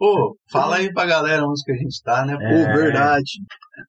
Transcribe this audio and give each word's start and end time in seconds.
Pô, 0.00 0.34
fala 0.50 0.76
aí 0.76 0.90
pra 0.92 1.04
galera 1.04 1.44
onde 1.44 1.62
que 1.62 1.72
a 1.72 1.76
gente 1.76 2.02
tá, 2.02 2.24
né? 2.24 2.34
Pô, 2.34 2.42
É. 2.42 2.72
verdade. 2.74 3.30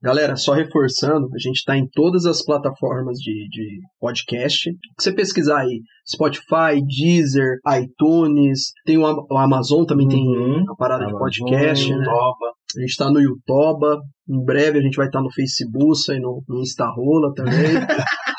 Galera, 0.04 0.35
só 0.35 0.51
reforçando, 0.53 1.27
a 1.33 1.39
gente 1.39 1.63
tá 1.65 1.77
em 1.77 1.87
todas 1.93 2.25
as 2.25 2.43
plataformas 2.43 3.17
de, 3.17 3.47
de 3.49 3.79
podcast. 3.99 4.59
Se 4.59 4.71
você 5.00 5.13
pesquisar 5.13 5.61
aí, 5.61 5.79
Spotify, 6.05 6.82
Deezer, 6.85 7.58
iTunes, 7.82 8.71
tem 8.86 8.97
o, 8.97 9.05
Am- 9.05 9.25
o 9.29 9.38
Amazon 9.38 9.86
também 9.86 10.07
tem 10.09 10.21
Uhum. 10.27 10.66
a 10.70 10.75
parada 10.75 11.05
de 11.05 11.11
Amazon, 11.11 11.20
podcast, 11.21 11.95
né? 11.95 12.04
Topa. 12.04 12.46
A 12.78 12.82
gente 12.82 12.98
tá 12.98 13.09
no 13.09 13.20
YouTube, 13.21 14.02
em 14.30 14.43
breve 14.46 14.80
a 14.80 14.82
gente 14.82 14.96
vai 14.96 15.05
estar 15.07 15.21
no 15.21 15.32
Facebook 15.32 15.93
e 16.09 16.20
no, 16.20 16.43
no 16.48 16.59
Instarola 16.62 17.34
também. 17.34 17.54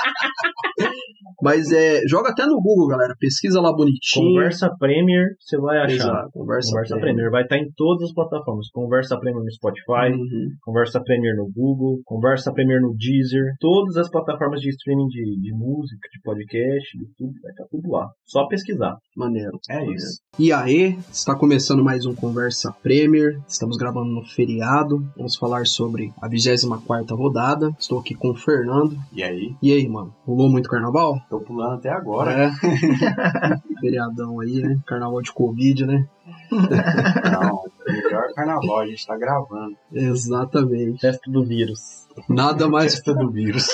Mas 1.43 1.73
é, 1.73 2.01
joga 2.07 2.31
até 2.31 2.47
no 2.47 2.61
Google, 2.63 2.87
galera. 2.87 3.15
Pesquisa 3.19 3.61
lá 3.61 3.73
bonitinho. 3.75 4.35
Conversa 4.35 4.71
Premier, 4.79 5.27
você 5.41 5.59
vai 5.59 5.79
achar. 5.79 5.95
Exato, 5.95 6.31
conversa, 6.33 6.71
Conversa 6.71 6.95
Premier. 6.95 7.15
Premier 7.15 7.31
vai 7.33 7.43
estar 7.43 7.59
em 7.59 7.69
todas 7.77 8.05
as 8.05 8.15
plataformas. 8.15 8.69
Conversa 8.73 9.19
Premier 9.19 9.43
no 9.43 9.51
Spotify, 9.53 10.13
Uhum. 10.13 10.49
Conversa 10.63 11.01
Premier 11.03 11.35
no 11.37 11.51
Google, 11.53 12.01
Conversa 12.05 12.53
Premier 12.53 12.81
no 12.81 12.95
Deezer, 12.95 13.55
todas 13.59 13.97
as 13.97 14.09
plataformas 14.09 14.61
de 14.61 14.69
streaming 14.71 15.09
de, 15.09 15.41
de 15.41 15.53
música, 15.53 16.09
de 16.13 16.21
podcast, 16.23 16.99
de 16.99 17.07
tudo, 17.19 17.33
vai 17.43 17.51
estar 17.51 17.65
tudo 17.71 17.91
lá. 17.91 18.09
Só 18.25 18.47
pesquisar. 18.47 18.97
Maneiro. 19.17 19.59
É 19.69 19.75
maneiro. 19.75 19.95
isso. 19.97 20.21
E 20.39 20.53
aí, 20.53 20.97
está 21.11 21.35
começando 21.35 21.83
mais 21.83 22.07
um 22.07 22.15
Conversa 22.15 22.73
Premier. 22.83 23.39
Estamos 23.49 23.77
gravando 23.77 24.11
no 24.13 24.25
feriado. 24.25 25.03
Vamos 25.17 25.37
falar 25.37 25.67
sobre 25.67 26.13
a 26.23 26.29
24 26.29 27.17
rodada. 27.17 27.71
Estou 27.79 27.99
aqui 27.99 28.15
com 28.15 28.31
o 28.31 28.37
Fernando. 28.37 28.97
E 29.13 29.23
aí? 29.23 29.55
E 29.63 29.73
aí, 29.73 29.89
mano? 29.89 30.15
Rolou 30.25 30.49
muito 30.51 30.69
carnaval? 30.69 31.17
Tô 31.33 31.41
pulando 31.41 31.77
até 31.77 31.89
agora. 31.89 32.31
É. 32.31 32.51
Feriadão 33.81 34.39
aí, 34.41 34.61
né? 34.61 34.79
Carnaval 34.87 35.23
de 35.23 35.33
Covid, 35.33 35.87
né? 35.87 36.07
Não, 36.51 37.63
melhor 37.87 38.35
carnaval, 38.35 38.81
a 38.81 38.87
gente 38.87 39.07
tá 39.07 39.17
gravando. 39.17 39.75
Exatamente. 39.91 41.01
Festa 41.01 41.31
do 41.31 41.43
vírus. 41.43 42.07
Nada 42.29 42.69
mais, 42.69 42.97
Festa 42.97 43.15
do 43.15 43.31
vírus. 43.31 43.67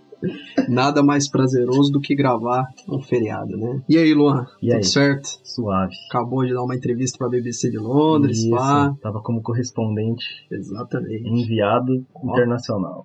nada 0.70 1.02
mais 1.02 1.28
prazeroso 1.28 1.92
do 1.92 2.00
que 2.00 2.14
gravar 2.14 2.66
um 2.88 3.02
feriado, 3.02 3.58
né? 3.58 3.82
E 3.86 3.98
aí, 3.98 4.14
Luan? 4.14 4.46
E 4.62 4.68
tudo 4.68 4.76
aí? 4.76 4.84
certo? 4.84 5.28
Suave. 5.44 5.92
Acabou 6.08 6.46
de 6.46 6.54
dar 6.54 6.62
uma 6.62 6.74
entrevista 6.74 7.18
pra 7.18 7.28
BBC 7.28 7.68
de 7.70 7.76
Londres, 7.76 8.38
Isso, 8.38 8.50
pá. 8.52 8.96
Tava 9.02 9.20
como 9.20 9.42
correspondente 9.42 10.24
Exatamente. 10.50 11.28
enviado 11.28 12.06
Ó. 12.14 12.32
internacional. 12.32 13.04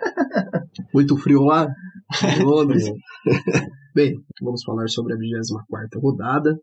Muito 0.92 1.16
frio 1.16 1.44
lá 1.44 1.66
Londres. 2.44 2.84
Bem, 3.94 4.14
vamos 4.42 4.62
falar 4.64 4.88
sobre 4.88 5.14
a 5.14 5.16
24 5.16 6.00
rodada. 6.00 6.56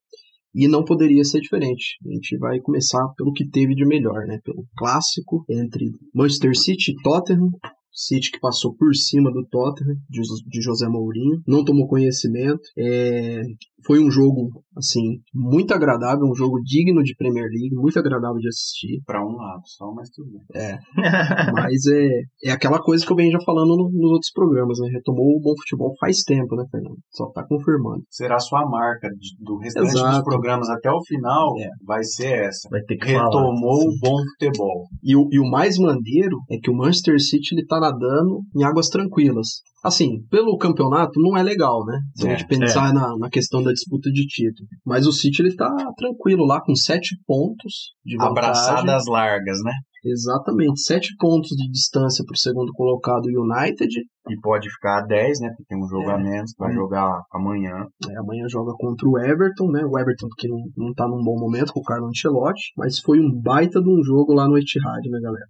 E 0.56 0.68
não 0.68 0.84
poderia 0.84 1.24
ser 1.24 1.42
diferente. 1.42 1.98
A 2.06 2.14
gente 2.14 2.38
vai 2.38 2.60
começar 2.60 3.06
pelo 3.16 3.32
que 3.32 3.48
teve 3.48 3.76
de 3.76 3.86
melhor, 3.86 4.26
né? 4.26 4.40
Pelo 4.44 4.66
clássico 4.76 5.46
entre 5.50 5.92
Manchester 6.16 6.58
City 6.58 6.92
e 6.92 7.02
Tottenham. 7.04 7.50
City 7.92 8.32
que 8.32 8.40
passou 8.40 8.76
por 8.76 8.94
cima 8.96 9.32
do 9.32 9.46
Tottenham, 9.48 9.96
de, 10.10 10.18
Jos- 10.20 10.42
de 10.48 10.62
José 10.62 10.88
Mourinho. 10.88 11.42
Não 11.48 11.64
tomou 11.66 11.88
conhecimento. 11.88 12.62
É, 12.78 13.42
foi 13.88 14.04
um 14.04 14.12
jogo, 14.12 14.50
assim, 14.78 15.22
muito 15.34 15.74
agradável. 15.74 16.26
Um 16.28 16.36
jogo 16.36 16.60
digno 16.62 17.02
de 17.02 17.16
Premier 17.16 17.46
League. 17.46 17.74
Muito 17.74 17.98
agradável 17.98 18.38
de 18.38 18.50
assistir. 18.50 19.02
pra 19.06 19.26
um 19.26 19.32
lado 19.38 19.62
só, 19.66 19.92
mas 19.94 20.10
tudo 20.10 20.30
bem. 20.54 20.78
Mas 21.54 21.86
é, 21.88 22.50
é 22.50 22.52
aquela 22.52 22.80
coisa 22.82 23.06
que 23.06 23.12
eu 23.12 23.16
venho 23.16 23.32
já 23.32 23.40
falando 23.46 23.76
no- 23.78 23.90
nos 23.92 24.12
outros 24.12 24.32
programas, 24.32 24.78
né? 24.80 24.90
Retomou 24.92 25.38
o 25.38 25.42
bom 25.42 25.54
futebol 25.58 25.94
faz 26.00 26.24
tempo, 26.24 26.56
né, 26.56 26.66
Fernando? 26.70 26.98
Só 27.12 27.28
tá 27.32 27.46
confirmando. 27.48 28.04
Será 28.10 28.40
sua 28.40 28.68
marca 28.70 29.08
de- 29.10 29.36
do 29.40 29.58
restante 29.58 29.88
Exato. 29.88 30.16
dos 30.16 30.24
programas 30.24 30.70
até 30.70 30.92
o 30.92 31.02
final, 31.06 31.54
É. 31.60 31.70
vai 31.86 32.04
ser 32.04 32.46
essa. 32.48 32.68
Vai 32.70 32.82
ter 32.82 32.98
que 32.98 33.14
falar. 33.14 33.26
Retomou 33.26 33.88
o 33.88 34.00
bom 34.02 34.18
futebol. 34.40 34.84
E 35.04 35.16
o, 35.16 35.28
e 35.32 35.40
o 35.40 35.50
mais 35.50 35.78
maneiro 35.78 36.38
é 36.52 36.58
que 36.62 36.70
o 36.70 36.76
Manchester 36.76 37.20
City 37.22 37.56
ele 37.56 37.66
tá 37.66 37.80
nadando 37.80 38.42
em 38.56 38.64
águas 38.64 38.90
tranquilas. 38.90 39.48
Assim, 39.84 40.22
pelo 40.30 40.58
campeonato 40.58 41.20
não 41.22 41.38
é 41.38 41.44
legal, 41.44 41.86
né? 41.86 42.00
Se 42.16 42.28
a 42.28 42.32
É, 42.32 42.38
gente 42.38 42.48
pensar 42.48 42.94
na, 42.94 43.16
na 43.18 43.30
questão 43.30 43.62
da 43.64 43.72
disputa 43.72 44.10
de 44.12 44.26
título. 44.26 44.68
Mas 44.86 45.06
o 45.08 45.12
City 45.12 45.42
ele 45.42 45.56
tá 45.56 45.70
tranquilo 45.96 46.46
lá, 46.46 46.60
com 46.62 46.76
sete 46.76 47.16
pontos 47.26 47.94
de 48.04 48.18
vantagem. 48.18 48.50
Abraçadas 48.50 49.06
largas, 49.08 49.60
né? 49.64 49.72
Exatamente, 50.06 50.80
sete 50.82 51.10
pontos 51.20 51.50
de 51.50 51.70
distância 51.70 52.24
pro 52.26 52.38
segundo 52.38 52.72
colocado 52.74 53.26
United. 53.26 53.92
E 54.30 54.40
pode 54.42 54.70
ficar 54.70 55.00
a 55.00 55.06
10, 55.06 55.40
né? 55.42 55.50
Porque 55.50 55.66
tem 55.68 55.78
um 55.84 55.88
jogo 55.88 56.10
É. 56.10 56.14
a 56.14 56.18
menos, 56.18 56.54
vai 56.58 56.72
Hum. 56.72 56.76
jogar 56.76 57.22
amanhã. 57.32 57.86
É, 58.10 58.18
amanhã 58.18 58.46
joga 58.48 58.72
contra 58.78 59.08
o 59.08 59.18
Everton, 59.20 59.70
né? 59.72 59.84
O 59.86 59.98
Everton 60.00 60.28
que 60.38 60.48
não, 60.48 60.60
não 60.78 60.94
tá 60.94 61.08
num 61.08 61.24
bom 61.24 61.38
momento 61.40 61.74
com 61.74 61.80
o 61.82 61.84
Carlo 61.84 62.08
Ancelotti, 62.08 62.72
mas 62.78 63.00
foi 63.00 63.20
um 63.20 63.30
baita 63.42 63.82
de 63.82 63.90
um 63.90 64.02
jogo 64.04 64.34
lá 64.34 64.48
no 64.48 64.58
Etihad, 64.58 65.10
né, 65.10 65.20
galera? 65.22 65.46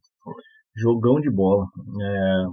Jogão 0.76 1.20
de 1.20 1.30
bola. 1.32 1.66
É, 2.02 2.44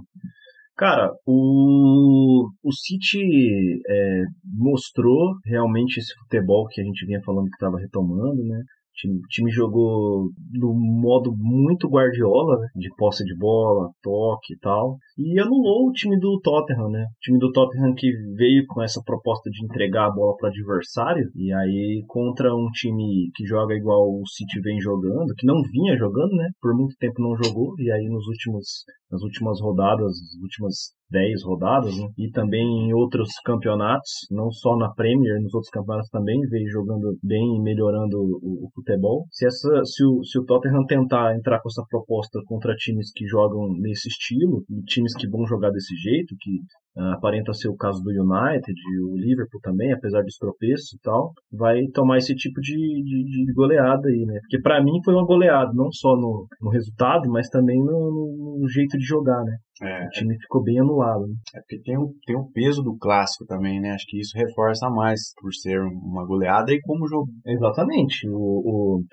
Cara, 0.77 1.09
o, 1.25 2.49
o 2.61 2.71
City 2.73 3.81
é, 3.87 4.23
mostrou 4.43 5.35
realmente 5.45 5.99
esse 5.99 6.13
futebol 6.19 6.67
que 6.67 6.81
a 6.81 6.83
gente 6.83 7.05
vinha 7.05 7.21
falando 7.23 7.45
que 7.45 7.55
estava 7.55 7.79
retomando, 7.79 8.43
né? 8.43 8.59
O 8.59 8.97
time, 8.97 9.17
o 9.17 9.27
time 9.29 9.51
jogou 9.51 10.29
no 10.53 10.73
modo 10.73 11.33
muito 11.37 11.89
Guardiola, 11.89 12.59
né? 12.59 12.67
de 12.75 12.89
posse 12.97 13.25
de 13.25 13.35
bola, 13.37 13.89
toque 14.01 14.53
e 14.53 14.59
tal. 14.59 14.97
E 15.17 15.39
anulou 15.39 15.89
o 15.89 15.91
time 15.91 16.17
do 16.17 16.39
Tottenham, 16.41 16.89
né? 16.89 17.03
O 17.03 17.19
time 17.21 17.39
do 17.39 17.51
Tottenham 17.51 17.93
que 17.93 18.09
veio 18.35 18.65
com 18.67 18.81
essa 18.81 19.01
proposta 19.05 19.49
de 19.49 19.65
entregar 19.65 20.07
a 20.07 20.11
bola 20.11 20.35
para 20.37 20.49
adversário. 20.49 21.29
E 21.35 21.53
aí, 21.53 22.03
contra 22.07 22.55
um 22.55 22.69
time 22.71 23.29
que 23.35 23.45
joga 23.45 23.75
igual 23.75 24.09
o 24.09 24.25
City 24.27 24.61
vem 24.61 24.79
jogando, 24.79 25.33
que 25.37 25.45
não 25.45 25.61
vinha 25.61 25.97
jogando, 25.97 26.33
né? 26.35 26.49
Por 26.61 26.73
muito 26.73 26.95
tempo 26.97 27.21
não 27.21 27.35
jogou. 27.35 27.73
E 27.77 27.91
aí, 27.91 28.07
nos 28.07 28.25
últimos, 28.27 28.85
nas 29.11 29.21
últimas 29.21 29.61
rodadas, 29.61 30.07
nas 30.07 30.41
últimas 30.41 30.73
10 31.09 31.43
rodadas, 31.43 31.95
né? 31.97 32.07
E 32.17 32.29
também 32.31 32.61
em 32.61 32.93
outros 32.93 33.29
campeonatos, 33.45 34.11
não 34.31 34.51
só 34.51 34.75
na 34.75 34.91
Premier, 34.93 35.41
nos 35.41 35.53
outros 35.53 35.69
campeonatos 35.69 36.09
também, 36.09 36.39
veio 36.49 36.69
jogando 36.69 37.17
bem 37.23 37.57
e 37.57 37.61
melhorando 37.61 38.17
o, 38.17 38.65
o 38.65 38.69
futebol. 38.73 39.25
Se, 39.31 39.45
essa, 39.45 39.83
se, 39.85 40.03
o, 40.03 40.23
se 40.23 40.39
o 40.39 40.45
Tottenham 40.45 40.85
tentar 40.85 41.35
entrar 41.35 41.61
com 41.61 41.69
essa 41.69 41.85
proposta 41.89 42.39
contra 42.45 42.75
times 42.75 43.11
que 43.13 43.25
jogam 43.27 43.71
nesse 43.79 44.07
estilo, 44.07 44.63
e 44.69 44.81
times 44.83 45.15
que 45.15 45.29
vão 45.29 45.45
jogar 45.45 45.71
desse 45.71 45.95
jeito, 45.95 46.35
que 46.39 46.59
aparenta 46.97 47.53
ser 47.53 47.67
o 47.69 47.75
caso 47.75 48.01
do 48.03 48.09
United, 48.11 48.73
o 49.11 49.17
Liverpool 49.17 49.59
também, 49.61 49.91
apesar 49.93 50.21
dos 50.21 50.37
tropeços 50.37 50.93
e 50.93 50.99
tal, 51.01 51.31
vai 51.51 51.81
tomar 51.93 52.17
esse 52.17 52.33
tipo 52.35 52.59
de, 52.61 52.73
de, 52.75 53.45
de 53.45 53.53
goleada 53.53 54.07
aí, 54.07 54.25
né? 54.25 54.39
Porque 54.41 54.61
pra 54.61 54.83
mim 54.83 54.99
foi 55.03 55.13
uma 55.13 55.25
goleada, 55.25 55.71
não 55.73 55.91
só 55.91 56.15
no, 56.15 56.47
no 56.61 56.69
resultado, 56.69 57.29
mas 57.29 57.49
também 57.49 57.79
no, 57.79 57.85
no- 57.91 58.57
no 58.61 58.69
jeito 58.69 58.97
de 58.97 59.03
jogar, 59.05 59.43
né? 59.43 59.57
É, 59.81 60.05
O 60.05 60.09
time 60.11 60.37
ficou 60.39 60.63
bem 60.63 60.79
anulado. 60.79 61.27
Né? 61.27 61.33
é 61.55 61.59
porque 61.59 61.81
tem 61.83 61.97
o, 61.97 62.13
tem 62.25 62.35
o 62.37 62.49
peso 62.53 62.81
do 62.81 62.97
clássico 62.97 63.45
também, 63.45 63.81
né? 63.81 63.91
Acho 63.91 64.05
que 64.07 64.19
isso 64.19 64.37
reforça 64.37 64.89
mais 64.89 65.19
por 65.41 65.53
ser 65.53 65.81
uma 65.81 66.25
goleada 66.25 66.71
e 66.71 66.79
como 66.81 67.07
jogo. 67.07 67.27
Exatamente. 67.45 68.25
O, 68.29 68.37
o, 68.39 69.03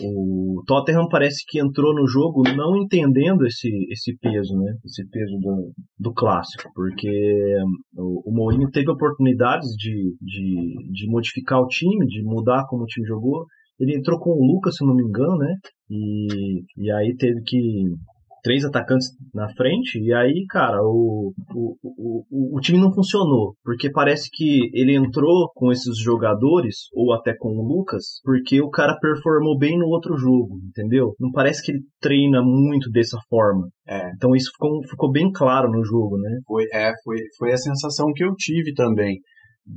o 0.00 0.62
Tottenham 0.66 1.08
parece 1.08 1.44
que 1.46 1.60
entrou 1.60 1.94
no 1.94 2.06
jogo 2.06 2.42
não 2.56 2.76
entendendo 2.76 3.46
esse, 3.46 3.68
esse 3.90 4.16
peso, 4.18 4.56
né? 4.56 4.74
Esse 4.84 5.08
peso 5.08 5.38
do, 5.38 5.72
do 5.98 6.12
clássico, 6.12 6.70
porque 6.74 7.08
o, 7.96 8.30
o 8.30 8.34
Mourinho 8.34 8.70
teve 8.70 8.90
oportunidades 8.90 9.68
de, 9.76 10.16
de, 10.20 10.90
de 10.90 11.10
modificar 11.10 11.60
o 11.60 11.68
time, 11.68 12.06
de 12.06 12.22
mudar 12.24 12.66
como 12.68 12.82
o 12.82 12.86
time 12.86 13.06
jogou. 13.06 13.44
Ele 13.78 13.96
entrou 13.96 14.18
com 14.18 14.30
o 14.30 14.54
Lucas, 14.54 14.76
se 14.76 14.84
não 14.84 14.94
me 14.94 15.02
engano, 15.02 15.36
né? 15.36 15.54
E, 15.90 16.62
e 16.78 16.90
aí 16.92 17.14
teve 17.16 17.40
que 17.44 17.84
três 18.44 18.62
atacantes 18.62 19.08
na 19.32 19.48
frente, 19.54 19.98
e 19.98 20.12
aí, 20.12 20.44
cara, 20.50 20.76
o, 20.82 21.32
o, 21.54 21.76
o, 21.82 22.56
o 22.58 22.60
time 22.60 22.78
não 22.78 22.92
funcionou, 22.92 23.54
porque 23.64 23.90
parece 23.90 24.28
que 24.30 24.70
ele 24.74 24.94
entrou 24.94 25.50
com 25.54 25.72
esses 25.72 25.98
jogadores, 25.98 26.88
ou 26.92 27.14
até 27.14 27.34
com 27.34 27.48
o 27.48 27.66
Lucas, 27.66 28.20
porque 28.22 28.60
o 28.60 28.68
cara 28.68 28.98
performou 29.00 29.58
bem 29.58 29.78
no 29.78 29.86
outro 29.86 30.18
jogo, 30.18 30.60
entendeu? 30.68 31.14
Não 31.18 31.32
parece 31.32 31.64
que 31.64 31.72
ele 31.72 31.80
treina 32.00 32.42
muito 32.42 32.90
dessa 32.90 33.16
forma. 33.30 33.66
É. 33.88 34.10
Então 34.14 34.36
isso 34.36 34.50
ficou, 34.52 34.82
ficou 34.90 35.10
bem 35.10 35.32
claro 35.32 35.70
no 35.70 35.82
jogo, 35.82 36.18
né? 36.18 36.38
Foi, 36.46 36.64
é, 36.70 36.92
foi, 37.02 37.16
foi 37.38 37.52
a 37.52 37.56
sensação 37.56 38.12
que 38.14 38.22
eu 38.22 38.34
tive 38.36 38.74
também. 38.74 39.20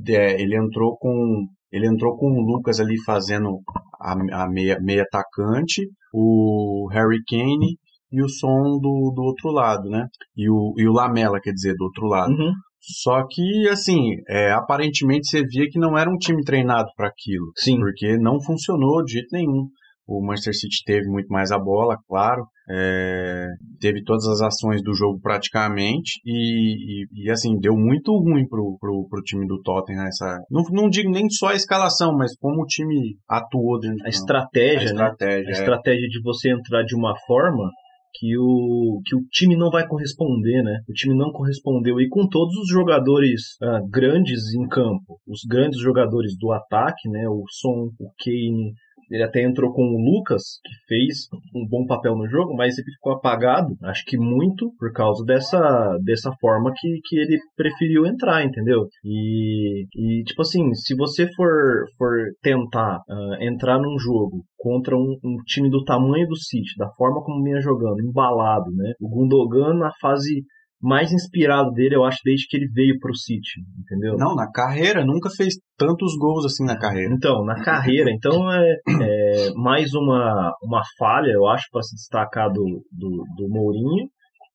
É, 0.08 0.40
ele 0.40 0.54
entrou 0.54 0.98
com 0.98 1.46
ele 1.70 1.86
entrou 1.86 2.16
com 2.16 2.26
o 2.26 2.40
Lucas 2.40 2.80
ali 2.80 2.94
fazendo 3.04 3.60
a, 4.00 4.44
a 4.44 4.48
meia, 4.48 4.78
meia 4.80 5.02
atacante, 5.02 5.86
o 6.12 6.88
Harry 6.90 7.20
Kane 7.28 7.76
e 8.10 8.22
o 8.22 8.28
som 8.28 8.78
do, 8.80 9.12
do 9.14 9.22
outro 9.22 9.50
lado, 9.50 9.88
né? 9.88 10.06
E 10.36 10.48
o, 10.48 10.74
e 10.76 10.88
o 10.88 10.92
Lamela, 10.92 11.40
quer 11.40 11.52
dizer, 11.52 11.74
do 11.74 11.84
outro 11.84 12.06
lado. 12.06 12.32
Uhum. 12.32 12.52
Só 12.80 13.26
que, 13.28 13.68
assim, 13.68 14.14
é, 14.28 14.50
aparentemente 14.52 15.28
você 15.28 15.42
via 15.42 15.68
que 15.70 15.78
não 15.78 15.98
era 15.98 16.10
um 16.10 16.16
time 16.16 16.42
treinado 16.42 16.88
para 16.96 17.08
aquilo. 17.08 17.52
Sim. 17.56 17.78
Porque 17.78 18.16
não 18.16 18.40
funcionou 18.40 19.04
de 19.04 19.14
jeito 19.14 19.28
nenhum. 19.32 19.68
O 20.06 20.24
Manchester 20.24 20.54
City 20.54 20.82
teve 20.86 21.06
muito 21.06 21.28
mais 21.28 21.50
a 21.50 21.58
bola, 21.58 21.98
claro. 22.08 22.46
É, 22.70 23.46
teve 23.78 24.02
todas 24.02 24.26
as 24.26 24.40
ações 24.40 24.82
do 24.82 24.94
jogo 24.94 25.18
praticamente 25.20 26.20
e, 26.24 27.02
e, 27.02 27.24
e, 27.24 27.30
assim 27.30 27.58
deu 27.58 27.74
muito 27.74 28.12
ruim 28.12 28.46
pro, 28.46 28.76
pro, 28.78 29.06
pro 29.08 29.22
time 29.22 29.46
do 29.46 29.62
Tottenham 29.62 30.06
essa 30.06 30.38
não, 30.50 30.62
não 30.70 30.90
digo 30.90 31.10
nem 31.10 31.30
só 31.30 31.48
a 31.48 31.54
escalação 31.54 32.14
mas 32.14 32.36
como 32.36 32.60
o 32.60 32.66
time 32.66 33.16
atuou 33.26 33.80
dentro 33.80 34.04
a 34.04 34.10
estratégia, 34.10 34.80
a 34.80 34.84
estratégia, 34.84 35.44
né? 35.44 35.48
a 35.48 35.52
estratégia 35.52 36.08
de 36.08 36.22
você 36.22 36.52
entrar 36.52 36.82
de 36.82 36.94
uma 36.94 37.14
forma 37.26 37.70
que 38.18 38.36
o, 38.36 39.00
que 39.04 39.14
o 39.14 39.22
time 39.30 39.56
não 39.56 39.70
vai 39.70 39.86
corresponder, 39.86 40.62
né? 40.62 40.80
O 40.88 40.92
time 40.92 41.16
não 41.16 41.30
correspondeu. 41.30 42.00
E 42.00 42.08
com 42.08 42.28
todos 42.28 42.56
os 42.56 42.68
jogadores 42.68 43.56
ah, 43.62 43.80
grandes 43.88 44.52
em 44.54 44.66
campo, 44.66 45.20
os 45.26 45.42
grandes 45.48 45.80
jogadores 45.80 46.36
do 46.36 46.50
ataque, 46.50 47.08
né? 47.08 47.28
O 47.28 47.44
Son, 47.48 47.90
o 47.98 48.10
Kane, 48.18 48.74
ele 49.10 49.22
até 49.22 49.42
entrou 49.42 49.72
com 49.72 49.82
o 49.82 49.98
Lucas, 49.98 50.42
que 50.64 50.86
fez 50.86 51.28
um 51.54 51.66
bom 51.66 51.86
papel 51.86 52.16
no 52.16 52.28
jogo, 52.28 52.54
mas 52.54 52.76
ele 52.78 52.90
ficou 52.92 53.12
apagado, 53.12 53.76
acho 53.84 54.04
que 54.06 54.16
muito 54.16 54.72
por 54.78 54.92
causa 54.92 55.24
dessa, 55.24 55.96
dessa 56.04 56.30
forma 56.40 56.72
que, 56.76 57.00
que 57.04 57.16
ele 57.18 57.38
preferiu 57.56 58.06
entrar, 58.06 58.44
entendeu? 58.44 58.86
E, 59.04 59.84
e 59.94 60.24
tipo 60.24 60.42
assim, 60.42 60.72
se 60.74 60.94
você 60.94 61.26
for, 61.34 61.84
for 61.96 62.10
tentar 62.42 62.98
uh, 63.08 63.42
entrar 63.42 63.78
num 63.78 63.98
jogo 63.98 64.44
contra 64.58 64.96
um, 64.96 65.16
um, 65.24 65.36
time 65.46 65.70
do 65.70 65.84
tamanho 65.84 66.26
do 66.26 66.36
City, 66.36 66.76
da 66.76 66.90
forma 66.96 67.22
como 67.22 67.42
vinha 67.42 67.60
jogando, 67.60 68.00
embalado, 68.00 68.70
né? 68.72 68.92
O 69.00 69.08
Gundogan 69.08 69.74
na 69.74 69.90
fase 70.00 70.44
mais 70.80 71.12
inspirado 71.12 71.72
dele, 71.72 71.96
eu 71.96 72.04
acho, 72.04 72.18
desde 72.24 72.46
que 72.48 72.56
ele 72.56 72.68
veio 72.72 72.98
pro 73.00 73.14
City, 73.14 73.60
entendeu? 73.78 74.16
Não, 74.16 74.34
na 74.34 74.50
carreira, 74.50 75.04
nunca 75.04 75.28
fez 75.30 75.54
tantos 75.76 76.16
gols 76.18 76.44
assim 76.44 76.64
na 76.64 76.78
carreira. 76.78 77.12
Então, 77.12 77.44
na 77.44 77.62
carreira, 77.62 78.10
então 78.10 78.50
é, 78.52 78.76
é 79.02 79.50
mais 79.54 79.92
uma, 79.94 80.52
uma 80.62 80.82
falha, 80.98 81.32
eu 81.32 81.46
acho, 81.48 81.66
para 81.72 81.82
se 81.82 81.96
destacar 81.96 82.48
do, 82.48 82.84
do, 82.92 83.24
do 83.36 83.48
Mourinho, 83.48 84.08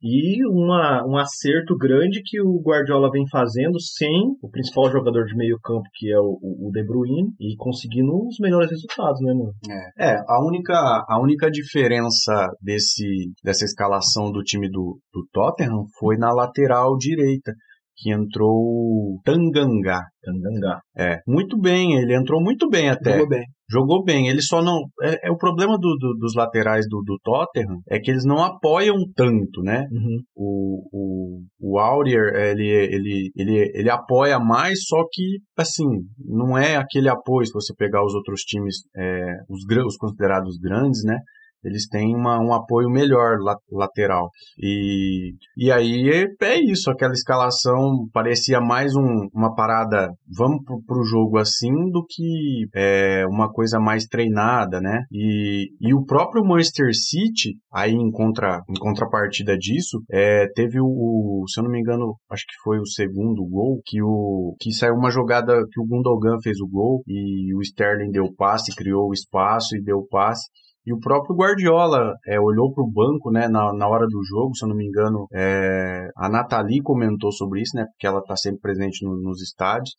e 0.03 0.45
uma, 0.45 1.05
um 1.07 1.17
acerto 1.17 1.77
grande 1.77 2.21
que 2.25 2.41
o 2.41 2.61
Guardiola 2.61 3.09
vem 3.09 3.25
fazendo 3.29 3.79
sem 3.79 4.35
o 4.41 4.49
principal 4.49 4.91
jogador 4.91 5.23
de 5.23 5.35
meio 5.35 5.57
campo, 5.63 5.87
que 5.93 6.11
é 6.11 6.19
o, 6.19 6.37
o 6.41 6.69
De 6.73 6.83
Bruyne, 6.83 7.31
e 7.39 7.55
conseguindo 7.55 8.11
os 8.27 8.37
melhores 8.39 8.69
resultados, 8.69 9.21
né, 9.21 9.33
mano? 9.33 9.53
É, 9.97 10.11
é 10.11 10.23
a, 10.27 10.45
única, 10.45 10.73
a 11.07 11.21
única 11.21 11.49
diferença 11.49 12.49
desse, 12.61 13.31
dessa 13.41 13.63
escalação 13.63 14.29
do 14.29 14.43
time 14.43 14.69
do, 14.69 14.99
do 15.13 15.25
Tottenham 15.31 15.85
foi 15.97 16.17
na 16.17 16.33
lateral 16.33 16.97
direita, 16.97 17.53
que 17.95 18.11
entrou 18.11 19.19
Tanganga. 19.23 20.01
Tanganga. 20.23 20.79
É, 20.97 21.19
muito 21.27 21.59
bem, 21.59 21.97
ele 21.97 22.15
entrou 22.15 22.41
muito 22.41 22.69
bem 22.69 22.89
até. 22.89 23.13
Jogou 23.13 23.29
bem. 23.29 23.43
Jogou 23.69 24.03
bem, 24.03 24.27
ele 24.27 24.41
só 24.41 24.61
não. 24.61 24.81
É, 25.01 25.27
é 25.27 25.31
o 25.31 25.37
problema 25.37 25.77
do, 25.77 25.95
do, 25.97 26.13
dos 26.19 26.35
laterais 26.35 26.85
do, 26.87 27.01
do 27.03 27.17
Tottenham 27.23 27.79
é 27.89 27.99
que 27.99 28.11
eles 28.11 28.23
não 28.23 28.43
apoiam 28.43 28.97
tanto, 29.15 29.61
né? 29.63 29.87
Uhum. 29.91 30.19
O, 30.35 30.89
o, 30.91 31.41
o 31.59 31.79
Aurier, 31.79 32.35
ele, 32.35 32.67
ele, 32.67 33.31
ele, 33.35 33.71
ele 33.73 33.89
apoia 33.89 34.39
mais, 34.39 34.79
só 34.85 35.03
que, 35.11 35.39
assim, 35.57 35.87
não 36.19 36.57
é 36.57 36.75
aquele 36.75 37.09
apoio, 37.09 37.45
se 37.47 37.53
você 37.53 37.73
pegar 37.75 38.05
os 38.05 38.13
outros 38.13 38.41
times, 38.41 38.75
é, 38.95 39.37
os, 39.49 39.63
os 39.87 39.97
considerados 39.97 40.57
grandes, 40.57 41.03
né? 41.03 41.17
Eles 41.63 41.87
têm 41.87 42.15
uma, 42.15 42.39
um 42.39 42.53
apoio 42.53 42.89
melhor 42.89 43.37
lateral. 43.71 44.29
E, 44.57 45.33
e 45.57 45.71
aí 45.71 46.09
é, 46.09 46.45
é 46.45 46.59
isso, 46.59 46.89
aquela 46.89 47.13
escalação 47.13 48.07
parecia 48.11 48.59
mais 48.59 48.95
um, 48.95 49.27
uma 49.33 49.53
parada, 49.55 50.09
vamos 50.35 50.61
pro 50.85 51.03
jogo 51.03 51.37
assim, 51.37 51.71
do 51.91 52.05
que 52.05 52.67
é, 52.75 53.25
uma 53.27 53.51
coisa 53.51 53.79
mais 53.79 54.05
treinada, 54.05 54.79
né? 54.79 55.03
E, 55.11 55.69
e 55.81 55.93
o 55.93 56.05
próprio 56.05 56.43
Manchester 56.43 56.93
City, 56.93 57.57
aí 57.71 57.91
em, 57.91 58.11
contra, 58.11 58.61
em 58.69 58.79
contrapartida 58.79 59.57
disso, 59.57 60.01
é, 60.11 60.47
teve 60.53 60.79
o, 60.79 60.85
o, 60.85 61.43
se 61.47 61.59
eu 61.59 61.63
não 61.63 61.71
me 61.71 61.79
engano, 61.79 62.15
acho 62.29 62.43
que 62.43 62.55
foi 62.63 62.79
o 62.79 62.85
segundo 62.85 63.45
gol, 63.45 63.81
que, 63.85 64.01
o, 64.01 64.55
que 64.59 64.71
saiu 64.71 64.95
uma 64.95 65.09
jogada 65.09 65.53
que 65.71 65.79
o 65.79 65.85
Gundogan 65.85 66.37
fez 66.41 66.59
o 66.59 66.67
gol 66.67 67.03
e 67.07 67.53
o 67.55 67.61
Sterling 67.61 68.11
deu 68.11 68.33
passe, 68.35 68.75
criou 68.75 69.09
o 69.09 69.13
espaço 69.13 69.75
e 69.75 69.83
deu 69.83 70.05
passe. 70.09 70.49
E 70.85 70.93
o 70.93 70.99
próprio 70.99 71.35
Guardiola 71.35 72.13
é, 72.27 72.39
olhou 72.39 72.73
para 72.73 72.83
o 72.83 72.91
banco 72.91 73.31
né, 73.31 73.47
na, 73.47 73.73
na 73.73 73.87
hora 73.87 74.05
do 74.05 74.21
jogo, 74.23 74.55
se 74.55 74.65
eu 74.65 74.69
não 74.69 74.75
me 74.75 74.85
engano, 74.85 75.27
é, 75.33 76.09
a 76.17 76.27
Nathalie 76.27 76.81
comentou 76.81 77.31
sobre 77.31 77.61
isso, 77.61 77.75
né, 77.75 77.85
porque 77.85 78.05
ela 78.05 78.19
está 78.19 78.35
sempre 78.35 78.59
presente 78.59 79.05
no, 79.05 79.15
nos 79.15 79.41
estádios. 79.41 79.91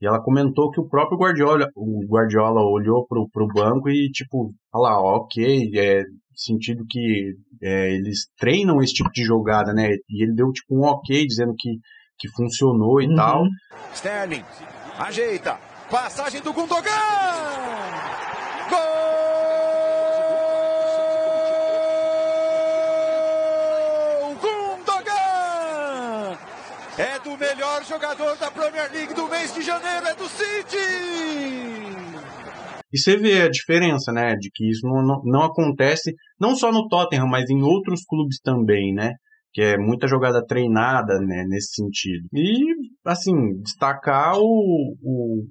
E 0.00 0.06
ela 0.06 0.22
comentou 0.22 0.70
que 0.70 0.80
o 0.80 0.88
próprio 0.88 1.18
Guardiola, 1.18 1.68
o 1.76 2.06
Guardiola 2.08 2.62
olhou 2.62 3.06
pro, 3.06 3.28
pro 3.30 3.46
banco 3.48 3.90
e, 3.90 4.10
tipo, 4.10 4.50
olha 4.72 4.94
lá, 4.94 4.98
ok, 4.98 5.70
é, 5.76 6.04
sentido 6.34 6.84
que 6.88 7.34
é, 7.62 7.92
eles 7.92 8.20
treinam 8.38 8.80
esse 8.80 8.94
tipo 8.94 9.10
de 9.12 9.22
jogada, 9.22 9.74
né? 9.74 9.90
E 10.08 10.22
ele 10.22 10.34
deu, 10.34 10.50
tipo, 10.52 10.74
um 10.74 10.86
ok, 10.86 11.26
dizendo 11.26 11.52
que, 11.56 11.68
que 12.18 12.28
funcionou 12.34 13.02
e 13.02 13.08
uhum. 13.08 13.14
tal. 13.14 13.44
Sterling, 13.92 14.44
ajeita, 14.98 15.58
passagem 15.90 16.40
do 16.40 16.54
Gundogan! 16.54 17.79
É 27.00 27.18
do 27.20 27.36
melhor 27.38 27.82
jogador 27.84 28.36
da 28.36 28.50
Premier 28.50 28.92
League 28.92 29.14
do 29.14 29.26
mês 29.26 29.54
de 29.54 29.62
janeiro, 29.62 30.06
é 30.06 30.14
do 30.14 30.28
City! 30.28 30.76
E 32.92 32.98
você 32.98 33.16
vê 33.16 33.42
a 33.42 33.48
diferença, 33.48 34.12
né, 34.12 34.34
de 34.34 34.50
que 34.52 34.68
isso 34.68 34.86
não, 34.86 35.02
não, 35.02 35.22
não 35.24 35.42
acontece 35.44 36.12
não 36.38 36.54
só 36.54 36.70
no 36.70 36.88
Tottenham, 36.88 37.26
mas 37.26 37.48
em 37.48 37.62
outros 37.62 38.02
clubes 38.04 38.38
também, 38.42 38.92
né? 38.92 39.12
que 39.52 39.62
é 39.62 39.76
muita 39.76 40.06
jogada 40.06 40.44
treinada 40.46 41.18
né, 41.18 41.44
nesse 41.48 41.74
sentido. 41.74 42.28
E, 42.32 42.56
assim, 43.04 43.34
destacar 43.62 44.38
o, 44.38 44.94
o, 45.02 45.42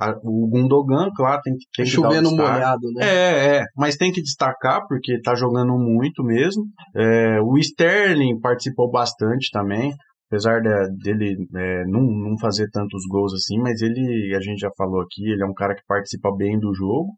a, 0.00 0.14
o 0.22 0.48
Gundogan, 0.48 1.10
claro, 1.14 1.42
tem 1.42 1.54
que, 1.54 1.66
tem 1.76 1.84
que 1.84 1.90
Chover 1.90 2.22
no 2.22 2.30
molhado, 2.30 2.90
né? 2.94 3.06
É, 3.06 3.56
é, 3.58 3.64
mas 3.76 3.96
tem 3.96 4.10
que 4.10 4.22
destacar 4.22 4.86
porque 4.88 5.20
tá 5.20 5.34
jogando 5.34 5.76
muito 5.76 6.24
mesmo. 6.24 6.64
É, 6.94 7.38
o 7.42 7.58
Sterling 7.58 8.40
participou 8.40 8.90
bastante 8.90 9.50
também 9.52 9.92
apesar 10.28 10.60
de, 10.60 10.68
dele 11.02 11.36
é, 11.54 11.84
não, 11.86 12.02
não 12.02 12.38
fazer 12.38 12.68
tantos 12.70 13.02
gols 13.08 13.32
assim, 13.34 13.58
mas 13.58 13.80
ele, 13.80 14.34
a 14.34 14.40
gente 14.40 14.58
já 14.58 14.70
falou 14.76 15.00
aqui, 15.00 15.24
ele 15.24 15.42
é 15.42 15.46
um 15.46 15.54
cara 15.54 15.74
que 15.74 15.82
participa 15.86 16.34
bem 16.36 16.58
do 16.58 16.74
jogo. 16.74 17.12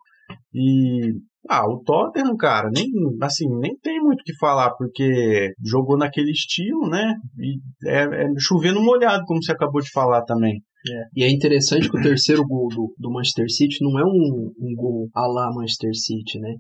E 0.55 1.15
ah, 1.49 1.67
o 1.67 1.83
Tottenham, 1.83 2.37
cara, 2.37 2.69
nem 2.71 2.87
assim, 3.23 3.49
nem 3.59 3.75
tem 3.79 3.99
muito 4.01 4.21
o 4.21 4.25
que 4.25 4.37
falar, 4.39 4.71
porque 4.77 5.53
jogou 5.65 5.97
naquele 5.97 6.31
estilo, 6.31 6.89
né? 6.89 7.15
E 7.39 7.59
é, 7.89 8.03
é 8.03 8.27
chovendo 8.39 8.83
molhado, 8.83 9.25
como 9.25 9.43
você 9.43 9.53
acabou 9.53 9.81
de 9.81 9.91
falar 9.91 10.23
também. 10.25 10.61
É. 10.91 11.05
E 11.17 11.25
é 11.25 11.31
interessante 11.31 11.91
que 11.91 11.99
o 11.99 12.03
terceiro 12.03 12.45
gol 12.47 12.69
do, 12.69 12.95
do 12.99 13.11
Manchester 13.11 13.51
City 13.51 13.79
não 13.81 13.99
é 13.99 14.05
um, 14.05 14.53
um 14.61 14.75
gol 14.77 15.09
à 15.15 15.27
la 15.27 15.51
Manchester 15.55 15.95
City, 15.95 16.39
né? 16.39 16.55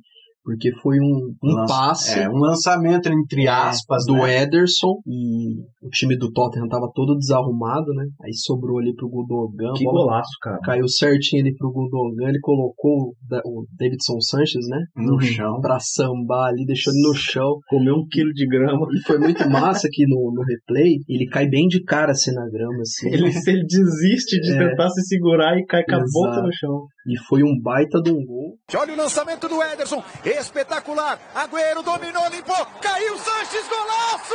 Porque 0.48 0.72
foi 0.80 0.96
um, 0.98 1.34
um 1.44 1.54
Lança, 1.56 1.74
passe. 1.74 2.18
É, 2.18 2.26
um 2.26 2.38
lançamento, 2.38 3.06
entre 3.10 3.44
é, 3.44 3.48
aspas, 3.50 4.06
do 4.06 4.14
né? 4.14 4.44
Ederson. 4.44 4.94
E 5.06 5.60
o 5.82 5.90
time 5.90 6.16
do 6.16 6.32
Tottenham 6.32 6.66
tava 6.68 6.90
todo 6.94 7.18
desarrumado, 7.18 7.92
né? 7.92 8.06
Aí 8.24 8.32
sobrou 8.32 8.78
ali 8.78 8.94
pro 8.94 9.10
Gundogan. 9.10 9.74
Que 9.76 9.84
golaço, 9.84 10.30
cara. 10.40 10.58
Caiu 10.64 10.88
certinho 10.88 11.42
ali 11.42 11.54
pro 11.54 11.70
Gundogan. 11.70 12.30
Ele 12.30 12.40
colocou 12.40 13.12
o 13.44 13.66
Davidson 13.78 14.18
Sanches, 14.22 14.66
né? 14.70 14.78
No 14.96 15.12
uhum. 15.16 15.20
chão. 15.20 15.60
Pra 15.60 15.78
sambar 15.78 16.48
ali, 16.48 16.64
deixou 16.64 16.94
ele 16.94 17.08
no 17.08 17.14
chão. 17.14 17.58
Comeu 17.68 17.96
um 17.96 18.06
quilo 18.10 18.32
de 18.32 18.46
grama. 18.46 18.86
E 18.96 19.06
foi 19.06 19.18
muito 19.18 19.46
massa 19.50 19.86
que 19.92 20.06
no, 20.06 20.32
no 20.32 20.42
replay. 20.44 20.96
Ele 21.06 21.26
cai 21.26 21.46
bem 21.46 21.66
de 21.66 21.84
cara 21.84 22.12
assim 22.12 22.32
na 22.32 22.48
grama, 22.48 22.80
assim. 22.80 23.08
Ele, 23.08 23.26
ele 23.46 23.66
desiste 23.66 24.40
de 24.40 24.52
é. 24.52 24.70
tentar 24.70 24.88
se 24.88 25.02
segurar 25.02 25.58
e 25.58 25.66
cai 25.66 25.84
com 25.84 25.96
a 25.96 26.04
boca 26.10 26.40
no 26.40 26.52
chão. 26.54 26.86
E 27.08 27.16
foi 27.26 27.42
um 27.42 27.58
baita 27.58 28.02
de 28.02 28.10
um 28.12 28.22
gol. 28.22 28.58
Olha 28.76 28.92
o 28.92 28.96
lançamento 28.96 29.48
do 29.48 29.62
Ederson 29.62 30.04
espetacular. 30.26 31.18
Agüero 31.34 31.82
dominou, 31.82 32.28
limpou, 32.28 32.66
caiu 32.82 33.16
Sanches, 33.16 33.66
golaço! 33.66 34.34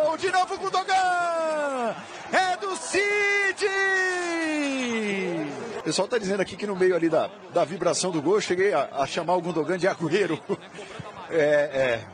Gol! 0.00 0.16
De 0.18 0.32
novo 0.32 0.58
com 0.58 0.66
o 0.66 0.70
Dogan! 0.70 1.94
É 2.32 2.56
do 2.56 2.74
City! 2.74 3.66
O 5.78 5.82
pessoal 5.84 6.06
está 6.06 6.18
dizendo 6.18 6.40
aqui 6.40 6.56
que 6.56 6.66
no 6.66 6.74
meio 6.74 6.96
ali 6.96 7.08
da, 7.08 7.30
da 7.54 7.64
vibração 7.64 8.10
do 8.10 8.20
gol, 8.20 8.34
eu 8.34 8.40
cheguei 8.40 8.72
a, 8.72 8.88
a 8.92 9.06
chamar 9.06 9.36
o 9.36 9.40
Gundogan 9.40 9.78
de 9.78 9.86
Agüero. 9.86 10.36
É, 11.32 11.36
é, 11.38 12.04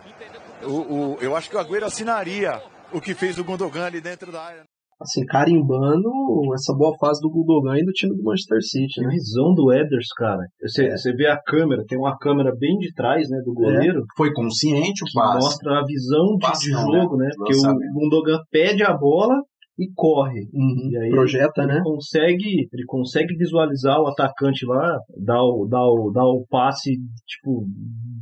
o, 0.64 1.14
o, 1.14 1.18
eu 1.20 1.36
acho 1.36 1.50
que 1.50 1.56
o 1.56 1.58
Agüero 1.58 1.84
assinaria 1.86 2.60
o 2.92 3.00
que 3.00 3.14
fez 3.14 3.38
o 3.38 3.44
Gundogan 3.44 3.84
ali 3.86 4.00
dentro 4.00 4.30
da 4.32 4.40
área. 4.42 4.62
assim, 5.00 5.24
carimbando 5.26 6.08
essa 6.54 6.72
boa 6.74 6.96
fase 6.98 7.20
do 7.20 7.30
Gundogan 7.30 7.76
e 7.78 7.84
do 7.84 7.92
time 7.92 8.16
do 8.16 8.22
Manchester 8.22 8.62
City, 8.62 9.00
né? 9.02 9.08
visão 9.10 9.52
do 9.54 9.70
Eders, 9.72 10.08
cara. 10.16 10.40
Você, 10.62 10.86
É. 10.86 10.96
você 10.96 11.12
vê 11.12 11.26
a 11.26 11.38
câmera, 11.40 11.84
tem 11.86 11.98
uma 11.98 12.16
câmera 12.16 12.50
bem 12.58 12.76
de 12.78 12.92
trás, 12.94 13.28
né, 13.28 13.38
do 13.44 13.52
goleiro, 13.52 14.02
Foi 14.16 14.32
consciente 14.32 15.02
o 15.02 15.06
que 15.06 15.12
passe. 15.14 15.44
mostra 15.44 15.80
a 15.80 15.84
visão 15.84 16.36
de, 16.38 16.46
Passe 16.46 16.64
de 16.66 16.70
jogo, 16.72 17.16
né? 17.16 17.28
Porque 17.36 17.54
o. 17.56 17.92
Gundogan 17.94 18.38
pede 18.50 18.82
a 18.82 18.96
bola 18.96 19.34
e 19.78 19.86
corre. 19.94 20.48
Uhum. 20.54 20.88
E 20.90 20.96
aí 20.96 21.10
Projeta, 21.10 21.62
ele 21.62 21.74
né? 21.74 21.80
consegue, 21.84 22.66
ele 22.72 22.84
consegue 22.86 23.36
visualizar 23.36 24.00
o 24.00 24.06
atacante 24.08 24.64
lá, 24.64 24.98
dar 25.22 25.42
o, 25.42 25.66
dar 25.68 25.84
o, 25.84 26.10
dar 26.10 26.24
o 26.24 26.46
passe, 26.48 26.92
tipo, 27.26 27.66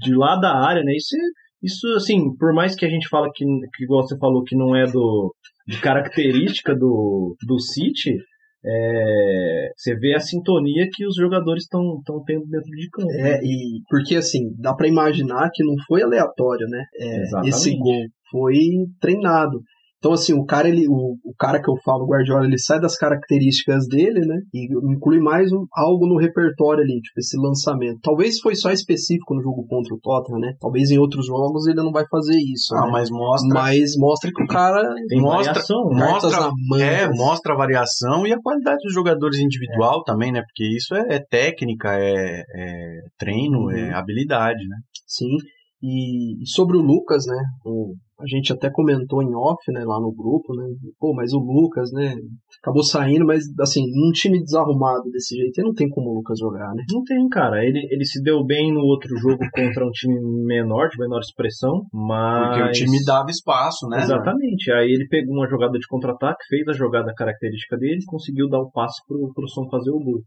de 0.00 0.12
lá 0.16 0.34
da 0.40 0.52
área, 0.56 0.82
né? 0.82 0.92
Isso, 0.96 1.14
é- 1.14 1.43
isso 1.64 1.86
assim, 1.96 2.36
por 2.36 2.52
mais 2.52 2.74
que 2.74 2.84
a 2.84 2.88
gente 2.88 3.08
fala 3.08 3.28
que, 3.34 3.44
que 3.74 3.84
igual 3.84 4.02
você 4.02 4.16
falou, 4.18 4.44
que 4.44 4.56
não 4.56 4.76
é 4.76 4.84
do, 4.84 5.34
de 5.66 5.80
característica 5.80 6.74
do, 6.74 7.36
do 7.46 7.58
City, 7.58 8.18
é, 8.66 9.70
você 9.76 9.94
vê 9.94 10.14
a 10.14 10.20
sintonia 10.20 10.88
que 10.90 11.06
os 11.06 11.16
jogadores 11.16 11.64
estão 11.64 12.00
tendo 12.26 12.46
dentro 12.46 12.70
de 12.70 12.88
campo. 12.90 13.10
É, 13.12 13.40
e 13.42 13.80
porque 13.88 14.16
assim, 14.16 14.54
dá 14.58 14.74
pra 14.74 14.88
imaginar 14.88 15.50
que 15.52 15.62
não 15.64 15.74
foi 15.86 16.02
aleatório, 16.02 16.66
né? 16.68 16.84
É, 16.98 17.22
Exatamente. 17.22 17.54
esse 17.54 17.76
gol 17.76 18.04
foi 18.30 18.54
treinado. 19.00 19.60
Então, 20.04 20.12
assim, 20.12 20.34
o 20.34 20.44
cara, 20.44 20.68
ele, 20.68 20.86
o, 20.86 21.14
o 21.24 21.34
cara 21.38 21.62
que 21.62 21.70
eu 21.70 21.76
falo, 21.82 22.04
o 22.04 22.06
Guardiola, 22.06 22.44
ele 22.44 22.58
sai 22.58 22.78
das 22.78 22.94
características 22.94 23.88
dele, 23.88 24.20
né? 24.20 24.36
E 24.52 24.66
inclui 24.92 25.18
mais 25.18 25.50
um- 25.50 25.64
algo 25.74 26.06
no 26.06 26.18
repertório 26.18 26.82
ali, 26.84 27.00
tipo, 27.00 27.18
esse 27.18 27.38
lançamento. 27.40 28.00
Talvez 28.02 28.38
foi 28.38 28.54
só 28.54 28.70
específico 28.70 29.34
no 29.34 29.40
jogo 29.42 29.66
contra 29.66 29.94
o 29.94 29.98
Tottenham, 29.98 30.40
né? 30.40 30.52
Talvez 30.60 30.90
em 30.90 30.98
outros 30.98 31.26
jogos 31.26 31.66
ele 31.66 31.82
não 31.82 31.90
vai 31.90 32.04
fazer 32.10 32.36
isso. 32.36 32.74
Ah, 32.76 32.84
né? 32.84 32.92
mas 32.92 33.08
mostra. 33.10 33.54
Mas 33.54 33.96
mostra 33.96 34.30
que 34.30 34.42
o 34.42 34.46
cara 34.46 34.94
Tem 35.08 35.22
mostra- 35.22 35.52
variação, 35.54 35.88
né? 35.88 36.06
mostra- 36.10 36.50
manga. 36.68 36.84
É, 36.84 37.08
mostra 37.08 37.54
a 37.54 37.56
variação 37.56 38.26
e 38.26 38.32
a 38.34 38.38
qualidade 38.42 38.82
dos 38.84 38.92
jogadores 38.92 39.38
individual 39.38 40.04
também, 40.04 40.30
né? 40.32 40.42
Porque 40.42 40.64
isso 40.76 40.94
é, 40.94 41.14
é 41.16 41.18
técnica, 41.18 41.88
é, 41.98 42.42
é 42.54 43.00
treino, 43.18 43.58
Uhum. 43.60 43.70
é 43.70 43.94
habilidade, 43.94 44.60
né? 44.68 44.76
Sim. 45.06 45.34
E, 45.82 46.42
e 46.42 46.46
sobre 46.46 46.76
o 46.76 46.80
Lucas, 46.82 47.24
né? 47.26 47.42
o- 47.64 47.94
a 48.24 48.36
gente 48.36 48.52
até 48.52 48.70
comentou 48.70 49.22
em 49.22 49.34
off, 49.34 49.60
né, 49.68 49.84
lá 49.84 50.00
no 50.00 50.12
grupo, 50.12 50.54
né? 50.56 50.64
Pô, 50.98 51.14
mas 51.14 51.32
o 51.32 51.38
Lucas, 51.38 51.90
né? 51.92 52.14
Acabou 52.62 52.82
saindo, 52.82 53.26
mas 53.26 53.44
assim, 53.60 53.82
num 53.82 54.10
time 54.12 54.42
desarrumado 54.42 55.10
desse 55.12 55.36
jeito, 55.36 55.62
não 55.62 55.74
tem 55.74 55.88
como 55.88 56.10
o 56.10 56.14
Lucas 56.14 56.38
jogar, 56.38 56.72
né? 56.74 56.82
Não 56.90 57.04
tem, 57.04 57.28
cara. 57.28 57.62
Ele, 57.64 57.86
ele 57.90 58.04
se 58.04 58.22
deu 58.22 58.44
bem 58.44 58.72
no 58.72 58.80
outro 58.80 59.14
jogo 59.18 59.44
contra 59.52 59.84
um 59.84 59.90
time 59.90 60.18
menor, 60.46 60.88
de 60.88 60.98
menor 60.98 61.20
expressão, 61.20 61.82
mas. 61.92 62.48
Porque 62.48 62.62
o 62.62 62.72
time 62.72 63.04
dava 63.04 63.28
espaço, 63.28 63.86
né? 63.88 63.98
Exatamente. 64.02 64.72
Aí 64.72 64.90
ele 64.90 65.06
pegou 65.08 65.34
uma 65.34 65.48
jogada 65.48 65.78
de 65.78 65.86
contra-ataque, 65.86 66.46
fez 66.48 66.66
a 66.68 66.72
jogada 66.72 67.12
característica 67.14 67.76
dele 67.76 68.00
e 68.02 68.06
conseguiu 68.06 68.48
dar 68.48 68.60
o 68.60 68.70
passe 68.70 69.02
pro, 69.06 69.32
pro 69.34 69.48
Som 69.48 69.68
fazer 69.70 69.90
o 69.90 69.98
gol. 69.98 70.22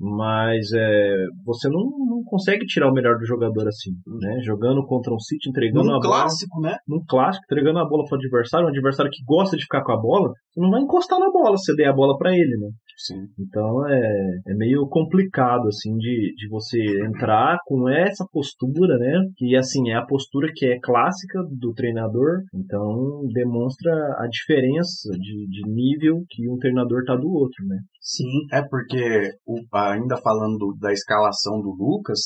Mas 0.00 0.70
é, 0.72 1.26
você 1.44 1.68
não, 1.68 1.80
não 1.80 2.22
consegue 2.24 2.64
tirar 2.66 2.88
o 2.88 2.94
melhor 2.94 3.18
do 3.18 3.26
jogador 3.26 3.66
assim, 3.66 3.90
né? 4.20 4.38
Jogando 4.44 4.84
contra 4.86 5.12
um 5.12 5.18
City, 5.18 5.50
entregando 5.50 5.86
Num 5.86 5.96
a 5.96 5.98
bola. 5.98 6.20
clássico, 6.20 6.60
né? 6.60 6.76
Num 6.86 7.04
clássico, 7.08 7.44
entregando 7.50 7.80
a 7.80 7.88
bola 7.88 8.04
pro 8.06 8.16
adversário, 8.16 8.66
um 8.66 8.70
adversário 8.70 9.10
que 9.10 9.24
gosta 9.24 9.56
de 9.56 9.62
ficar 9.64 9.82
com 9.82 9.92
a 9.92 10.00
bola, 10.00 10.32
não 10.58 10.70
vai 10.70 10.80
encostar 10.82 11.18
na 11.18 11.30
bola 11.30 11.56
se 11.56 11.66
você 11.66 11.76
der 11.76 11.88
a 11.88 11.92
bola 11.92 12.16
para 12.18 12.32
ele, 12.32 12.56
né? 12.58 12.68
Sim. 12.96 13.28
Então 13.38 13.86
é, 13.88 14.40
é 14.48 14.54
meio 14.54 14.86
complicado, 14.88 15.68
assim, 15.68 15.96
de, 15.96 16.34
de 16.36 16.48
você 16.48 16.78
entrar 17.06 17.58
com 17.64 17.88
essa 17.88 18.26
postura, 18.32 18.98
né? 18.98 19.20
Que, 19.36 19.54
assim, 19.56 19.90
é 19.90 19.94
a 19.94 20.04
postura 20.04 20.50
que 20.52 20.66
é 20.66 20.80
clássica 20.80 21.38
do 21.60 21.72
treinador. 21.72 22.40
Então 22.52 23.22
demonstra 23.32 23.92
a 24.18 24.26
diferença 24.28 25.10
de, 25.12 25.46
de 25.48 25.70
nível 25.70 26.24
que 26.28 26.48
um 26.50 26.56
treinador 26.58 27.04
tá 27.06 27.14
do 27.14 27.28
outro, 27.30 27.64
né? 27.66 27.76
Sim. 28.00 28.46
É 28.52 28.62
porque, 28.68 29.30
o- 29.46 29.62
ainda 29.76 30.16
falando 30.16 30.58
do- 30.58 30.76
da 30.80 30.92
escalação 30.92 31.60
do 31.60 31.70
Lucas, 31.78 32.18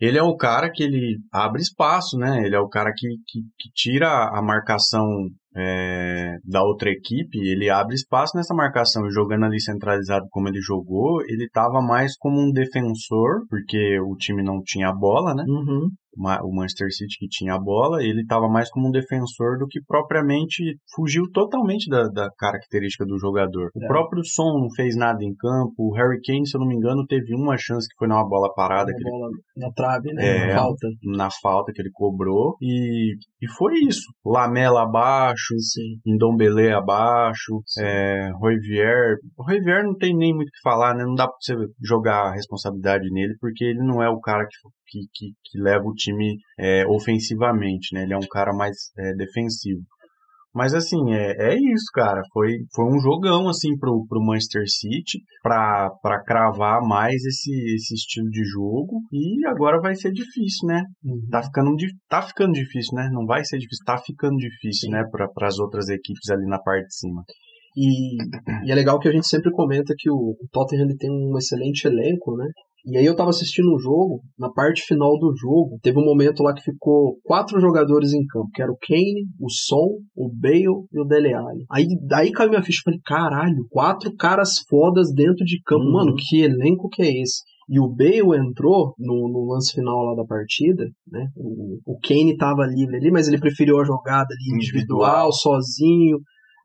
ele 0.00 0.16
é 0.16 0.22
o 0.22 0.36
cara 0.36 0.70
que 0.72 0.84
ele 0.84 1.18
abre 1.32 1.60
espaço, 1.60 2.16
né? 2.16 2.40
Ele 2.46 2.54
é 2.54 2.60
o 2.60 2.68
cara 2.68 2.92
que, 2.96 3.08
que, 3.26 3.40
que 3.58 3.68
tira 3.74 4.06
a 4.32 4.40
marcação 4.40 5.04
é, 5.58 6.36
da 6.44 6.62
outra 6.62 6.88
equipe, 6.90 7.38
ele 7.38 7.68
abre 7.68 7.94
espaço 7.94 8.36
nessa 8.36 8.54
marcação. 8.54 9.10
Jogando 9.10 9.44
ali 9.44 9.60
centralizado 9.60 10.26
como 10.30 10.48
ele 10.48 10.60
jogou, 10.60 11.20
ele 11.22 11.44
estava 11.46 11.80
mais 11.82 12.16
como 12.16 12.40
um 12.40 12.50
defensor, 12.52 13.46
porque 13.50 13.98
o 14.00 14.14
time 14.16 14.42
não 14.42 14.60
tinha 14.64 14.88
a 14.88 14.94
bola, 14.94 15.34
né? 15.34 15.44
Uhum. 15.48 15.88
O 16.42 16.52
Manchester 16.52 16.88
City 16.90 17.16
que 17.16 17.28
tinha 17.28 17.54
a 17.54 17.60
bola, 17.60 18.02
ele 18.02 18.22
estava 18.22 18.48
mais 18.48 18.68
como 18.70 18.88
um 18.88 18.90
defensor 18.90 19.56
do 19.56 19.68
que 19.68 19.78
propriamente 19.86 20.76
fugiu 20.92 21.22
totalmente 21.32 21.88
da, 21.88 22.08
da 22.08 22.28
característica 22.36 23.04
do 23.06 23.16
jogador. 23.18 23.70
O 23.72 23.84
É. 23.84 23.86
próprio 23.86 24.24
Son 24.24 24.58
não 24.58 24.68
fez 24.74 24.96
nada 24.96 25.22
em 25.22 25.32
campo, 25.36 25.74
o 25.78 25.94
Harry 25.94 26.18
Kane, 26.26 26.44
se 26.44 26.56
eu 26.56 26.60
não 26.60 26.66
me 26.66 26.74
engano, 26.74 27.06
teve 27.06 27.32
uma 27.36 27.56
chance 27.56 27.86
que 27.88 27.94
foi 27.96 28.08
numa 28.08 28.26
bola 28.28 28.52
parada 28.52 28.90
Uma 28.90 28.96
ele- 28.98 29.10
bola 29.10 29.28
na 29.58 29.70
trave, 29.72 30.12
né? 30.12 30.26
É. 30.26 30.46
Na 30.48 30.60
falta. 30.60 30.88
na 31.04 31.28
falta 31.40 31.72
que 31.72 31.80
ele 31.80 31.90
cobrou 31.92 32.56
e, 32.60 33.14
e 33.40 33.48
foi 33.56 33.74
isso. 33.86 34.10
Lamela 34.26 34.82
abaixo, 34.82 35.47
Sim. 35.56 36.00
Ndombele 36.06 36.72
abaixo, 36.72 37.62
é, 37.78 38.30
Roivier. 38.34 39.16
O 39.36 39.42
Roivier 39.44 39.84
não 39.84 39.96
tem 39.96 40.16
nem 40.16 40.34
muito 40.34 40.48
o 40.48 40.52
que 40.52 40.60
falar, 40.62 40.94
né? 40.94 41.04
Não 41.04 41.14
dá 41.14 41.26
pra 41.26 41.36
você 41.40 41.54
jogar 41.82 42.28
a 42.28 42.34
responsabilidade 42.34 43.08
nele, 43.10 43.34
porque 43.40 43.64
ele 43.64 43.82
não 43.82 44.02
é 44.02 44.08
o 44.08 44.20
cara 44.20 44.46
que, 44.46 44.56
que, 44.86 45.06
que, 45.12 45.26
que 45.44 45.60
leva 45.60 45.84
o 45.84 45.94
time 45.94 46.36
é, 46.58 46.86
ofensivamente, 46.86 47.94
né? 47.94 48.02
Ele 48.02 48.14
é 48.14 48.18
um 48.18 48.28
cara 48.28 48.52
mais 48.52 48.76
é, 48.98 49.14
defensivo. 49.14 49.82
Mas 50.58 50.74
assim, 50.74 51.12
é, 51.12 51.52
é 51.52 51.54
isso, 51.54 51.86
cara. 51.94 52.20
Foi, 52.32 52.48
foi 52.74 52.84
um 52.84 52.98
jogão, 52.98 53.48
assim, 53.48 53.78
pro, 53.78 54.04
pro 54.08 54.20
Manchester 54.20 54.64
City 54.66 55.20
pra, 55.40 55.88
pra 56.02 56.20
cravar 56.24 56.80
mais 56.82 57.14
esse, 57.14 57.52
esse 57.76 57.94
estilo 57.94 58.28
de 58.28 58.42
jogo. 58.42 58.98
E 59.12 59.46
agora 59.46 59.80
vai 59.80 59.94
ser 59.94 60.10
difícil, 60.10 60.66
né? 60.66 60.82
Uhum. 61.04 61.20
Tá 61.30 61.44
ficando, 61.44 61.76
tá 62.08 62.22
ficando 62.22 62.52
difícil, 62.54 62.96
né? 62.96 63.08
Não 63.12 63.24
vai 63.24 63.44
ser 63.44 63.58
difícil, 63.58 63.84
tá 63.86 63.98
ficando 63.98 64.36
difícil, 64.36 64.88
Sim. 64.88 64.90
né? 64.90 65.04
Para 65.12 65.46
as 65.46 65.60
outras 65.60 65.88
equipes 65.90 66.28
ali 66.28 66.44
na 66.46 66.58
parte 66.58 66.88
de 66.88 66.94
cima. 66.96 67.22
E, 67.76 68.16
e 68.66 68.72
é 68.72 68.74
legal 68.74 68.98
que 68.98 69.06
a 69.06 69.12
gente 69.12 69.28
sempre 69.28 69.52
comenta 69.52 69.94
que 69.96 70.10
o, 70.10 70.34
o 70.40 70.48
Tottenham 70.50 70.86
ele 70.86 70.96
tem 70.96 71.08
um 71.08 71.38
excelente 71.38 71.86
elenco, 71.86 72.36
né? 72.36 72.48
E 72.88 72.96
aí 72.96 73.04
eu 73.04 73.14
tava 73.14 73.28
assistindo 73.28 73.74
o 73.74 73.78
jogo, 73.78 74.22
na 74.38 74.50
parte 74.50 74.82
final 74.82 75.18
do 75.18 75.34
jogo, 75.36 75.78
teve 75.82 75.98
um 75.98 76.04
momento 76.04 76.42
lá 76.42 76.54
que 76.54 76.62
ficou 76.62 77.18
quatro 77.22 77.60
jogadores 77.60 78.14
em 78.14 78.24
campo, 78.26 78.48
que 78.54 78.62
era 78.62 78.72
o 78.72 78.78
Kane, 78.80 79.26
o 79.38 79.50
Son, 79.50 79.98
o 80.16 80.30
Bale 80.32 80.64
e 80.90 81.00
o 81.00 81.04
Dele 81.04 81.34
Alli. 81.34 81.66
Aí 81.70 81.86
daí 82.08 82.32
caiu 82.32 82.48
minha 82.48 82.62
ficha, 82.62 82.80
falei, 82.82 82.98
caralho, 83.04 83.66
quatro 83.68 84.14
caras 84.16 84.60
fodas 84.68 85.12
dentro 85.12 85.44
de 85.44 85.60
campo. 85.62 85.84
Uhum. 85.84 85.92
Mano, 85.92 86.14
que 86.16 86.40
elenco 86.40 86.88
que 86.88 87.02
é 87.02 87.20
esse? 87.20 87.42
E 87.68 87.78
o 87.78 87.88
Bale 87.88 88.38
entrou 88.38 88.94
no, 88.98 89.28
no 89.28 89.52
lance 89.52 89.74
final 89.74 90.02
lá 90.02 90.14
da 90.14 90.24
partida, 90.24 90.86
né? 91.06 91.26
O, 91.36 91.78
o 91.84 91.98
Kane 92.00 92.34
tava 92.38 92.66
livre 92.66 92.96
ali, 92.96 93.10
mas 93.10 93.28
ele 93.28 93.38
preferiu 93.38 93.78
a 93.78 93.84
jogada 93.84 94.28
ali 94.30 94.56
individual, 94.56 95.28
Individual. 95.28 95.32
sozinho. 95.32 96.18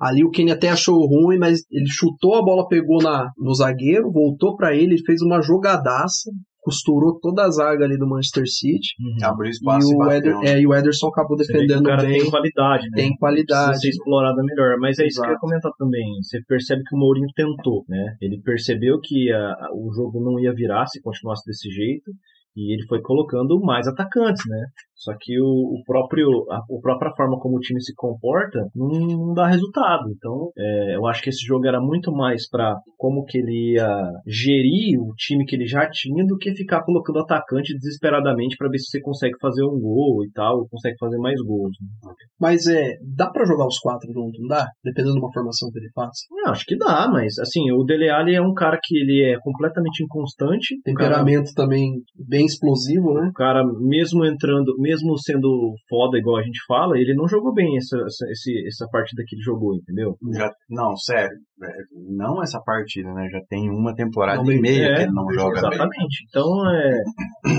Ali 0.03 0.23
o 0.23 0.31
Kane 0.31 0.51
até 0.51 0.69
achou 0.69 0.95
ruim, 1.07 1.37
mas 1.37 1.59
ele 1.71 1.87
chutou 1.89 2.35
a 2.35 2.43
bola, 2.43 2.67
pegou 2.67 3.01
na, 3.01 3.29
no 3.37 3.53
zagueiro, 3.53 4.11
voltou 4.11 4.55
pra 4.55 4.75
ele, 4.75 4.97
fez 5.05 5.21
uma 5.21 5.41
jogadaça, 5.41 6.29
costurou 6.61 7.19
toda 7.19 7.43
a 7.43 7.49
zaga 7.49 7.83
ali 7.85 7.97
do 7.97 8.07
Manchester 8.07 8.43
City. 8.47 8.87
Abriu 9.21 9.47
E 9.47 9.51
espaço 9.51 9.91
e, 9.91 9.95
o, 9.95 9.97
bateu, 9.97 10.17
Eder, 10.41 10.55
é, 10.55 10.59
e 10.61 10.67
o 10.67 10.73
Ederson 10.73 11.07
acabou 11.07 11.37
Você 11.37 11.51
vê 11.51 11.59
que 11.59 11.65
defendendo 11.67 11.85
o 11.85 11.89
cara 11.89 12.03
bem. 12.03 12.19
tem 12.21 12.29
qualidade, 12.29 12.83
né? 12.83 12.95
Tem 12.95 13.15
qualidade. 13.17 13.65
Precisa 13.71 13.81
ser 13.81 13.89
explorada 13.89 14.41
melhor. 14.43 14.77
Mas 14.79 14.97
é 14.99 15.07
isso 15.07 15.19
que 15.21 15.25
eu 15.27 15.29
ia 15.29 15.31
Exato. 15.33 15.41
comentar 15.47 15.71
também. 15.77 16.05
Você 16.21 16.39
percebe 16.47 16.81
que 16.87 16.95
o 16.95 16.99
Mourinho 16.99 17.27
tentou, 17.35 17.83
né? 17.89 18.15
Ele 18.21 18.39
percebeu 18.41 18.99
que 19.01 19.31
a- 19.31 19.55
o 19.73 19.91
jogo 19.93 20.23
não 20.23 20.39
ia 20.39 20.53
virar 20.53 20.85
se 20.87 21.01
continuasse 21.01 21.43
desse 21.45 21.69
jeito. 21.69 22.11
E 22.55 22.71
ele 22.71 22.85
foi 22.87 23.01
colocando 23.01 23.59
mais 23.59 23.87
atacantes, 23.87 24.43
né? 24.47 24.61
Só 25.03 25.11
que 25.19 25.39
o, 25.39 25.45
o 25.45 25.83
próprio, 25.85 26.29
a, 26.49 26.57
a 26.57 26.81
própria 26.81 27.11
forma 27.15 27.37
como 27.39 27.57
o 27.57 27.59
time 27.59 27.81
se 27.81 27.93
comporta 27.93 28.69
não, 28.73 28.87
não 28.87 29.33
dá 29.33 29.47
resultado. 29.47 30.09
Então, 30.15 30.49
é, 30.57 30.95
eu 30.95 31.05
acho 31.07 31.21
que 31.21 31.29
esse 31.29 31.45
jogo 31.45 31.67
era 31.67 31.81
muito 31.81 32.11
mais 32.11 32.47
para 32.49 32.73
como 32.97 33.25
que 33.25 33.37
ele 33.37 33.73
ia 33.73 33.89
gerir 34.25 34.97
o 34.99 35.13
time 35.15 35.45
que 35.45 35.55
ele 35.57 35.65
já 35.65 35.89
tinha 35.89 36.25
do 36.25 36.37
que 36.37 36.55
ficar 36.55 36.83
colocando 36.83 37.19
atacante 37.19 37.73
desesperadamente 37.73 38.55
para 38.57 38.69
ver 38.69 38.79
se 38.79 38.85
você 38.85 39.01
consegue 39.01 39.35
fazer 39.41 39.63
um 39.65 39.77
gol 39.79 40.23
e 40.23 40.31
tal, 40.31 40.59
ou 40.59 40.67
consegue 40.69 40.95
fazer 40.97 41.17
mais 41.17 41.39
gols. 41.41 41.75
né? 41.81 42.13
Mas 42.39 42.65
é, 42.67 42.97
dá 43.15 43.29
pra 43.29 43.45
jogar 43.45 43.67
os 43.67 43.79
quatro 43.79 44.11
juntos, 44.13 44.39
não 44.39 44.47
dá? 44.47 44.67
Dependendo 44.83 45.15
de 45.15 45.19
uma 45.19 45.33
formação 45.33 45.69
que 45.71 45.79
ele 45.79 45.91
faça. 45.93 46.23
Acho 46.47 46.65
que 46.65 46.77
dá, 46.77 47.09
mas 47.11 47.37
assim, 47.39 47.71
o 47.71 47.83
Dele 47.83 48.09
Alli 48.09 48.35
é 48.35 48.41
um 48.41 48.53
cara 48.53 48.79
que 48.81 48.97
ele 48.97 49.23
é 49.23 49.37
completamente 49.39 50.03
inconstante. 50.03 50.75
O 50.75 50.93
cara, 50.93 51.15
Temperamento 51.15 51.53
também 51.55 51.91
bem 52.27 52.45
explosivo, 52.45 53.13
né? 53.13 53.29
o 53.29 53.33
cara, 53.33 53.63
mesmo 53.79 54.25
entrando, 54.25 54.75
mesmo 54.77 54.92
sendo 55.17 55.73
foda, 55.89 56.17
igual 56.17 56.37
a 56.37 56.43
gente 56.43 56.59
fala, 56.67 56.97
ele 56.97 57.13
não 57.15 57.27
jogou 57.27 57.53
bem 57.53 57.77
essa, 57.77 57.97
essa, 57.97 58.25
esse- 58.31 58.67
essa 58.67 58.87
partida 58.91 59.23
que 59.27 59.35
ele 59.35 59.41
jogou, 59.43 59.75
entendeu? 59.75 60.15
Já, 60.33 60.51
não, 60.69 60.95
sério. 60.97 61.35
é, 61.63 61.67
Não 62.15 62.41
essa 62.43 62.59
partida, 62.65 63.11
né? 63.13 63.27
Já 63.31 63.39
tem 63.49 63.69
uma 63.69 63.93
temporada 63.95 64.41
Não, 64.43 64.51
e 64.51 64.59
meia 64.61 64.85
é, 64.87 64.95
que 64.95 65.01
ele 65.03 65.11
não 65.13 65.31
joga 65.33 65.61
bem. 65.61 65.69
Exatamente. 65.73 66.25
Então, 66.29 66.69
é, 66.71 67.01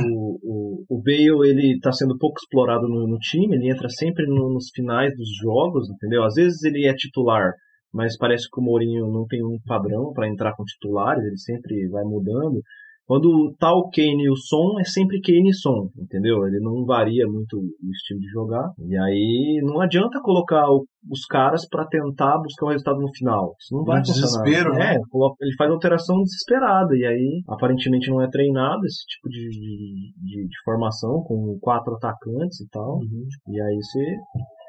o, 0.08 0.38
o, 0.42 0.84
o 0.98 1.02
Bale, 1.02 1.48
ele 1.50 1.78
tá 1.80 1.92
sendo 1.92 2.16
pouco 2.18 2.36
explorado 2.38 2.88
no, 2.88 3.06
no 3.06 3.18
time, 3.18 3.56
ele 3.56 3.70
entra 3.70 3.88
sempre 3.88 4.26
no- 4.26 4.52
nos 4.52 4.66
finais 4.74 5.12
dos 5.16 5.28
jogos, 5.42 5.88
entendeu? 5.90 6.22
Às 6.24 6.34
vezes 6.34 6.62
ele 6.64 6.86
é 6.86 6.94
titular, 6.94 7.52
mas 7.92 8.16
parece 8.16 8.48
que 8.50 8.60
o 8.60 8.64
Mourinho 8.64 9.06
não 9.10 9.26
tem 9.26 9.44
um 9.44 9.58
padrão 9.64 10.12
para 10.12 10.28
entrar 10.28 10.54
com 10.56 10.64
titulares, 10.64 11.24
ele 11.24 11.38
sempre 11.38 11.88
vai 11.88 12.04
mudando. 12.04 12.60
Quando 13.06 13.54
tá 13.58 13.70
o 13.74 13.90
Kane 13.90 14.24
e 14.24 14.30
o 14.30 14.36
Son, 14.36 14.80
é 14.80 14.84
sempre 14.84 15.20
Kane 15.20 15.50
e 15.50 15.54
Son, 15.54 15.88
entendeu? 15.98 16.46
Ele 16.46 16.58
não 16.60 16.84
varia 16.86 17.26
muito 17.26 17.58
o 17.58 17.90
estilo 17.92 18.18
de 18.20 18.28
jogar. 18.28 18.70
E 18.78 18.96
aí 18.96 19.60
não 19.62 19.80
adianta 19.80 20.20
colocar 20.22 20.70
o, 20.70 20.86
os 21.10 21.26
caras 21.26 21.68
para 21.68 21.86
tentar 21.86 22.38
buscar 22.38 22.66
o 22.66 22.68
resultado 22.70 22.98
no 23.00 23.14
final. 23.14 23.54
Isso 23.60 23.76
não 23.76 23.84
vai 23.84 24.00
No 24.00 24.06
funcionar. 24.06 24.42
desespero, 24.44 24.74
né? 24.74 24.94
É, 24.94 24.98
ele 25.42 25.54
faz 25.58 25.70
alteração 25.70 26.16
desesperada. 26.22 26.96
E 26.96 27.04
aí, 27.04 27.42
aparentemente, 27.48 28.08
não 28.08 28.22
é 28.22 28.28
treinado 28.30 28.86
esse 28.86 29.04
tipo 29.06 29.28
de, 29.28 29.50
de, 29.50 30.12
de- 30.22 30.48
de 30.48 30.56
formação 30.64 31.22
com 31.26 31.58
quatro 31.60 31.94
atacantes 31.96 32.60
e 32.60 32.68
tal. 32.70 33.00
E 33.48 33.60
aí 33.60 33.76
você. 33.76 34.16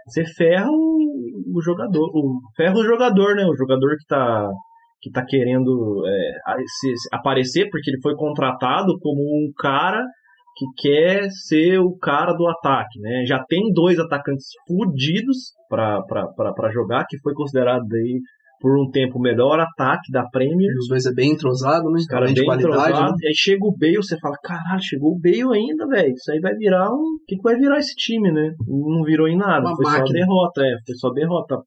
Você 0.07 0.23
ferra 0.35 0.67
o, 0.69 1.57
o 1.57 1.61
jogador. 1.63 2.11
O, 2.13 2.39
ferra 2.55 2.75
o 2.77 2.83
jogador, 2.83 3.33
né? 3.35 3.43
O 3.45 3.55
jogador 3.55 3.95
que 3.97 4.05
tá 4.07 4.47
que 5.05 5.11
tá 5.11 5.23
querendo 5.23 6.03
é, 6.07 6.31
aparecer 7.13 7.69
porque 7.69 7.91
ele 7.91 8.01
foi 8.01 8.15
contratado 8.15 8.97
como 8.99 9.21
um 9.21 9.51
cara 9.55 10.03
que 10.57 10.65
quer 10.81 11.29
ser 11.29 11.77
o 11.77 11.95
cara 11.95 12.33
do 12.33 12.47
ataque, 12.47 12.99
né? 12.99 13.23
Já 13.27 13.43
tem 13.47 13.71
dois 13.71 13.99
atacantes 13.99 14.47
fudidos 14.67 15.53
para 15.69 16.71
jogar, 16.73 17.05
que 17.07 17.19
foi 17.19 17.35
considerado 17.35 17.85
aí 17.93 18.19
por 18.59 18.79
um 18.79 18.89
tempo 18.89 19.19
o 19.19 19.21
melhor 19.21 19.59
ataque 19.59 20.11
da 20.11 20.27
Premier. 20.27 20.71
E 20.71 20.77
os 20.79 20.87
dois 20.87 21.05
é 21.05 21.13
bem 21.13 21.33
entrosado, 21.33 21.91
né? 21.91 21.97
Os 21.97 22.07
caras 22.07 22.31
Além 22.31 22.33
de 22.33 22.41
bem 22.41 22.47
qualidade, 22.47 22.73
entrosados. 22.73 23.21
né? 23.21 23.27
Aí 23.27 23.35
chega 23.35 23.63
o 23.63 23.77
Bale, 23.77 23.97
você 23.97 24.17
fala, 24.17 24.37
caralho, 24.41 24.81
chegou 24.81 25.11
o 25.11 25.19
Bale 25.19 25.55
ainda, 25.55 25.85
velho. 25.85 26.13
Isso 26.13 26.31
aí 26.31 26.39
vai 26.39 26.55
virar 26.55 26.89
um. 26.89 26.95
O 26.95 27.25
que, 27.27 27.35
que 27.35 27.43
vai 27.43 27.57
virar 27.57 27.77
esse 27.77 27.93
time, 27.93 28.31
né? 28.31 28.55
Não 28.67 29.03
virou 29.03 29.27
em 29.27 29.37
nada. 29.37 29.67
Uma 29.67 29.75
foi 29.75 29.85
só 29.85 29.91
máquina. 29.99 30.19
derrota, 30.19 30.61
é. 30.63 30.73
Foi 30.83 30.95
só 30.95 31.09
derrota. 31.11 31.57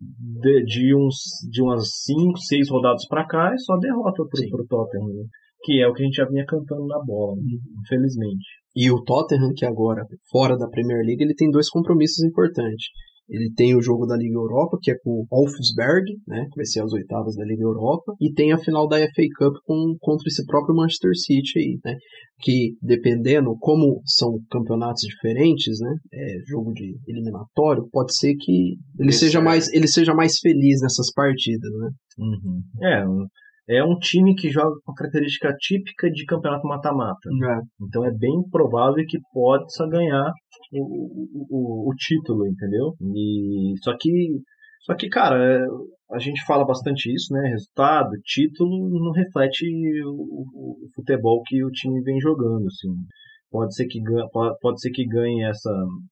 De, 0.00 0.64
de, 0.64 0.94
uns, 0.94 1.16
de 1.50 1.62
umas 1.62 1.88
5, 2.04 2.38
6 2.38 2.70
rodadas 2.70 3.06
pra 3.08 3.26
cá, 3.26 3.52
é 3.52 3.58
só 3.58 3.76
derrota 3.76 4.24
pro, 4.28 4.36
Sim. 4.36 4.48
pro 4.50 4.66
Tottenham, 4.66 5.08
né? 5.08 5.24
Que 5.62 5.80
é 5.80 5.88
o 5.88 5.92
que 5.92 6.02
a 6.02 6.04
gente 6.04 6.16
já 6.16 6.26
vinha 6.26 6.44
cantando 6.46 6.86
na 6.86 7.02
bola, 7.04 7.36
né? 7.36 7.42
infelizmente. 7.82 8.44
E 8.74 8.90
o 8.90 9.02
Tottenham, 9.02 9.52
que 9.56 9.64
agora, 9.64 10.04
fora 10.30 10.56
da 10.56 10.68
Premier 10.68 11.04
League, 11.04 11.22
ele 11.22 11.34
tem 11.34 11.50
dois 11.50 11.70
compromissos 11.70 12.22
importantes. 12.24 12.88
Ele 13.28 13.50
tem 13.54 13.74
o 13.76 13.82
jogo 13.82 14.06
da 14.06 14.16
Liga 14.16 14.34
Europa, 14.36 14.78
que 14.80 14.90
é 14.90 14.98
com 14.98 15.10
o 15.10 15.26
Wolfsberg, 15.30 16.04
né, 16.26 16.46
que 16.50 16.56
vai 16.56 16.64
ser 16.64 16.82
as 16.82 16.92
oitavas 16.92 17.34
da 17.36 17.44
Liga 17.44 17.62
Europa, 17.62 18.14
e 18.20 18.32
tem 18.32 18.52
a 18.52 18.58
final 18.58 18.86
da 18.88 18.98
FA 18.98 19.22
Cup 19.38 19.56
com, 19.64 19.96
contra 20.00 20.28
esse 20.28 20.44
próprio 20.46 20.76
Manchester 20.76 21.10
City 21.16 21.58
aí, 21.58 21.78
né, 21.84 21.96
que 22.40 22.74
dependendo 22.80 23.56
como 23.58 24.00
são 24.04 24.38
campeonatos 24.50 25.02
diferentes, 25.02 25.80
né, 25.80 25.94
é, 26.12 26.38
jogo 26.46 26.72
de 26.72 26.96
eliminatório, 27.08 27.88
pode 27.90 28.16
ser 28.16 28.34
que 28.36 28.76
ele 28.98 29.08
Esse 29.10 29.20
seja 29.20 29.38
é- 29.38 29.42
mais 29.42 29.72
ele 29.72 29.88
seja 29.88 30.14
mais 30.14 30.38
feliz 30.38 30.80
nessas 30.80 31.12
partidas, 31.12 31.70
né? 31.72 31.90
É, 32.82 33.08
um- 33.08 33.26
é 33.68 33.82
um 33.84 33.98
time 33.98 34.34
que 34.34 34.48
joga 34.50 34.76
com 34.84 34.92
a 34.92 34.94
característica 34.94 35.54
típica 35.58 36.10
de 36.10 36.24
campeonato 36.24 36.66
mata-mata. 36.66 37.28
Então 37.80 38.04
é 38.04 38.12
bem 38.12 38.42
provável 38.50 39.04
que 39.06 39.18
possa 39.32 39.86
ganhar 39.88 40.32
o, 40.72 41.86
o, 41.88 41.90
o, 41.90 41.94
título, 41.96 42.46
entendeu? 42.46 42.94
E 43.14 43.74
só 43.82 43.96
que 43.98 44.40
só 44.82 44.94
que 44.94 45.08
cara, 45.08 45.36
é, 45.42 45.66
a 46.12 46.18
gente 46.18 46.44
fala 46.44 46.64
bastante 46.64 47.12
isso, 47.12 47.32
né? 47.32 47.48
Resultado, 47.50 48.10
título 48.24 48.88
não 49.00 49.10
reflete 49.12 49.66
o, 50.04 50.12
o- 50.12 50.88
futebol 50.94 51.42
que 51.44 51.64
o 51.64 51.70
time 51.70 52.00
vem 52.02 52.20
jogando, 52.20 52.66
assim. 52.66 52.88
Pode 53.50 53.74
ser 53.74 53.86
que 53.86 54.00
ganhe, 54.00 54.28
pode 54.60 54.80
ser 54.80 54.90
que 54.90 55.04
ganhe 55.06 55.42
essa, 55.44 55.70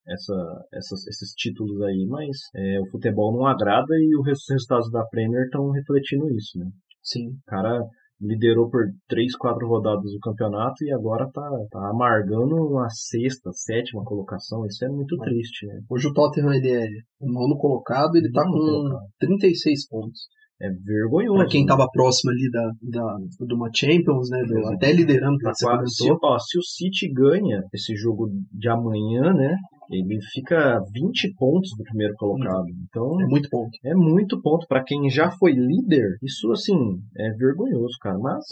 essa, 0.09 0.65
essas, 0.73 1.07
esses 1.07 1.31
títulos 1.35 1.81
aí, 1.83 2.07
mas 2.09 2.37
é, 2.55 2.81
o 2.81 2.91
futebol 2.91 3.33
não 3.33 3.47
agrada 3.47 3.95
e 3.95 4.17
os 4.19 4.27
resultados 4.49 4.91
da 4.91 5.05
Premier 5.07 5.45
estão 5.45 5.71
refletindo 5.71 6.29
isso, 6.31 6.59
né? 6.59 6.67
Sim. 7.05 7.29
O 7.29 7.47
cara 7.47 7.81
liderou 8.21 8.71
por 8.71 8.85
três, 9.09 9.37
quatro 9.37 9.67
rodadas 9.69 10.13
o 10.13 10.21
campeonato 10.21 10.83
e 10.85 10.93
agora 10.93 11.29
tá, 11.33 11.51
tá 11.71 11.91
amargando 11.91 12.55
uma 12.57 12.89
sexta, 12.89 13.51
sétima 13.53 14.05
colocação. 14.05 14.65
Isso 14.67 14.85
é 14.85 14.89
muito 14.89 15.17
triste, 15.19 15.67
né? 15.67 15.81
Hoje 15.91 16.09
o 16.09 16.13
Tottenham 16.13 16.53
ele 16.55 16.71
é 16.71 16.87
o 17.21 17.31
nono 17.31 17.59
colocado, 17.59 18.17
ele 18.17 18.31
tá 18.33 18.43
Nono 18.45 18.53
com 18.53 18.59
colocado. 18.59 19.09
36 19.19 19.89
pontos. 19.89 20.21
É 20.63 20.71
vergonhoso. 20.71 21.39
Pra 21.39 21.49
quem 21.49 21.63
né? 21.63 21.67
tava 21.67 21.89
próximo 21.91 22.31
ali 22.31 22.49
da, 22.51 22.71
da, 23.01 23.17
de 23.45 23.55
uma 23.55 23.69
Champions, 23.75 24.31
né? 24.31 24.43
do- 24.45 24.69
até 24.69 24.93
liderando, 24.93 25.37
Tá 25.39 25.53
se, 25.53 25.67
ó, 25.67 26.39
se 26.39 26.59
o 26.59 26.63
City 26.63 27.13
ganha 27.13 27.61
esse 27.75 27.97
jogo 27.97 28.31
de 28.53 28.69
amanhã, 28.69 29.35
né? 29.35 29.57
Ele 29.99 30.21
fica 30.33 30.81
20 30.93 31.35
pontos 31.35 31.71
do 31.77 31.85
primeiro 31.85 32.15
colocado. 32.15 32.67
Então 32.89 33.21
É 33.21 33.27
muito 33.27 33.49
ponto. 33.49 33.71
é 33.85 33.95
muito 33.95 34.41
ponto 34.43 34.67
para 34.67 34.83
quem 34.83 35.09
já 35.11 35.31
foi 35.31 35.53
líder. 35.53 36.17
Isso 36.23 36.51
assim 36.53 36.77
é 37.17 37.31
vergonhoso, 37.31 37.97
cara. 38.01 38.19
Mas 38.19 38.45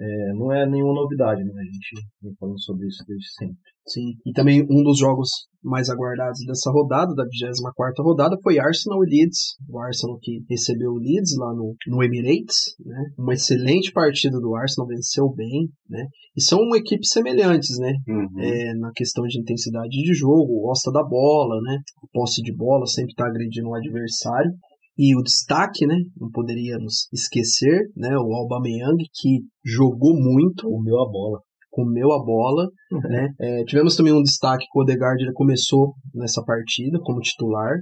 é, 0.00 0.32
não 0.32 0.50
é 0.50 0.66
nenhuma 0.66 0.94
novidade, 0.94 1.44
né? 1.44 1.52
A 1.54 1.64
gente 1.64 2.06
vem 2.22 2.34
falando 2.40 2.60
sobre 2.62 2.88
isso 2.88 3.04
desde 3.06 3.28
sempre. 3.34 3.58
Sim. 3.86 4.14
E 4.24 4.32
também 4.32 4.62
um 4.70 4.82
dos 4.82 4.98
jogos 4.98 5.28
mais 5.62 5.90
aguardados 5.90 6.40
dessa 6.46 6.70
rodada, 6.70 7.14
da 7.14 7.24
24 7.24 8.02
rodada, 8.02 8.38
foi 8.42 8.58
Arsenal 8.58 9.04
e 9.04 9.10
Leeds. 9.10 9.56
O 9.68 9.78
Arsenal 9.78 10.18
que 10.22 10.42
recebeu 10.48 10.92
o 10.92 10.98
Leeds 10.98 11.36
lá 11.36 11.52
no, 11.52 11.74
no 11.86 12.02
Emirates, 12.02 12.76
né? 12.84 13.10
Uma 13.18 13.34
excelente 13.34 13.92
partida 13.92 14.40
do 14.40 14.54
Arsenal, 14.54 14.88
venceu 14.88 15.28
bem, 15.28 15.68
né? 15.88 16.06
E 16.34 16.42
são 16.42 16.60
equipes 16.74 17.10
semelhantes, 17.10 17.78
né? 17.78 17.92
Uhum. 18.08 18.40
é, 18.40 18.74
na 18.74 18.90
questão 18.94 19.24
de 19.24 19.38
intensidade 19.38 19.90
de 19.90 20.14
jogo, 20.14 20.62
gosta 20.62 20.90
da 20.90 21.02
bola, 21.02 21.60
né? 21.62 21.78
Posse 22.12 22.40
de 22.42 22.54
bola, 22.54 22.86
sempre 22.86 23.10
está 23.10 23.26
agredindo 23.26 23.68
o 23.68 23.74
adversário. 23.74 24.50
E 25.02 25.16
o 25.16 25.22
destaque, 25.22 25.86
né? 25.86 25.96
Não 26.20 26.30
poderíamos 26.30 27.08
esquecer, 27.10 27.88
né? 27.96 28.18
O 28.18 28.34
Aubameyang 28.34 29.02
que 29.14 29.40
jogou 29.64 30.12
muito, 30.14 30.68
Comeu 30.68 31.00
a 31.00 31.10
bola. 31.10 31.38
comeu 31.70 32.12
a 32.12 32.22
bola, 32.22 32.68
né? 33.08 33.28
É, 33.40 33.64
tivemos 33.64 33.96
também 33.96 34.12
um 34.12 34.22
destaque 34.22 34.66
que 34.70 34.78
o 34.78 34.82
Odegaard 34.82 35.22
ele 35.22 35.32
começou 35.32 35.94
nessa 36.14 36.44
partida 36.44 36.98
como 37.02 37.20
titular. 37.20 37.78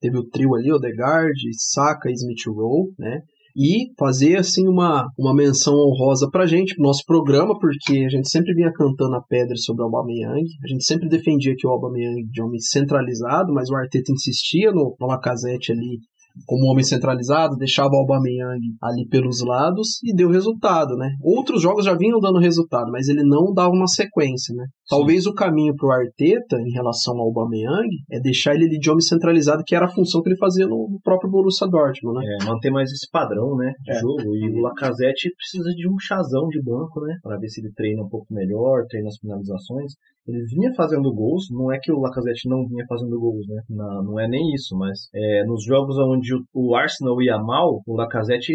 Teve 0.00 0.16
o 0.16 0.26
trio 0.30 0.54
ali, 0.54 0.72
Odegaard, 0.72 1.38
Saka 1.58 2.08
e 2.08 2.14
Smith 2.14 2.46
Rowe, 2.46 2.90
né? 2.98 3.20
E 3.54 3.92
fazer 3.98 4.38
assim 4.38 4.66
uma, 4.66 5.06
uma 5.18 5.34
menção 5.34 5.74
honrosa 5.74 6.30
pra 6.30 6.46
gente, 6.46 6.74
pro 6.74 6.84
nosso 6.84 7.04
programa, 7.04 7.54
porque 7.58 7.98
a 7.98 8.08
gente 8.08 8.30
sempre 8.30 8.54
vinha 8.54 8.72
cantando 8.72 9.14
a 9.14 9.20
pedra 9.20 9.56
sobre 9.56 9.82
o 9.82 9.84
Aubameyang. 9.84 10.46
A 10.64 10.68
gente 10.68 10.84
sempre 10.86 11.06
defendia 11.06 11.52
que 11.54 11.66
o 11.66 11.70
Aubameyang 11.70 12.24
de 12.30 12.42
homem 12.42 12.58
centralizado, 12.58 13.52
mas 13.52 13.68
o 13.68 13.76
Arteta 13.76 14.10
insistia 14.10 14.72
no, 14.72 14.96
no 14.98 15.06
Lacazette 15.06 15.70
ali 15.70 15.98
como 16.46 16.70
homem 16.70 16.84
centralizado, 16.84 17.56
deixava 17.56 17.90
o 17.92 17.98
Aubameyang 17.98 18.60
ali 18.82 19.06
pelos 19.08 19.42
lados 19.42 19.98
e 20.04 20.14
deu 20.14 20.28
resultado, 20.30 20.96
né? 20.96 21.08
Outros 21.22 21.62
jogos 21.62 21.84
já 21.84 21.94
vinham 21.94 22.20
dando 22.20 22.38
resultado, 22.38 22.90
mas 22.90 23.08
ele 23.08 23.22
não 23.24 23.52
dava 23.52 23.70
uma 23.70 23.86
sequência, 23.86 24.54
né? 24.54 24.64
Talvez 24.88 25.26
o 25.26 25.32
caminho 25.34 25.74
pro 25.74 25.90
Arteta 25.90 26.56
em 26.60 26.72
relação 26.72 27.14
ao 27.16 27.26
Aubameyang 27.26 27.88
é 28.10 28.20
deixar 28.20 28.54
ele 28.54 28.68
de 28.78 28.90
homem 28.90 29.00
centralizado, 29.00 29.62
que 29.66 29.74
era 29.74 29.86
a 29.86 29.90
função 29.90 30.20
que 30.22 30.28
ele 30.28 30.38
fazia 30.38 30.66
no 30.66 30.82
no 30.92 31.00
próprio 31.02 31.30
Borussia 31.30 31.66
Dortmund, 31.68 32.18
né? 32.18 32.36
É, 32.40 32.44
manter 32.44 32.70
mais 32.70 32.90
esse 32.90 33.08
padrão, 33.10 33.56
né, 33.56 33.72
de 33.84 33.92
É. 33.92 34.00
jogo. 34.00 34.36
E 34.36 34.50
o 34.50 34.60
Lacazette 34.60 35.30
precisa 35.36 35.70
de 35.70 35.88
um 35.88 35.96
chazão 35.98 36.48
de 36.48 36.60
banco, 36.62 37.00
né, 37.00 37.16
para 37.22 37.38
ver 37.38 37.48
se 37.48 37.60
ele 37.60 37.72
treina 37.72 38.02
um 38.02 38.08
pouco 38.08 38.26
melhor, 38.34 38.84
treina 38.88 39.08
as 39.08 39.16
finalizações. 39.18 39.92
Ele 40.26 40.44
vinha 40.44 40.72
fazendo 40.76 41.12
gols, 41.12 41.46
não 41.50 41.72
é 41.72 41.78
que 41.80 41.90
o 41.90 41.98
Lacazette 41.98 42.48
não 42.48 42.66
vinha 42.66 42.84
fazendo 42.88 43.18
gols, 43.18 43.46
né, 43.48 43.60
não, 43.70 44.04
não 44.04 44.20
é 44.20 44.28
nem 44.28 44.52
isso, 44.54 44.76
mas 44.76 45.08
é, 45.14 45.44
nos 45.46 45.64
jogos 45.64 45.96
onde 45.98 46.21
o, 46.30 46.70
o 46.70 46.76
Arsenal 46.76 47.20
ia 47.22 47.38
mal, 47.38 47.80
o 47.86 47.96
Lacazette, 47.96 48.52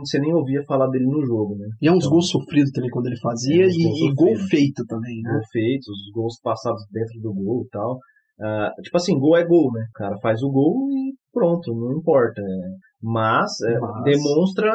você 0.00 0.18
nem 0.18 0.32
ouvia 0.32 0.62
falar 0.66 0.88
dele 0.88 1.06
no 1.06 1.24
jogo, 1.26 1.56
né. 1.56 1.68
E 1.82 1.88
é 1.88 1.92
uns 1.92 1.98
Então, 1.98 2.10
gols 2.12 2.28
sofridos 2.30 2.70
também 2.72 2.90
quando 2.90 3.06
ele 3.06 3.18
fazia 3.20 3.64
É, 3.64 3.68
e, 3.68 4.08
e 4.08 4.14
gol 4.14 4.36
feito 4.48 4.84
também, 4.86 5.20
né? 5.22 5.30
gol 5.32 5.42
feitos, 5.52 5.88
os 5.88 6.12
gols 6.14 6.40
passados 6.42 6.82
dentro 6.90 7.20
do 7.20 7.32
gol 7.34 7.64
e 7.66 7.68
tal. 7.70 7.98
Ah, 8.42 8.70
tipo 8.82 8.96
assim, 8.96 9.18
gol 9.18 9.36
é 9.36 9.44
gol, 9.44 9.70
né? 9.72 9.82
O 9.90 9.92
cara 9.92 10.16
faz 10.22 10.42
o 10.42 10.50
gol 10.50 10.88
e 10.92 11.12
pronto, 11.32 11.72
não 11.74 11.98
importa. 11.98 12.40
né? 12.42 12.70
Mas, 13.02 13.50
é, 13.66 13.78
Mas- 13.78 14.02
demonstra 14.04 14.70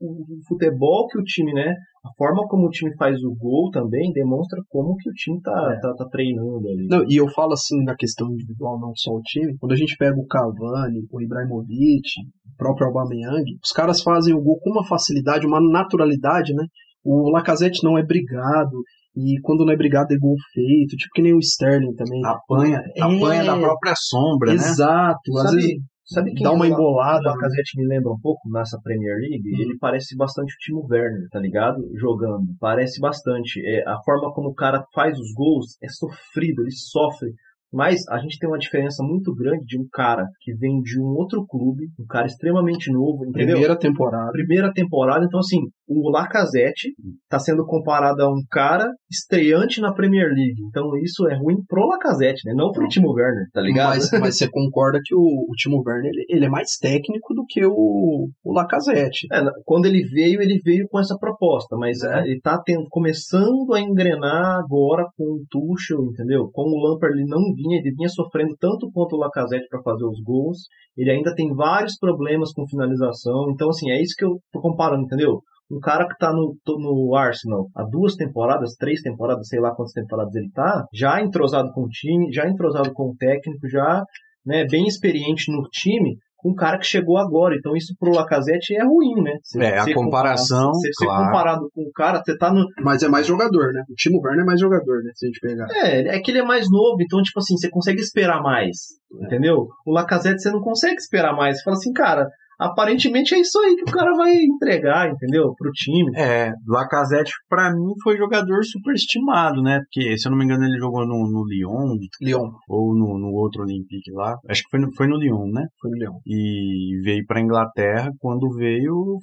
o, 0.00 0.06
o 0.06 0.38
futebol 0.48 1.06
que 1.08 1.18
o 1.18 1.22
time, 1.22 1.52
né? 1.52 1.74
A 2.04 2.08
forma 2.16 2.46
como 2.48 2.66
o 2.66 2.70
time 2.70 2.90
faz 2.96 3.16
o 3.22 3.34
gol 3.36 3.70
também 3.70 4.12
demonstra 4.12 4.60
como 4.68 4.96
que 4.96 5.10
o 5.10 5.12
time 5.12 5.40
tá, 5.42 5.74
É. 5.76 5.80
tá, 5.80 5.92
tá 5.94 6.06
treinando 6.10 6.66
ali. 6.68 6.86
Não, 6.88 7.04
e 7.08 7.16
eu 7.16 7.28
falo 7.28 7.52
assim 7.52 7.82
na 7.84 7.94
questão 7.94 8.28
individual, 8.30 8.78
não 8.80 8.92
só 8.94 9.10
o 9.12 9.20
time. 9.22 9.56
Quando 9.58 9.72
a 9.72 9.76
gente 9.76 9.94
pega 9.98 10.16
o 10.18 10.26
Cavani, 10.26 11.00
o 11.10 11.20
Ibrahimovic, 11.20 12.08
o 12.54 12.56
próprio 12.56 12.86
Aubameyang, 12.86 13.44
os 13.62 13.72
caras 13.72 14.00
fazem 14.02 14.34
o 14.34 14.40
gol 14.42 14.58
com 14.60 14.70
uma 14.70 14.86
facilidade, 14.86 15.46
uma 15.46 15.60
naturalidade, 15.60 16.54
né? 16.54 16.64
O 17.04 17.28
Lacazette 17.30 17.84
não 17.84 17.98
é 17.98 18.04
brigado, 18.04 18.76
e 19.16 19.40
quando 19.42 19.64
não 19.64 19.72
é 19.72 19.76
brigado 19.76 20.12
é 20.12 20.18
gol 20.18 20.34
feito, 20.52 20.96
tipo 20.96 21.10
que 21.14 21.22
nem 21.22 21.34
o 21.34 21.38
Sterling 21.38 21.94
também. 21.94 22.20
Apanha, 22.24 22.82
É. 22.96 23.02
apanha 23.02 23.44
da 23.44 23.58
própria 23.58 23.94
sombra, 23.96 24.50
né? 24.50 24.54
Exato, 24.56 25.36
às 25.38 25.42
Sabe- 25.50 25.56
vezes 25.56 25.76
Sabe 26.08 26.32
quem 26.34 26.44
dá 26.44 26.52
uma 26.52 26.68
embolada. 26.68 27.20
né? 27.20 27.30
O 27.30 27.34
Lacazette 27.34 27.76
me 27.80 27.84
lembra 27.88 28.12
um 28.12 28.20
pouco 28.22 28.48
nessa 28.48 28.78
Premier 28.80 29.16
League. 29.16 29.42
Uhum. 29.52 29.60
Ele 29.60 29.76
parece 29.80 30.16
bastante 30.16 30.52
o 30.52 30.56
Timo 30.60 30.86
Werner, 30.88 31.26
tá 31.32 31.40
ligado? 31.40 31.78
Jogando. 31.98 32.44
Parece 32.60 33.00
bastante. 33.00 33.60
É, 33.66 33.82
a 33.88 33.96
forma 34.04 34.32
como 34.32 34.50
o 34.50 34.54
cara 34.54 34.84
faz 34.94 35.18
os 35.18 35.32
gols 35.34 35.76
é 35.82 35.88
sofrido, 35.88 36.62
ele 36.62 36.70
sofre. 36.70 37.30
Mas 37.72 38.06
a 38.08 38.18
gente 38.18 38.38
tem 38.38 38.48
uma 38.48 38.56
diferença 38.56 39.02
muito 39.02 39.34
grande 39.34 39.64
de 39.66 39.76
um 39.80 39.86
cara 39.92 40.24
que 40.42 40.54
vem 40.54 40.80
de 40.80 41.00
um 41.00 41.06
outro 41.08 41.44
clube, 41.44 41.86
um 41.98 42.06
cara 42.06 42.26
extremamente 42.26 42.88
novo, 42.92 43.24
entendeu? 43.26 43.54
Primeira 43.56 43.76
temporada. 43.76 44.30
Primeira 44.30 44.72
temporada, 44.72 45.24
então 45.24 45.40
assim, 45.40 45.58
o 45.88 46.10
Lacazette 46.10 46.92
está 47.24 47.38
sendo 47.38 47.64
comparado 47.64 48.22
a 48.22 48.28
um 48.28 48.42
cara 48.50 48.90
estreante 49.10 49.80
na 49.80 49.92
Premier 49.92 50.26
League. 50.28 50.60
Então 50.68 50.96
isso 50.98 51.28
é 51.28 51.36
ruim 51.36 51.56
pro 51.68 51.86
Lacazette, 51.86 52.42
né? 52.44 52.54
Não 52.54 52.72
pro 52.72 52.88
Timo 52.88 53.12
Werner, 53.12 53.46
tá 53.52 53.60
ligado? 53.60 53.90
Mas, 53.90 54.10
mas 54.12 54.36
você 54.36 54.48
concorda 54.50 54.98
que 55.04 55.14
o, 55.14 55.20
o 55.20 55.52
Timo 55.56 55.82
Werner 55.86 56.10
ele, 56.12 56.24
ele 56.28 56.44
é 56.46 56.48
mais 56.48 56.76
técnico 56.80 57.34
do 57.34 57.44
que 57.48 57.64
o, 57.64 58.28
o 58.44 58.52
Lacazette. 58.52 59.26
É, 59.32 59.42
quando 59.64 59.86
ele 59.86 60.02
veio, 60.08 60.40
ele 60.42 60.60
veio 60.64 60.86
com 60.88 60.98
essa 60.98 61.16
proposta, 61.18 61.76
mas 61.76 62.02
É. 62.02 62.20
ele 62.22 62.40
tá 62.40 62.60
tendo, 62.64 62.86
começando 62.88 63.72
a 63.72 63.80
engrenar 63.80 64.58
agora 64.58 65.06
com 65.16 65.24
o 65.24 65.44
Tuchel, 65.50 66.04
entendeu? 66.06 66.50
Como 66.52 66.76
o 66.76 66.80
Lampard 66.82 67.16
ele 67.16 67.28
não 67.28 67.40
vinha, 67.54 67.78
ele 67.78 67.94
vinha 67.94 68.08
sofrendo 68.08 68.54
tanto 68.58 68.90
quanto 68.92 69.14
o 69.16 69.18
Lacazette 69.18 69.68
para 69.68 69.82
fazer 69.82 70.04
os 70.04 70.20
gols, 70.22 70.58
ele 70.96 71.10
ainda 71.10 71.34
tem 71.34 71.52
vários 71.54 71.96
problemas 71.98 72.52
com 72.52 72.66
finalização, 72.68 73.50
então 73.52 73.68
assim, 73.68 73.90
é 73.90 74.00
isso 74.00 74.14
que 74.16 74.24
eu 74.24 74.38
tô 74.52 74.60
comparando, 74.60 75.04
entendeu? 75.04 75.40
Um 75.70 75.80
cara 75.80 76.06
que 76.06 76.16
tá 76.16 76.32
no, 76.32 76.56
no 76.78 77.16
Arsenal 77.16 77.66
há 77.74 77.82
duas 77.82 78.14
temporadas, 78.14 78.74
três 78.78 79.00
temporadas, 79.02 79.48
sei 79.48 79.58
lá 79.60 79.74
quantas 79.74 79.92
temporadas 79.92 80.34
ele 80.34 80.50
tá, 80.52 80.84
já 80.92 81.20
entrosado 81.20 81.72
com 81.72 81.82
o 81.82 81.88
time, 81.88 82.32
já 82.32 82.48
entrosado 82.48 82.92
com 82.92 83.10
o 83.10 83.16
técnico, 83.16 83.68
já 83.68 84.04
né, 84.44 84.64
bem 84.70 84.86
experiente 84.86 85.50
no 85.50 85.62
time, 85.70 86.16
um 86.44 86.54
cara 86.54 86.78
que 86.78 86.86
chegou 86.86 87.18
agora. 87.18 87.56
Então 87.58 87.74
isso 87.76 87.92
pro 87.98 88.12
Lacazette 88.14 88.76
é 88.76 88.84
ruim, 88.84 89.20
né? 89.20 89.32
Você- 89.42 89.58
É, 89.60 89.78
a 89.80 89.92
comparação, 89.92 90.70
Você 90.72 90.92
ser 90.92 91.04
claro. 91.06 91.24
comparado 91.26 91.68
com 91.74 91.82
o 91.82 91.90
cara, 91.92 92.22
você 92.24 92.38
tá 92.38 92.52
no... 92.52 92.64
Mas 92.84 93.02
é 93.02 93.08
mais 93.08 93.26
jogador, 93.26 93.72
né? 93.72 93.82
O 93.90 93.94
Timo 93.94 94.20
Werner 94.22 94.44
é 94.44 94.46
mais 94.46 94.60
jogador, 94.60 95.02
né? 95.02 95.10
Se 95.16 95.26
a 95.26 95.28
gente 95.28 95.40
pegar. 95.40 95.66
É, 95.72 96.16
é 96.16 96.20
que 96.20 96.30
ele 96.30 96.38
é 96.38 96.44
mais 96.44 96.70
novo, 96.70 96.98
então, 97.00 97.20
tipo 97.20 97.40
assim, 97.40 97.56
você 97.56 97.68
consegue 97.68 98.00
esperar 98.00 98.40
mais, 98.40 98.76
entendeu? 99.20 99.66
O 99.84 99.90
Lacazette 99.92 100.40
você 100.42 100.50
não 100.52 100.60
consegue 100.60 100.94
esperar 100.96 101.34
mais. 101.34 101.56
Você 101.58 101.64
fala 101.64 101.76
assim, 101.76 101.92
cara, 101.92 102.28
aparentemente 102.58 103.34
é 103.34 103.40
isso 103.40 103.58
aí 103.60 103.76
que 103.76 103.90
o 103.90 103.92
cara 103.92 104.12
vai 104.16 104.34
entregar, 104.34 105.10
entendeu? 105.10 105.54
Pro 105.56 105.70
time. 105.72 106.12
É, 106.16 106.52
Lacazette 106.66 107.32
pra 107.48 107.72
mim 107.72 107.92
foi 108.02 108.16
jogador 108.16 108.64
superestimado, 108.64 109.62
né? 109.62 109.80
Porque, 109.80 110.16
se 110.16 110.26
eu 110.26 110.30
não 110.30 110.38
me 110.38 110.44
engano, 110.44 110.64
ele 110.64 110.78
jogou 110.78 111.06
no, 111.06 111.30
no 111.30 111.44
Lyon 111.44 111.96
Leon. 112.20 112.50
ou 112.68 112.94
no, 112.94 113.18
no 113.18 113.32
outro 113.32 113.62
Olympique 113.62 114.10
lá. 114.12 114.36
Acho 114.48 114.62
que 114.62 114.70
foi 114.70 114.80
no, 114.80 114.94
foi 114.94 115.06
no 115.06 115.16
Lyon, 115.16 115.50
né? 115.52 115.66
Foi 115.80 115.90
no 115.90 115.98
Leon. 115.98 116.18
E 116.26 117.00
veio 117.02 117.24
pra 117.26 117.40
Inglaterra. 117.40 118.10
Quando 118.18 118.50
veio, 118.56 119.18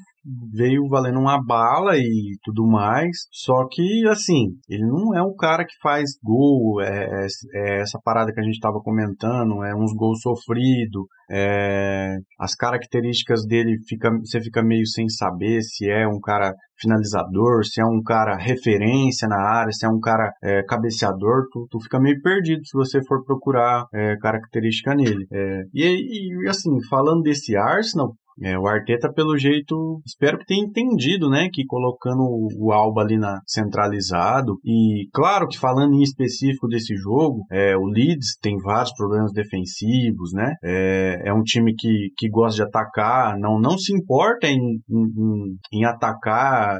veio 0.51 0.88
valendo 0.88 1.19
uma 1.19 1.41
bala 1.43 1.97
e 1.97 2.38
tudo 2.43 2.65
mais. 2.65 3.17
Só 3.31 3.67
que, 3.69 4.07
assim, 4.07 4.57
ele 4.69 4.86
não 4.86 5.15
é 5.15 5.21
um 5.21 5.36
cara 5.36 5.65
que 5.65 5.75
faz 5.81 6.12
gol, 6.23 6.81
é, 6.81 7.27
é 7.55 7.81
essa 7.81 7.99
parada 8.03 8.31
que 8.31 8.39
a 8.39 8.43
gente 8.43 8.59
tava 8.59 8.79
comentando, 8.79 9.63
é 9.63 9.75
uns 9.75 9.93
gols 9.93 10.21
sofridos, 10.21 11.03
é, 11.31 12.17
as 12.39 12.55
características 12.55 13.45
dele 13.45 13.77
fica, 13.88 14.12
você 14.19 14.41
fica 14.41 14.62
meio 14.62 14.86
sem 14.86 15.09
saber 15.09 15.62
se 15.62 15.89
é 15.89 16.07
um 16.07 16.19
cara 16.19 16.53
finalizador, 16.79 17.65
se 17.65 17.81
é 17.81 17.86
um 17.86 18.01
cara 18.03 18.36
referência 18.36 19.27
na 19.27 19.38
área, 19.38 19.71
se 19.71 19.86
é 19.86 19.89
um 19.89 19.99
cara 19.99 20.31
é, 20.43 20.63
cabeceador, 20.63 21.47
tu, 21.51 21.67
tu 21.69 21.79
fica 21.79 21.99
meio 21.99 22.21
perdido 22.21 22.65
se 22.65 22.77
você 22.77 22.99
for 23.07 23.23
procurar 23.23 23.86
é, 23.93 24.15
característica 24.17 24.93
nele. 24.93 25.25
É, 25.31 25.63
e, 25.73 26.43
e, 26.43 26.49
assim, 26.49 26.71
falando 26.89 27.21
desse 27.21 27.55
Arsenal, 27.55 28.13
é, 28.41 28.58
o 28.58 28.67
Arteta, 28.67 29.12
pelo 29.12 29.38
jeito, 29.38 30.02
espero 30.06 30.38
que 30.39 30.46
tenha 30.46 30.65
entendido, 30.65 31.30
né? 31.30 31.50
Que 31.52 31.65
colocando 31.65 32.22
o, 32.22 32.72
Alba 32.72 33.02
ali 33.02 33.17
na 33.17 33.39
centralizado. 33.46 34.60
E 34.63 35.08
claro 35.13 35.48
que 35.48 35.60
falando 35.60 35.93
em 35.93 36.02
específico 36.02 36.67
desse 36.67 36.96
jogo, 36.96 37.46
é, 37.52 37.76
o 37.78 37.86
Leeds 37.86 38.38
tem 38.41 38.58
vários 38.58 38.93
problemas 38.93 39.32
defensivos, 39.32 40.32
né? 40.34 40.56
É, 40.63 41.30
é 41.30 41.34
um 41.34 41.43
time 41.43 41.74
que, 41.76 42.10
que 42.17 42.30
gosta 42.30 42.63
de 42.63 42.67
atacar, 42.67 43.38
não, 43.38 43.60
não 43.60 43.78
se 43.78 43.93
importa 43.96 44.48
em, 44.48 44.58
em, 44.58 45.58
em 45.72 45.86
atacar 45.86 46.76
é, 46.76 46.78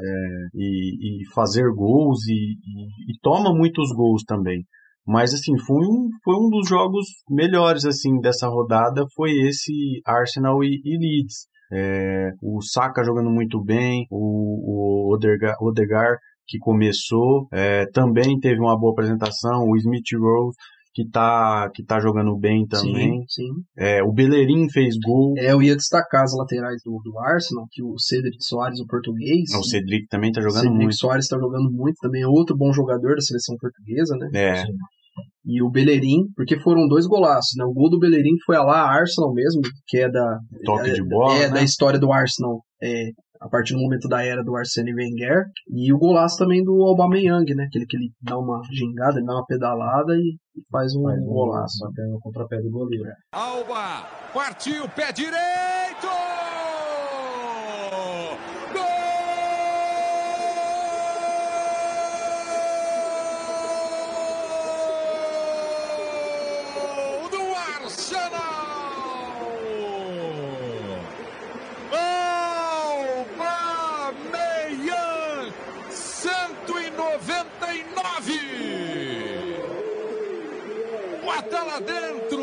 e, 0.54 1.22
e 1.22 1.34
fazer 1.34 1.70
gols 1.74 2.26
e, 2.28 2.32
e, 2.32 3.12
e 3.12 3.18
toma 3.22 3.54
muitos 3.54 3.94
gols 3.94 4.24
também. 4.24 4.64
Mas 5.06 5.34
assim, 5.34 5.58
foi 5.58 5.84
um, 5.84 6.08
foi 6.22 6.34
um 6.34 6.48
dos 6.48 6.68
jogos 6.68 7.06
melhores 7.28 7.84
assim 7.84 8.18
dessa 8.20 8.48
rodada, 8.48 9.04
foi 9.14 9.32
esse 9.46 10.00
Arsenal 10.06 10.62
e, 10.64 10.80
e 10.84 10.98
Leeds. 10.98 11.46
É, 11.72 12.30
o 12.42 12.62
Saka 12.62 13.02
jogando 13.04 13.30
muito 13.30 13.62
bem, 13.62 14.06
o, 14.10 15.10
o 15.10 15.14
Odegaard, 15.14 15.56
Odegaard 15.60 16.18
que 16.46 16.58
começou, 16.58 17.48
é, 17.52 17.86
também 17.86 18.38
teve 18.38 18.60
uma 18.60 18.78
boa 18.78 18.92
apresentação, 18.92 19.64
o 19.66 19.76
Smith 19.76 20.04
Rowe 20.18 20.52
que 20.94 21.08
tá, 21.08 21.68
que 21.74 21.84
tá 21.84 21.98
jogando 21.98 22.38
bem 22.38 22.64
também. 22.68 23.18
Sim, 23.22 23.24
sim. 23.28 23.50
É, 23.76 24.00
o 24.04 24.12
Bellerin 24.12 24.70
fez 24.70 24.94
gol. 25.04 25.34
É, 25.36 25.52
eu 25.52 25.60
ia 25.60 25.74
destacar 25.74 26.22
as 26.22 26.32
laterais 26.36 26.80
do, 26.84 27.00
do 27.02 27.18
Arsenal, 27.18 27.66
que 27.72 27.82
o 27.82 27.98
Cedric 27.98 28.36
Soares, 28.40 28.78
o 28.78 28.86
português. 28.86 29.52
O 29.58 29.64
Cedric 29.64 30.06
também 30.06 30.30
tá 30.30 30.40
jogando 30.40 30.62
Cedric 30.62 30.78
muito. 30.78 30.96
Soares 30.96 31.26
tá 31.26 31.36
jogando 31.36 31.68
muito 31.72 31.96
também, 32.00 32.22
é 32.22 32.28
outro 32.28 32.56
bom 32.56 32.72
jogador 32.72 33.16
da 33.16 33.20
seleção 33.20 33.56
portuguesa, 33.58 34.16
né? 34.16 34.28
É, 34.34 34.64
E 35.44 35.62
o 35.62 35.70
Bellerin, 35.70 36.24
porque 36.34 36.58
foram 36.60 36.88
dois 36.88 37.06
golaços, 37.06 37.52
né? 37.58 37.64
O 37.64 37.72
gol 37.72 37.90
do 37.90 37.98
Bellerin 37.98 38.36
foi 38.46 38.56
a 38.56 38.62
lá 38.62 38.88
Arsenal 38.88 39.32
mesmo, 39.32 39.60
que 39.86 39.98
é 39.98 40.10
da 40.10 40.38
toque 40.64 40.90
é, 40.90 40.92
de 40.94 41.04
bola. 41.06 41.34
é 41.34 41.48
né? 41.48 41.54
da 41.54 41.62
história 41.62 41.98
do 41.98 42.10
Arsenal, 42.10 42.62
é, 42.82 43.10
a 43.44 43.48
partir 43.48 43.74
do 43.74 43.80
momento 43.80 44.08
da 44.08 44.24
era 44.24 44.42
do 44.42 44.56
Arsene 44.56 44.94
Wenger, 44.94 45.44
e 45.68 45.92
o 45.92 45.98
golaço 45.98 46.38
também 46.38 46.64
do 46.64 46.82
Aubameyang, 46.82 47.54
né? 47.54 47.64
Aquele 47.64 47.84
que 47.84 47.96
ele 47.96 48.10
dá 48.22 48.38
uma 48.38 48.62
gingada, 48.72 49.18
ele 49.18 49.26
dá 49.26 49.34
uma 49.34 49.44
pedalada 49.44 50.14
e, 50.14 50.38
faz 50.70 50.94
um 50.96 51.02
Faz 51.02 51.20
um 51.20 51.26
golaço. 51.26 51.78
Batendo 51.86 52.12
no 52.12 52.20
contrapé 52.20 52.56
do 52.62 52.70
goleiro. 52.70 53.04
Alba, 53.32 54.08
partiu, 54.32 54.88
pé 54.88 55.12
direito! 55.12 56.43
Lá 81.74 81.80
dentro! 81.80 82.38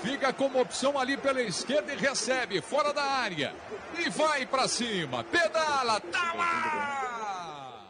Fica 0.00 0.32
como 0.32 0.60
opção 0.60 0.96
ali 0.96 1.16
pela 1.16 1.42
esquerda 1.42 1.92
e 1.92 1.96
recebe, 1.96 2.60
fora 2.60 2.92
da 2.92 3.02
área. 3.02 3.52
E 3.98 4.08
vai 4.08 4.46
pra 4.46 4.68
cima, 4.68 5.24
pedala, 5.24 5.98
tá 6.00 6.32
lá! 6.36 7.88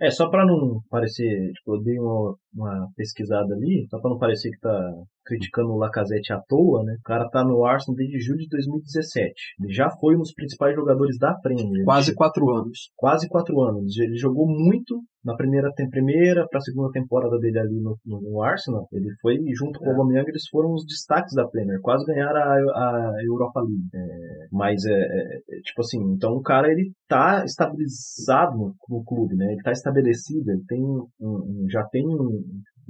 É, 0.00 0.08
só 0.10 0.30
pra 0.30 0.46
não 0.46 0.80
parecer, 0.88 1.50
tipo, 1.52 1.74
eu 1.74 1.82
dei 1.82 1.98
uma, 1.98 2.36
uma 2.54 2.88
pesquisada 2.96 3.54
ali, 3.54 3.86
só 3.88 4.00
pra 4.00 4.10
não 4.10 4.18
parecer 4.18 4.50
que 4.50 4.58
tá 4.60 4.92
criticando 5.24 5.70
o 5.72 5.76
Lacazette 5.76 6.32
à 6.32 6.40
toa, 6.48 6.82
né? 6.84 6.96
O 6.98 7.02
cara 7.02 7.28
tá 7.28 7.44
no 7.44 7.64
Arsenal 7.64 7.96
desde 7.96 8.18
julho 8.18 8.38
de 8.38 8.48
2017. 8.48 9.32
Ele 9.62 9.72
já 9.72 9.90
foi 10.00 10.16
um 10.16 10.20
dos 10.20 10.32
principais 10.32 10.74
jogadores 10.74 11.18
da 11.18 11.34
Premier. 11.34 11.84
Quase 11.84 12.14
quatro 12.14 12.48
anos. 12.50 12.90
quase 12.96 13.28
quatro 13.28 13.60
anos. 13.60 13.98
Ele 13.98 14.16
jogou 14.16 14.46
muito 14.48 15.02
na 15.22 15.36
primeira 15.36 15.70
primeira 15.90 16.46
para 16.48 16.58
a 16.58 16.62
segunda 16.62 16.90
temporada 16.90 17.38
dele 17.38 17.58
ali 17.58 17.80
no, 17.80 17.98
no, 18.06 18.20
no 18.22 18.42
Arsenal. 18.42 18.88
Ele 18.92 19.10
foi 19.20 19.36
junto 19.54 19.78
com 19.78 19.86
o 19.86 19.90
Aubameyang, 19.90 20.26
eles 20.28 20.48
foram 20.48 20.72
os 20.72 20.86
destaques 20.86 21.34
da 21.34 21.46
Premier, 21.46 21.78
quase 21.82 22.06
ganharam 22.06 22.40
a, 22.40 22.54
a 22.54 23.12
Europa 23.26 23.60
League. 23.60 23.88
É, 23.94 24.46
mas 24.50 24.82
é, 24.86 24.92
é, 24.92 25.36
é, 25.36 25.60
tipo 25.62 25.80
assim, 25.82 25.98
então 26.14 26.32
o 26.32 26.40
cara 26.42 26.70
ele 26.70 26.92
tá 27.06 27.44
estabilizado 27.44 28.56
no, 28.56 28.74
no 28.88 29.04
clube, 29.04 29.36
né? 29.36 29.52
Ele 29.52 29.62
tá 29.62 29.72
estabelecido, 29.72 30.50
ele 30.50 30.62
tem 30.66 30.82
um, 30.82 31.06
um- 31.20 31.66
já 31.68 31.84
tem 31.90 32.06
um, 32.06 32.37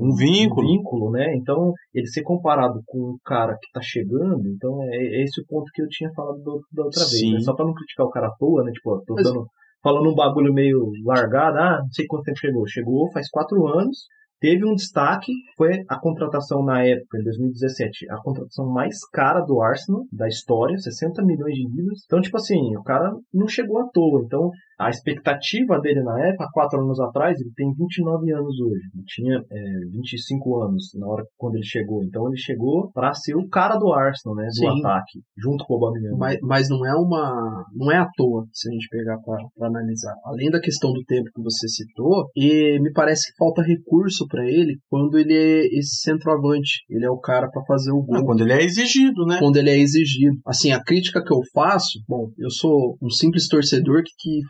Um 0.00 0.14
vínculo. 0.14 0.64
um 0.66 0.70
vínculo, 0.70 1.10
né? 1.10 1.34
Então, 1.36 1.72
ele 1.92 2.06
ser 2.06 2.22
comparado 2.22 2.80
com 2.86 2.98
um 2.98 3.16
cara 3.24 3.54
que 3.60 3.70
tá 3.72 3.80
chegando, 3.82 4.46
então 4.48 4.80
é, 4.84 4.96
é 4.96 5.24
esse 5.24 5.40
o 5.40 5.44
ponto 5.46 5.64
que 5.74 5.82
eu 5.82 5.88
tinha 5.88 6.08
falado 6.14 6.38
do- 6.42 6.62
da 6.72 6.84
outra 6.84 7.00
vez. 7.00 7.18
Sim. 7.18 7.32
Né? 7.34 7.40
Só 7.40 7.52
pra 7.54 7.64
não 7.66 7.74
criticar 7.74 8.06
o 8.06 8.10
cara 8.10 8.28
à 8.28 8.34
toa, 8.38 8.62
né? 8.62 8.70
Tipo, 8.70 9.02
tô 9.04 9.14
Mas- 9.14 9.24
dando, 9.24 9.46
falando 9.82 10.08
um 10.08 10.14
bagulho 10.14 10.54
meio 10.54 10.92
largado, 11.04 11.58
ah, 11.58 11.78
não 11.82 11.90
sei 11.90 12.06
quanto 12.06 12.22
tempo 12.24 12.38
chegou. 12.38 12.66
Chegou 12.68 13.10
faz 13.12 13.28
quatro 13.28 13.66
anos, 13.66 14.06
teve 14.40 14.64
um 14.64 14.74
destaque, 14.76 15.32
foi 15.56 15.82
a 15.88 15.98
contratação 15.98 16.62
na 16.64 16.84
época, 16.86 17.18
em 17.18 17.24
2017, 17.24 18.08
a 18.08 18.18
contratação 18.22 18.66
mais 18.72 18.98
cara 19.12 19.40
do 19.40 19.60
Arsenal, 19.60 20.04
da 20.12 20.28
história, 20.28 20.78
60 20.78 21.24
milhões 21.24 21.54
de 21.54 21.66
libras. 21.74 22.02
Então, 22.06 22.20
tipo 22.20 22.36
assim, 22.36 22.76
o 22.76 22.84
cara 22.84 23.10
não 23.34 23.48
chegou 23.48 23.80
à 23.80 23.88
toa. 23.92 24.22
Então, 24.24 24.48
a 24.78 24.90
expectativa 24.90 25.80
dele 25.80 26.02
na 26.02 26.28
época, 26.28 26.44
há 26.44 26.52
quatro 26.52 26.80
anos 26.80 27.00
atrás, 27.00 27.38
ele 27.40 27.50
tem 27.56 27.72
29 27.74 28.32
anos 28.32 28.60
hoje. 28.60 28.82
Ele 28.94 29.04
tinha 29.06 29.36
é, 29.50 29.62
25 29.90 30.62
anos 30.62 30.90
na 30.94 31.06
hora 31.08 31.24
quando 31.36 31.56
ele 31.56 31.64
chegou. 31.64 32.04
Então, 32.04 32.28
ele 32.28 32.36
chegou 32.36 32.90
para 32.92 33.12
ser 33.12 33.34
o 33.34 33.48
cara 33.48 33.76
do 33.76 33.92
Arsenal, 33.92 34.36
né? 34.36 34.46
Do 34.46 34.54
Sim. 34.54 34.78
ataque, 34.78 35.20
junto 35.36 35.64
com 35.64 35.74
o 35.74 35.76
Aubameyang. 35.76 36.16
Mas, 36.16 36.38
mas 36.42 36.68
não 36.68 36.86
é 36.86 36.94
uma. 36.94 37.64
não 37.74 37.90
é 37.90 37.96
à 37.96 38.06
toa, 38.16 38.46
se 38.52 38.68
a 38.68 38.72
gente 38.72 38.88
pegar 38.88 39.18
para 39.18 39.66
analisar. 39.66 40.14
Além 40.24 40.50
da 40.50 40.60
questão 40.60 40.92
do 40.92 41.02
tempo 41.04 41.28
que 41.34 41.42
você 41.42 41.66
citou, 41.68 42.26
e 42.36 42.78
me 42.80 42.92
parece 42.92 43.32
que 43.32 43.36
falta 43.36 43.62
recurso 43.62 44.26
para 44.28 44.44
ele 44.46 44.78
quando 44.88 45.18
ele 45.18 45.34
é 45.34 45.66
esse 45.78 46.02
centroavante. 46.02 46.84
Ele 46.88 47.04
é 47.04 47.10
o 47.10 47.18
cara 47.18 47.50
para 47.50 47.64
fazer 47.64 47.90
o 47.90 48.02
gol. 48.02 48.16
Ah, 48.16 48.24
quando 48.24 48.42
ele 48.42 48.52
é 48.52 48.62
exigido, 48.62 49.26
né? 49.26 49.38
Quando 49.40 49.56
ele 49.56 49.70
é 49.70 49.78
exigido. 49.78 50.36
Assim, 50.46 50.70
a 50.70 50.82
crítica 50.82 51.22
que 51.22 51.32
eu 51.32 51.40
faço, 51.52 51.98
bom, 52.08 52.30
eu 52.38 52.50
sou 52.50 52.96
um 53.02 53.10
simples 53.10 53.48
torcedor 53.48 54.02
que, 54.04 54.12
que 54.18 54.40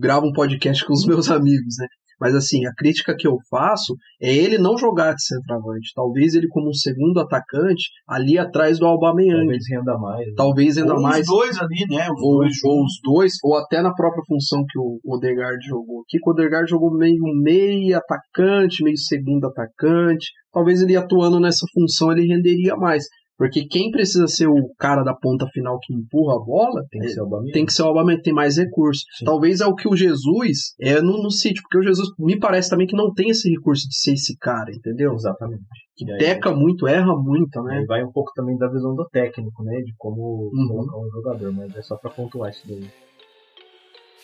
grava 0.00 0.26
um 0.26 0.32
podcast 0.32 0.84
com 0.84 0.92
os 0.92 1.04
meus 1.06 1.30
amigos, 1.30 1.76
né? 1.78 1.86
Mas 2.20 2.34
assim, 2.34 2.66
a 2.66 2.74
crítica 2.76 3.16
que 3.16 3.26
eu 3.26 3.38
faço 3.48 3.96
é 4.20 4.32
ele 4.32 4.58
não 4.58 4.76
jogar 4.76 5.14
de 5.14 5.24
centroavante. 5.24 5.92
Talvez 5.94 6.34
ele 6.34 6.48
como 6.48 6.68
um 6.68 6.74
segundo 6.74 7.18
atacante 7.18 7.88
ali 8.06 8.38
atrás 8.38 8.78
do 8.78 8.84
Aubameyang. 8.84 9.38
Talvez 9.38 9.62
renda 9.70 9.98
mais. 9.98 10.26
né? 10.26 10.34
Talvez 10.36 10.76
ainda 10.76 10.94
ou 10.94 11.02
mais 11.02 11.22
os 11.22 11.26
dois 11.28 11.58
ali, 11.58 11.86
né? 11.88 12.08
Os 12.10 12.22
ou, 12.22 12.38
dois 12.38 12.54
ou 12.62 12.84
os 12.84 13.00
dois, 13.02 13.32
ou 13.42 13.56
até 13.56 13.80
na 13.80 13.94
própria 13.94 14.22
função 14.26 14.62
que 14.68 14.78
o 14.78 15.00
Odegaard 15.06 15.66
jogou. 15.66 16.02
Aqui 16.02 16.18
que 16.18 16.28
o 16.28 16.32
Odegaard 16.32 16.68
jogou 16.68 16.94
meio 16.94 17.22
meio 17.42 17.96
atacante, 17.96 18.84
meio 18.84 18.98
segundo 18.98 19.46
atacante. 19.46 20.26
Talvez 20.52 20.82
ele 20.82 20.96
atuando 20.96 21.40
nessa 21.40 21.64
função 21.72 22.12
ele 22.12 22.26
renderia 22.26 22.76
mais. 22.76 23.04
Porque 23.40 23.64
quem 23.64 23.90
precisa 23.90 24.26
ser 24.28 24.48
o 24.48 24.68
cara 24.78 25.02
da 25.02 25.14
ponta 25.14 25.46
final 25.46 25.78
que 25.80 25.94
empurra 25.94 26.34
a 26.36 26.38
bola 26.44 26.84
Tem 26.90 27.00
que 27.00 27.08
ser 27.08 27.20
o 27.20 27.24
Aubameyang. 27.24 27.52
tem 27.52 27.64
que 27.64 27.72
ser 27.72 27.82
o 27.82 27.86
Aubameyang, 27.86 28.22
tem 28.22 28.34
mais 28.34 28.58
recurso. 28.58 29.02
Sim. 29.16 29.24
Talvez 29.24 29.62
é 29.62 29.66
o 29.66 29.74
que 29.74 29.88
o 29.88 29.96
Jesus 29.96 30.74
é 30.78 31.00
no, 31.00 31.22
no 31.22 31.30
City, 31.30 31.62
porque 31.62 31.78
o 31.78 31.82
Jesus 31.82 32.06
me 32.18 32.38
parece 32.38 32.68
também 32.68 32.86
que 32.86 32.94
não 32.94 33.14
tem 33.14 33.30
esse 33.30 33.48
recurso 33.48 33.88
de 33.88 33.96
ser 33.96 34.12
esse 34.12 34.36
cara, 34.36 34.70
entendeu? 34.70 35.14
Exatamente. 35.14 35.62
Que 35.96 36.12
aí- 36.12 36.18
peca 36.18 36.54
muito, 36.54 36.86
erra 36.86 37.16
muito, 37.16 37.62
né? 37.62 37.82
Vai 37.88 38.04
um 38.04 38.12
pouco 38.12 38.30
também 38.34 38.58
da 38.58 38.68
visão 38.68 38.94
do 38.94 39.08
técnico, 39.08 39.62
né? 39.64 39.80
De 39.80 39.94
como 39.96 40.50
Uhum. 40.52 40.68
colocar 40.68 40.98
um 40.98 41.10
jogador, 41.10 41.50
mas 41.52 41.74
é 41.74 41.80
só 41.80 41.96
pra 41.96 42.10
pontuar 42.10 42.50
isso 42.50 42.68
daí. 42.68 42.90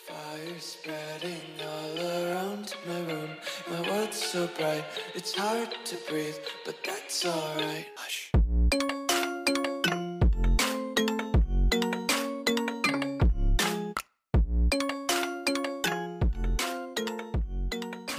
Fire 0.05 0.57
spreading 0.59 1.41
all 1.59 1.97
around 1.99 2.71
my 2.85 3.11
room. 3.11 3.29
My 3.69 3.89
world's 3.89 4.15
so 4.17 4.47
bright, 4.57 4.85
it's 5.15 5.33
hard 5.35 5.69
to 5.85 5.95
breathe, 6.07 6.37
but 6.65 6.75
that's 6.83 7.25
alright. 7.25 7.87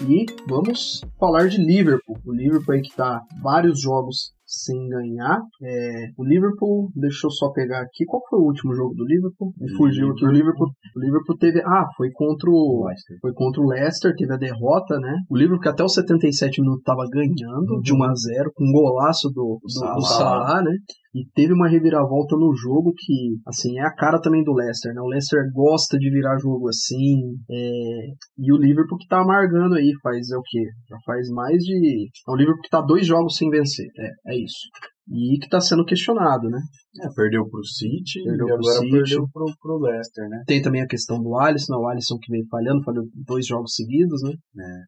E 0.08 0.24
vamos 0.48 1.02
falar 1.20 1.48
de 1.48 1.58
Liverpool. 1.58 2.16
O 2.24 2.32
Liverpool 2.32 2.74
aí 2.74 2.80
que 2.80 2.96
tá 2.96 3.20
vários 3.42 3.78
jogos 3.78 4.32
sem 4.46 4.88
ganhar. 4.88 5.42
É, 5.62 6.06
o 6.16 6.24
Liverpool, 6.24 6.90
deixa 6.96 7.26
eu 7.26 7.30
só 7.30 7.50
pegar 7.52 7.82
aqui. 7.82 8.06
Qual 8.06 8.22
foi 8.30 8.38
o 8.38 8.44
último 8.44 8.74
jogo 8.74 8.94
do 8.94 9.04
Liverpool? 9.04 9.52
Me 9.58 9.70
fugiu 9.76 10.08
aqui. 10.08 10.24
O 10.24 10.30
Liverpool, 10.30 10.68
o 10.96 11.00
Liverpool 11.00 11.36
teve. 11.36 11.60
Ah, 11.60 11.84
foi 11.94 12.10
contra 12.10 12.48
o. 12.48 12.86
Leicester. 12.86 13.18
Foi 13.20 13.34
contra 13.34 13.60
o 13.60 13.66
Leicester, 13.68 14.14
teve 14.16 14.32
a 14.32 14.38
derrota, 14.38 14.98
né? 14.98 15.14
O 15.28 15.36
Liverpool 15.36 15.60
que 15.60 15.68
até 15.68 15.84
os 15.84 15.92
77 15.92 16.62
minutos 16.62 16.84
tava 16.84 17.04
ganhando 17.12 17.78
de 17.82 17.92
1 17.92 18.02
a 18.02 18.14
0 18.14 18.52
com 18.54 18.64
um 18.64 18.72
golaço 18.72 19.28
do, 19.28 19.60
do, 19.60 19.94
do. 19.94 20.06
Salah, 20.06 20.62
né? 20.62 20.72
E 21.14 21.24
teve 21.34 21.52
uma 21.54 21.68
reviravolta 21.68 22.36
no 22.36 22.54
jogo 22.54 22.92
que, 22.96 23.36
assim, 23.46 23.78
é 23.78 23.82
a 23.82 23.94
cara 23.94 24.20
também 24.20 24.44
do 24.44 24.52
Leicester, 24.52 24.92
né? 24.94 25.00
O 25.00 25.06
Leicester 25.08 25.40
gosta 25.54 25.98
de 25.98 26.10
virar 26.10 26.38
jogo 26.38 26.68
assim. 26.68 27.34
é, 27.50 28.08
E 28.38 28.52
o 28.52 28.56
Liverpool 28.58 28.98
que 28.98 29.06
tá 29.08 29.20
amargando 29.20 29.74
aí, 29.76 29.90
faz 30.02 30.30
é 30.30 30.36
o 30.36 30.42
quê? 30.44 30.64
Já 30.88 30.96
faz 31.06 31.28
mais 31.30 31.58
de. 31.58 32.08
É 32.28 32.30
o 32.30 32.36
Liverpool 32.36 32.62
que 32.62 32.68
tá 32.70 32.80
dois 32.82 33.06
jogos 33.06 33.36
sem 33.36 33.48
vencer. 33.48 33.86
É, 33.98 34.32
é 34.34 34.36
isso. 34.38 34.68
E 35.10 35.38
que 35.38 35.48
tá 35.48 35.58
sendo 35.58 35.86
questionado, 35.86 36.50
né? 36.50 36.60
É, 37.02 37.08
perdeu 37.16 37.48
pro 37.48 37.64
City 37.64 38.22
Perdeu 38.24 38.44
e 38.44 38.48
pro 38.48 38.56
agora 38.58 38.78
City. 38.80 38.90
perdeu 38.90 39.28
pro, 39.32 39.46
pro 39.62 39.78
Leicester, 39.78 40.28
né? 40.28 40.42
Tem 40.46 40.60
também 40.60 40.82
a 40.82 40.86
questão 40.86 41.18
do 41.22 41.38
Alisson, 41.38 41.72
né? 41.72 41.78
o 41.78 41.88
Alisson 41.88 42.18
que 42.20 42.30
vem 42.30 42.46
falhando, 42.50 42.84
falhou 42.84 43.04
dois 43.26 43.46
jogos 43.46 43.74
seguidos, 43.74 44.20
né? 44.22 44.32
É, 44.32 44.82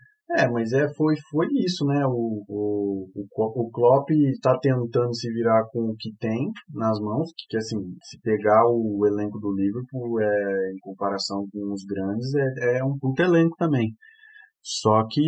mas 0.49 0.73
é, 0.73 0.87
foi, 0.95 1.15
foi 1.31 1.47
isso, 1.65 1.85
né? 1.87 2.07
O, 2.07 2.45
o, 2.49 3.11
o, 3.15 3.63
o 3.63 3.71
Klopp 3.71 4.09
tá 4.41 4.57
tentando 4.61 5.13
se 5.15 5.29
virar 5.33 5.65
com 5.73 5.91
o 5.91 5.97
que 5.97 6.15
tem 6.21 6.51
nas 6.73 7.01
mãos, 7.01 7.33
que, 7.37 7.49
que, 7.49 7.57
assim, 7.57 7.79
se 8.03 8.21
pegar 8.21 8.65
o 8.67 9.05
elenco 9.07 9.41
do 9.41 9.53
Liverpool 9.53 10.21
é, 10.21 10.73
em 10.73 10.79
comparação 10.81 11.49
com 11.53 11.73
os 11.73 11.85
grandes, 11.85 12.33
é, 12.35 12.79
é 12.79 12.85
um 12.85 12.97
puto 12.97 13.23
elenco 13.23 13.57
também. 13.57 13.93
Só 14.63 15.07
que 15.09 15.23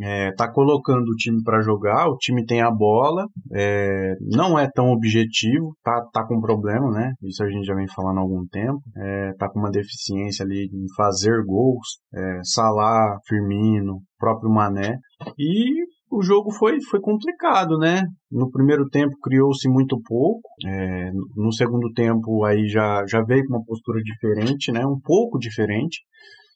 é, 0.00 0.32
tá 0.32 0.50
colocando 0.50 1.08
o 1.08 1.16
time 1.16 1.42
para 1.42 1.62
jogar, 1.62 2.08
o 2.08 2.16
time 2.16 2.44
tem 2.44 2.60
a 2.60 2.70
bola, 2.70 3.26
é, 3.52 4.14
não 4.20 4.58
é 4.58 4.68
tão 4.70 4.90
objetivo, 4.90 5.76
tá, 5.82 6.04
tá 6.12 6.26
com 6.26 6.40
problema, 6.40 6.90
né? 6.90 7.12
Isso 7.22 7.42
a 7.42 7.48
gente 7.48 7.64
já 7.64 7.74
vem 7.74 7.86
falando 7.88 8.18
há 8.18 8.20
algum 8.20 8.46
tempo. 8.46 8.80
É, 8.96 9.32
tá 9.38 9.48
com 9.48 9.58
uma 9.58 9.70
deficiência 9.70 10.44
ali 10.44 10.68
em 10.72 10.86
fazer 10.96 11.44
gols, 11.44 11.98
é, 12.14 12.40
Salah, 12.42 13.18
Firmino, 13.26 14.00
próprio 14.18 14.50
Mané. 14.50 14.98
E 15.38 15.84
o 16.10 16.22
jogo 16.22 16.52
foi, 16.52 16.80
foi 16.82 17.00
complicado, 17.00 17.78
né? 17.78 18.02
No 18.30 18.50
primeiro 18.50 18.88
tempo 18.88 19.16
criou-se 19.22 19.68
muito 19.68 20.00
pouco, 20.04 20.48
é, 20.64 21.10
no 21.36 21.52
segundo 21.52 21.92
tempo 21.92 22.44
aí 22.44 22.68
já, 22.68 23.04
já 23.08 23.22
veio 23.22 23.44
com 23.46 23.54
uma 23.54 23.64
postura 23.64 24.00
diferente, 24.02 24.72
né? 24.72 24.86
Um 24.86 25.00
pouco 25.00 25.38
diferente. 25.38 26.00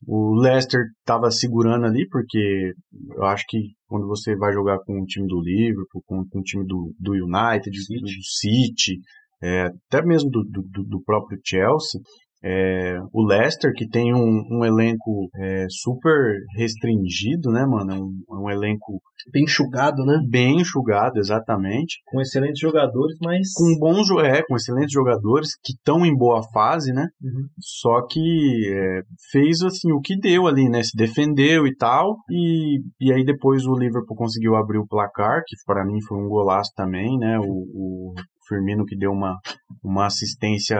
O 0.06 0.34
Leicester 0.34 0.80
estava 0.98 1.30
segurando 1.30 1.84
ali, 1.84 2.08
porque 2.08 2.72
eu 3.14 3.24
acho 3.24 3.44
que 3.46 3.58
quando 3.86 4.06
você 4.06 4.34
vai 4.34 4.52
jogar 4.52 4.78
com 4.80 5.00
o 5.00 5.04
time 5.04 5.26
do 5.26 5.40
Liverpool, 5.40 6.02
com, 6.06 6.26
com 6.26 6.40
o 6.40 6.42
time 6.42 6.64
do, 6.66 6.94
do 6.98 7.12
United, 7.12 7.70
do, 7.70 8.00
do 8.00 8.24
City, 8.24 8.98
é, 9.42 9.70
até 9.88 10.04
mesmo 10.04 10.30
do, 10.30 10.42
do, 10.42 10.84
do 10.84 11.02
próprio 11.02 11.38
Chelsea, 11.44 12.00
é, 12.42 12.98
o 13.12 13.26
Leicester, 13.26 13.72
que 13.74 13.88
tem 13.88 14.14
um, 14.14 14.42
um 14.50 14.64
elenco 14.64 15.29
é, 15.37 15.66
super 15.68 16.38
restringido, 16.57 17.50
né, 17.50 17.64
mano? 17.66 17.92
É 17.92 17.98
um, 17.98 18.44
um 18.44 18.50
elenco 18.50 19.00
Bem 19.33 19.44
enxugado, 19.44 20.05
né? 20.05 20.18
bem 20.29 20.61
enxugado, 20.61 21.18
exatamente. 21.18 22.00
Com 22.07 22.20
excelentes 22.20 22.59
jogadores, 22.59 23.16
mas 23.20 23.53
Com 23.55 23.79
bons 23.79 24.09
é, 24.24 24.42
com 24.42 24.57
excelentes 24.57 24.92
jogadores 24.92 25.50
que 25.62 25.72
estão 25.72 26.07
em 26.07 26.16
boa 26.16 26.42
fase, 26.55 26.92
né? 26.92 27.07
Uhum. 27.22 27.46
Só 27.61 28.07
que 28.07 28.72
é, 28.72 29.03
fez 29.31 29.61
assim 29.62 29.92
o 29.92 30.00
que 30.00 30.18
deu 30.18 30.46
ali, 30.46 30.68
né? 30.68 30.83
Se 30.83 30.96
defendeu 30.96 31.66
e 31.66 31.76
tal. 31.76 32.16
E, 32.31 32.81
e 33.00 33.12
aí 33.12 33.24
depois 33.24 33.66
o 33.66 33.74
Liverpool 33.74 34.16
conseguiu 34.16 34.57
abrir 34.57 34.79
o 34.79 34.87
placar, 34.87 35.42
que 35.46 35.57
para 35.66 35.85
mim 35.85 36.00
foi 36.09 36.16
um 36.18 36.29
golaço 36.29 36.70
também, 36.74 37.18
né? 37.18 37.38
O, 37.38 37.44
o 37.44 38.14
Firmino 38.50 38.84
que 38.84 38.96
deu 38.96 39.12
uma, 39.12 39.38
uma 39.82 40.06
assistência, 40.06 40.78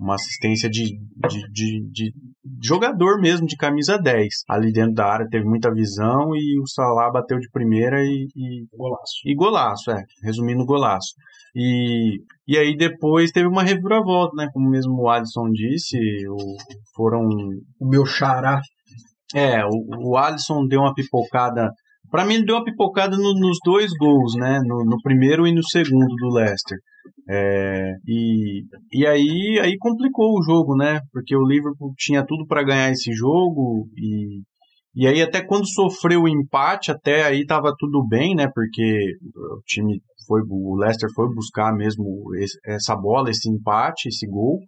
uma 0.00 0.14
assistência 0.14 0.70
de, 0.70 0.84
de, 1.28 1.50
de, 1.52 1.90
de 1.90 2.12
jogador 2.64 3.20
mesmo, 3.20 3.46
de 3.46 3.56
camisa 3.56 3.98
10. 3.98 4.26
Ali 4.48 4.72
dentro 4.72 4.94
da 4.94 5.06
área 5.06 5.28
teve 5.28 5.44
muita 5.44 5.70
visão 5.74 6.34
e 6.34 6.58
o 6.60 6.66
Salah 6.66 7.10
bateu 7.10 7.38
de 7.38 7.50
primeira 7.50 8.00
e, 8.02 8.26
e 8.36 8.66
Golaço. 8.72 9.12
e 9.26 9.34
golaço, 9.34 9.90
é. 9.90 10.02
Resumindo, 10.22 10.64
golaço. 10.64 11.12
E, 11.54 12.18
e 12.46 12.56
aí 12.56 12.76
depois 12.76 13.32
teve 13.32 13.48
uma 13.48 13.62
reviravolta, 13.64 14.36
né? 14.36 14.48
Como 14.52 14.70
mesmo 14.70 14.94
o 15.02 15.08
Alisson 15.10 15.50
disse, 15.52 15.98
o- 16.28 16.56
foram... 16.94 17.20
O 17.80 17.88
meu 17.88 18.06
xará. 18.06 18.60
É, 19.34 19.64
o, 19.64 20.10
o 20.12 20.16
Alisson 20.16 20.66
deu 20.66 20.80
uma 20.80 20.94
pipocada... 20.94 21.70
Pra 22.10 22.24
mim 22.24 22.34
ele 22.34 22.46
deu 22.46 22.54
uma 22.56 22.64
pipocada 22.64 23.16
no- 23.18 23.34
nos 23.38 23.58
dois 23.64 23.90
gols, 23.98 24.34
né? 24.36 24.60
No, 24.64 24.82
no 24.84 24.96
primeiro 25.02 25.46
e 25.46 25.52
no 25.52 25.62
segundo 25.62 26.14
do 26.16 26.28
Leicester. 26.34 26.78
É, 27.28 27.94
e, 28.06 28.64
e 28.92 29.06
aí, 29.06 29.60
aí 29.62 29.76
complicou 29.78 30.38
o 30.38 30.42
jogo, 30.42 30.76
né? 30.76 31.00
Porque 31.12 31.36
o 31.36 31.46
Liverpool 31.46 31.92
tinha 31.96 32.24
tudo 32.24 32.46
para 32.46 32.64
ganhar 32.64 32.90
esse 32.90 33.12
jogo 33.12 33.88
e, 33.96 34.42
e 34.94 35.06
aí 35.06 35.22
até 35.22 35.44
quando 35.44 35.68
sofreu 35.68 36.22
o 36.22 36.28
empate, 36.28 36.90
até 36.90 37.24
aí 37.24 37.44
tava 37.46 37.74
tudo 37.78 38.06
bem, 38.06 38.34
né? 38.34 38.48
Porque 38.54 39.16
o 39.36 39.60
time 39.66 40.00
foi, 40.26 40.42
o 40.48 40.76
Leicester 40.76 41.08
foi 41.14 41.26
buscar 41.34 41.72
mesmo 41.74 42.04
essa 42.66 42.94
bola, 42.94 43.30
esse 43.30 43.50
empate, 43.50 44.08
esse 44.08 44.26
gol. 44.26 44.60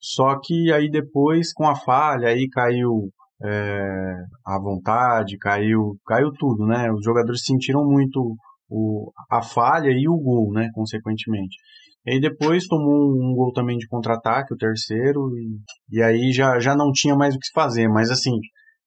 Só 0.00 0.38
que 0.42 0.72
aí 0.72 0.90
depois, 0.90 1.52
com 1.52 1.68
a 1.68 1.76
falha, 1.76 2.28
aí 2.28 2.48
caiu 2.48 3.10
é, 3.44 4.14
a 4.46 4.58
vontade, 4.58 5.38
caiu, 5.38 5.96
caiu 6.06 6.32
tudo, 6.32 6.66
né? 6.66 6.90
Os 6.92 7.04
jogadores 7.04 7.44
sentiram 7.44 7.84
muito 7.84 8.36
o, 8.68 9.12
a 9.30 9.42
falha 9.42 9.90
e 9.90 10.08
o 10.08 10.16
gol, 10.16 10.52
né? 10.52 10.70
Consequentemente. 10.74 11.56
E 12.06 12.12
aí 12.14 12.20
depois 12.20 12.66
tomou 12.66 13.12
um 13.12 13.34
gol 13.34 13.52
também 13.52 13.78
de 13.78 13.86
contra-ataque, 13.86 14.54
o 14.54 14.56
terceiro, 14.56 15.30
e, 15.38 15.98
e 15.98 16.02
aí 16.02 16.32
já, 16.32 16.58
já 16.58 16.74
não 16.74 16.90
tinha 16.92 17.14
mais 17.14 17.34
o 17.34 17.38
que 17.38 17.46
fazer. 17.54 17.88
Mas 17.88 18.10
assim, 18.10 18.32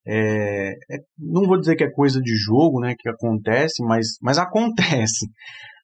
é, 0.08 0.71
é- 0.91 0.99
não 1.17 1.47
vou 1.47 1.60
dizer 1.60 1.75
que 1.75 1.84
é 1.84 1.89
coisa 1.91 2.19
de 2.21 2.36
jogo, 2.36 2.80
né? 2.80 2.93
Que 2.97 3.10
acontece, 3.10 3.84
mas, 3.84 4.17
mas 4.21 4.38
acontece. 4.38 5.28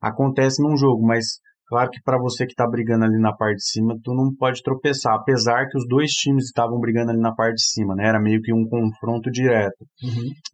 Acontece 0.03 0.63
num 0.63 0.75
jogo, 0.75 1.05
mas 1.05 1.25
claro 1.67 1.91
que 1.91 2.01
para 2.03 2.17
você 2.17 2.47
que 2.47 2.55
tá 2.55 2.67
brigando 2.67 3.05
ali 3.05 3.19
na 3.19 3.31
parte 3.35 3.57
de 3.57 3.69
cima, 3.69 3.95
tu 4.03 4.15
não 4.15 4.33
pode 4.35 4.63
tropeçar. 4.63 5.13
Apesar 5.13 5.67
que 5.69 5.77
os 5.77 5.87
dois 5.87 6.09
times 6.13 6.45
estavam 6.45 6.79
brigando 6.79 7.11
ali 7.11 7.19
na 7.19 7.35
parte 7.35 7.57
de 7.57 7.63
cima, 7.65 7.93
né? 7.95 8.07
Era 8.07 8.19
meio 8.19 8.41
que 8.41 8.51
um 8.51 8.67
confronto 8.67 9.29
direto. 9.29 9.85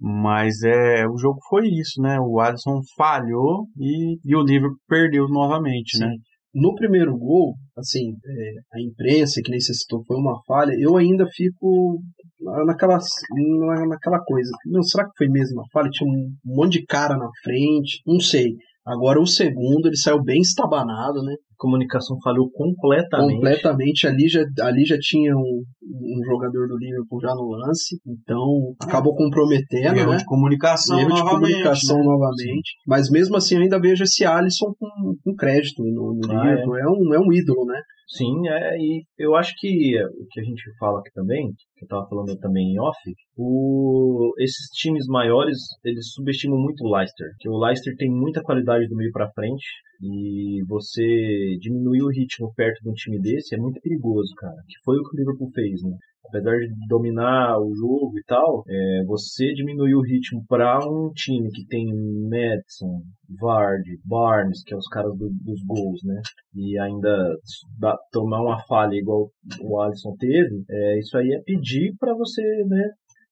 Mas 0.02 0.62
é, 0.64 1.08
o 1.08 1.18
jogo 1.18 1.40
foi 1.50 1.68
isso, 1.70 2.02
né? 2.02 2.20
O 2.20 2.42
Alisson 2.42 2.82
falhou 2.98 3.68
e, 3.80 4.18
e 4.24 4.36
o 4.36 4.42
Liverpool 4.44 4.78
perdeu 4.88 5.28
novamente, 5.30 5.98
né? 5.98 6.14
No 6.60 6.74
primeiro 6.74 7.16
gol, 7.16 7.54
assim, 7.78 8.14
é, 8.26 8.54
a 8.74 8.82
imprensa, 8.82 9.42
que 9.44 9.60
citou, 9.62 10.04
foi 10.06 10.18
uma 10.18 10.42
falha. 10.48 10.74
Eu 10.80 10.98
ainda 10.98 11.28
fico 11.28 12.00
naquela, 12.66 12.98
naquela 13.88 14.20
coisa. 14.24 14.50
Não, 14.66 14.82
será 14.82 15.06
que 15.06 15.16
foi 15.16 15.28
mesmo 15.28 15.62
a 15.62 15.70
falha? 15.72 15.88
Tinha 15.92 16.10
um 16.10 16.34
monte 16.44 16.80
de 16.80 16.86
cara 16.88 17.16
na 17.16 17.30
frente, 17.44 18.02
não 18.08 18.20
sei. 18.20 18.56
Agora 18.84 19.22
o 19.22 19.28
segundo, 19.28 19.88
ele 19.88 19.98
saiu 19.98 20.24
bem 20.24 20.42
estabanado, 20.42 21.22
né? 21.22 21.36
Comunicação 21.58 22.18
falhou 22.24 22.50
completamente. 22.52 23.36
Completamente. 23.36 24.08
Ali 24.08 24.28
já, 24.30 24.46
ali 24.62 24.86
já 24.86 24.98
tinha 25.00 25.36
um, 25.36 25.64
um 25.84 26.24
jogador 26.26 26.68
do 26.68 26.78
Liverpool 26.78 27.20
já 27.22 27.34
no 27.34 27.50
lance, 27.50 27.98
então 28.06 28.76
acabou 28.82 29.16
comprometendo, 29.16 29.98
Erro 29.98 30.12
né? 30.12 30.18
de 30.18 30.26
comunicação 30.26 31.00
Erro 31.00 31.14
de 31.14 31.20
novamente. 31.20 31.52
comunicação 31.52 31.98
né? 31.98 32.04
novamente. 32.04 32.72
Mas 32.86 33.10
mesmo 33.10 33.36
assim, 33.38 33.56
eu 33.56 33.62
ainda 33.62 33.80
vejo 33.80 34.04
esse 34.04 34.24
Alisson 34.26 34.74
com, 34.80 34.88
com 35.24 35.36
crédito 35.36 35.84
no, 35.84 36.20
no 36.22 36.32
Ah, 36.32 36.44
Liverpool. 36.44 36.78
É. 36.78 36.84
um, 36.88 37.14
é 37.16 37.20
um 37.20 37.34
ídolo, 37.34 37.66
né? 37.66 37.82
Sim, 38.10 38.48
é, 38.48 38.78
e 38.78 39.04
eu 39.20 39.36
acho 39.36 39.54
que 39.58 39.68
o 40.02 40.26
que 40.32 40.40
a 40.40 40.44
gente 40.44 40.64
fala 40.80 41.00
aqui 41.00 41.12
também, 41.14 41.48
que 41.76 41.84
eu 41.84 41.88
tava 41.90 42.08
falando 42.08 42.38
também 42.38 42.72
em 42.72 42.80
off, 42.80 42.98
o, 43.36 44.34
esses 44.40 44.68
times 44.80 45.06
maiores, 45.08 45.58
eles 45.84 46.14
subestimam 46.14 46.58
muito 46.58 46.86
o 46.86 46.96
Leicester, 46.96 47.28
que 47.38 47.50
o 47.50 47.58
Leicester 47.58 47.94
tem 47.98 48.10
muita 48.10 48.42
qualidade 48.42 48.88
do 48.88 48.96
meio 48.96 49.12
pra 49.12 49.30
frente, 49.32 49.66
e 50.02 50.64
você 50.68 51.58
diminuir 51.60 52.02
o 52.04 52.10
ritmo 52.10 52.54
perto 52.56 52.82
de 52.84 52.90
um 52.90 52.94
time 52.94 53.20
desse 53.20 53.56
é 53.56 53.58
muito 53.58 53.80
perigoso, 53.82 54.34
cara, 54.38 54.58
que 54.68 54.76
foi 54.84 54.98
o 54.98 55.04
que 55.04 55.16
o 55.16 55.20
Liverpool 55.20 55.50
fez, 55.54 55.82
né? 55.84 55.98
Apesar 56.30 56.58
de 56.58 56.68
dominar 56.90 57.58
o 57.58 57.74
jogo 57.74 58.12
e 58.20 58.24
tal, 58.28 58.64
é, 58.68 59.04
você 59.06 59.54
diminuir 59.54 59.96
o 59.96 60.02
ritmo 60.02 60.44
para 60.48 60.78
um 60.86 61.10
time 61.14 61.50
que 61.52 61.66
tem 61.68 61.86
Madison, 62.30 63.02
Vardy, 63.40 63.98
Barnes, 64.04 64.62
que 64.66 64.74
é 64.74 64.78
os 64.78 64.88
caras 64.90 65.18
do- 65.18 65.30
dos 65.30 65.62
gols, 65.66 66.02
né? 66.04 66.22
E 66.54 66.78
ainda 66.80 67.34
dá- 67.80 67.98
tomar 68.12 68.42
uma 68.42 68.62
falha 68.68 68.96
igual 68.96 69.30
o 69.62 69.80
Alisson 69.82 70.16
teve, 70.20 70.64
é, 70.70 71.00
isso 71.00 71.18
aí 71.18 71.32
é 71.32 71.42
pedir 71.46 71.94
para 71.98 72.14
você, 72.14 72.42
né? 72.66 72.90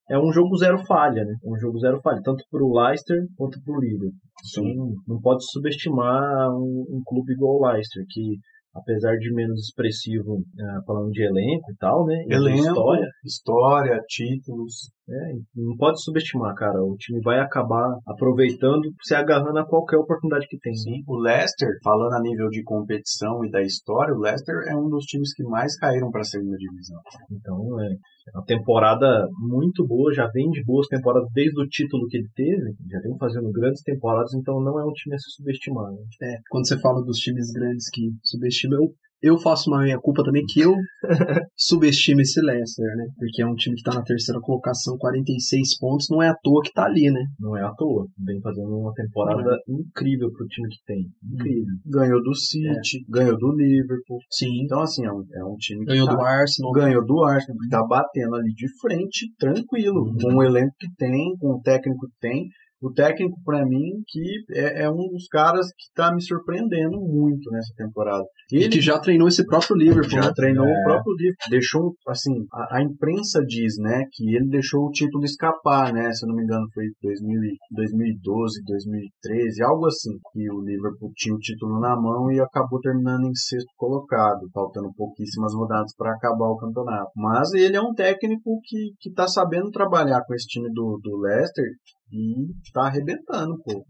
É 0.09 0.17
um 0.17 0.31
jogo 0.31 0.55
zero 0.57 0.77
falha, 0.85 1.23
né? 1.23 1.33
Um 1.43 1.57
jogo 1.57 1.79
zero 1.79 1.99
falha, 2.01 2.21
tanto 2.23 2.43
pro 2.49 2.71
Leicester 2.71 3.17
quanto 3.35 3.59
pro 3.63 3.79
Liverpool. 3.79 4.13
Então, 4.51 4.93
não 5.07 5.19
pode 5.19 5.43
subestimar 5.51 6.51
um, 6.51 6.85
um 6.89 7.01
clube 7.05 7.33
igual 7.33 7.57
o 7.57 7.67
Leicester, 7.67 8.03
que 8.09 8.37
apesar 8.75 9.15
de 9.17 9.33
menos 9.33 9.61
expressivo, 9.61 10.43
ah, 10.59 10.81
falando 10.85 11.09
de 11.09 11.23
elenco 11.23 11.71
e 11.71 11.75
tal, 11.79 12.05
né? 12.05 12.25
e 12.27 12.33
Elenco, 12.33 12.67
história, 12.67 13.07
história, 13.23 14.01
títulos. 14.07 14.91
É, 15.07 15.33
não 15.55 15.77
pode 15.77 16.03
subestimar, 16.03 16.55
cara. 16.55 16.83
O 16.83 16.95
time 16.97 17.21
vai 17.21 17.39
acabar 17.39 17.97
aproveitando, 18.07 18.91
se 19.03 19.13
agarrando 19.13 19.59
a 19.59 19.65
qualquer 19.65 19.97
oportunidade 19.97 20.47
que 20.47 20.57
tem. 20.57 20.73
né? 20.73 20.77
Sim, 20.77 21.03
o 21.07 21.17
Leicester, 21.17 21.69
falando 21.83 22.13
a 22.13 22.21
nível 22.21 22.49
de 22.49 22.63
competição 22.63 23.45
e 23.45 23.51
da 23.51 23.61
história, 23.61 24.15
o 24.15 24.19
Leicester 24.19 24.55
é 24.67 24.75
um 24.75 24.89
dos 24.89 25.05
times 25.05 25.33
que 25.33 25.43
mais 25.43 25.77
caíram 25.77 26.09
para 26.09 26.21
a 26.21 26.25
segunda 26.25 26.57
divisão. 26.57 26.99
Então, 27.31 27.79
é 27.81 27.97
uma 28.33 28.45
temporada 28.45 29.27
muito 29.39 29.85
boa, 29.85 30.11
já 30.11 30.27
vem 30.33 30.49
de 30.49 30.63
boas 30.63 30.87
temporadas 30.87 31.29
desde 31.33 31.61
o 31.61 31.67
título 31.67 32.07
que 32.07 32.17
ele 32.17 32.29
teve, 32.35 32.73
já 32.89 32.99
vem 33.01 33.15
fazendo 33.19 33.51
grandes 33.51 33.83
temporadas, 33.83 34.33
então 34.33 34.59
não 34.59 34.79
é 34.79 34.85
um 34.85 34.91
time 34.93 35.15
a 35.15 35.19
se 35.19 35.29
subestimar. 35.35 35.91
né? 35.91 35.99
É, 36.23 36.39
quando 36.49 36.67
você 36.67 36.79
fala 36.79 37.03
dos 37.03 37.17
times 37.17 37.51
grandes 37.51 37.87
que 37.91 38.09
subestimam, 38.23 38.79
eu, 38.81 38.93
eu 39.21 39.37
faço 39.37 39.69
uma 39.69 39.81
minha 39.83 39.99
culpa 39.99 40.23
também 40.23 40.43
que 40.45 40.59
eu 40.61 40.73
subestimo 41.55 42.21
esse 42.21 42.39
Leicester, 42.41 42.85
né? 42.95 43.05
Porque 43.17 43.41
é 43.41 43.45
um 43.47 43.55
time 43.55 43.75
que 43.75 43.83
tá 43.83 43.93
na 43.93 44.03
terceira 44.03 44.39
colocação, 44.41 44.97
46 44.97 45.77
pontos, 45.79 46.07
não 46.09 46.21
é 46.21 46.29
à 46.29 46.35
toa 46.35 46.61
que 46.63 46.71
tá 46.71 46.85
ali, 46.85 47.09
né? 47.11 47.25
Não 47.39 47.55
é 47.57 47.61
à 47.63 47.71
toa. 47.73 48.07
Vem 48.19 48.39
fazendo 48.41 48.69
uma 48.77 48.93
temporada 48.93 49.57
incrível 49.67 50.31
pro 50.31 50.45
time 50.47 50.69
que 50.69 50.83
tem. 50.85 51.05
Incrível. 51.33 51.73
Ganhou 51.85 52.21
do 52.23 52.35
City, 52.35 53.05
ganhou 53.09 53.37
do 53.37 53.51
Liverpool. 53.55 54.19
Sim. 54.29 54.63
Então, 54.63 54.81
assim, 54.81 55.05
é 55.05 55.11
um, 55.11 55.23
é 55.33 55.43
um 55.43 55.55
time 55.57 55.85
que 55.85 55.91
Ganhou 55.93 56.07
tá- 56.07 56.15
do 56.15 56.21
Arsenal. 56.21 56.71
ganhou 56.71 57.05
do 57.05 57.23
Arsenal, 57.23 57.57
que 57.59 57.69
tá 57.69 57.83
batendo 57.85 58.35
ali 58.35 58.53
de 58.53 58.67
frente, 58.79 59.31
tranquilo, 59.37 60.13
com 60.21 60.35
o 60.35 60.43
elenco 60.43 60.73
que 60.79 60.87
tem, 60.97 61.35
com 61.39 61.53
o 61.53 61.61
técnico 61.61 62.07
que 62.07 62.19
tem. 62.19 62.47
O 62.85 62.93
técnico, 62.93 63.35
pra 63.43 63.65
mim, 63.65 64.03
que 64.07 64.21
é, 64.53 64.83
é 64.83 64.89
um 64.91 65.09
dos 65.09 65.27
caras 65.27 65.65
que 65.75 65.91
tá 65.95 66.13
me 66.13 66.21
surpreendendo 66.21 66.99
muito 67.01 67.49
nessa 67.49 67.73
temporada. 67.75 68.23
E 68.51 68.69
que 68.69 68.79
já 68.79 68.99
treinou 68.99 69.27
esse 69.27 69.43
próprio 69.43 69.75
Liverpool, 69.75 70.09
já 70.21 70.27
né? 70.27 70.31
treinou 70.35 70.67
É. 70.67 70.69
o 70.69 70.83
próprio 70.83 71.15
livro. 71.17 71.35
Deixou, 71.49 71.95
assim, 72.07 72.45
a, 72.53 72.77
a 72.77 72.83
imprensa 72.83 73.41
diz, 73.43 73.75
né, 73.79 74.03
que 74.11 74.35
ele 74.35 74.47
deixou 74.49 74.85
o 74.85 74.91
título 74.91 75.23
escapar, 75.25 75.91
né? 75.91 76.11
Se 76.13 76.25
eu 76.25 76.29
não 76.29 76.35
me 76.35 76.43
engano, 76.43 76.67
foi 76.75 76.85
2000, 77.01 77.43
e- 77.43 77.57
2012, 77.71 78.61
2013, 78.65 79.63
algo 79.63 79.87
assim. 79.87 80.11
Que 80.31 80.51
o 80.51 80.61
Liverpool 80.61 81.11
tinha 81.15 81.33
o 81.33 81.39
título 81.39 81.79
na 81.79 81.95
mão 81.99 82.31
e 82.31 82.39
acabou 82.39 82.79
terminando 82.79 83.25
em 83.25 83.33
sexto 83.33 83.71
colocado, 83.77 84.47
faltando 84.53 84.93
pouquíssimas 84.95 85.55
rodadas 85.55 85.91
para 85.97 86.13
acabar 86.13 86.49
o 86.49 86.57
campeonato. 86.57 87.09
Mas 87.15 87.51
ele 87.53 87.75
é 87.75 87.81
um 87.81 87.93
técnico 87.95 88.59
que, 88.63 88.91
que 88.99 89.11
tá 89.11 89.27
sabendo 89.27 89.71
trabalhar 89.71 90.21
com 90.27 90.35
esse 90.35 90.45
time 90.45 90.69
do, 90.71 90.99
do 91.01 91.17
Leicester 91.17 91.65
e 92.11 92.71
tá 92.71 92.87
arrebentando, 92.87 93.57
pô. 93.63 93.85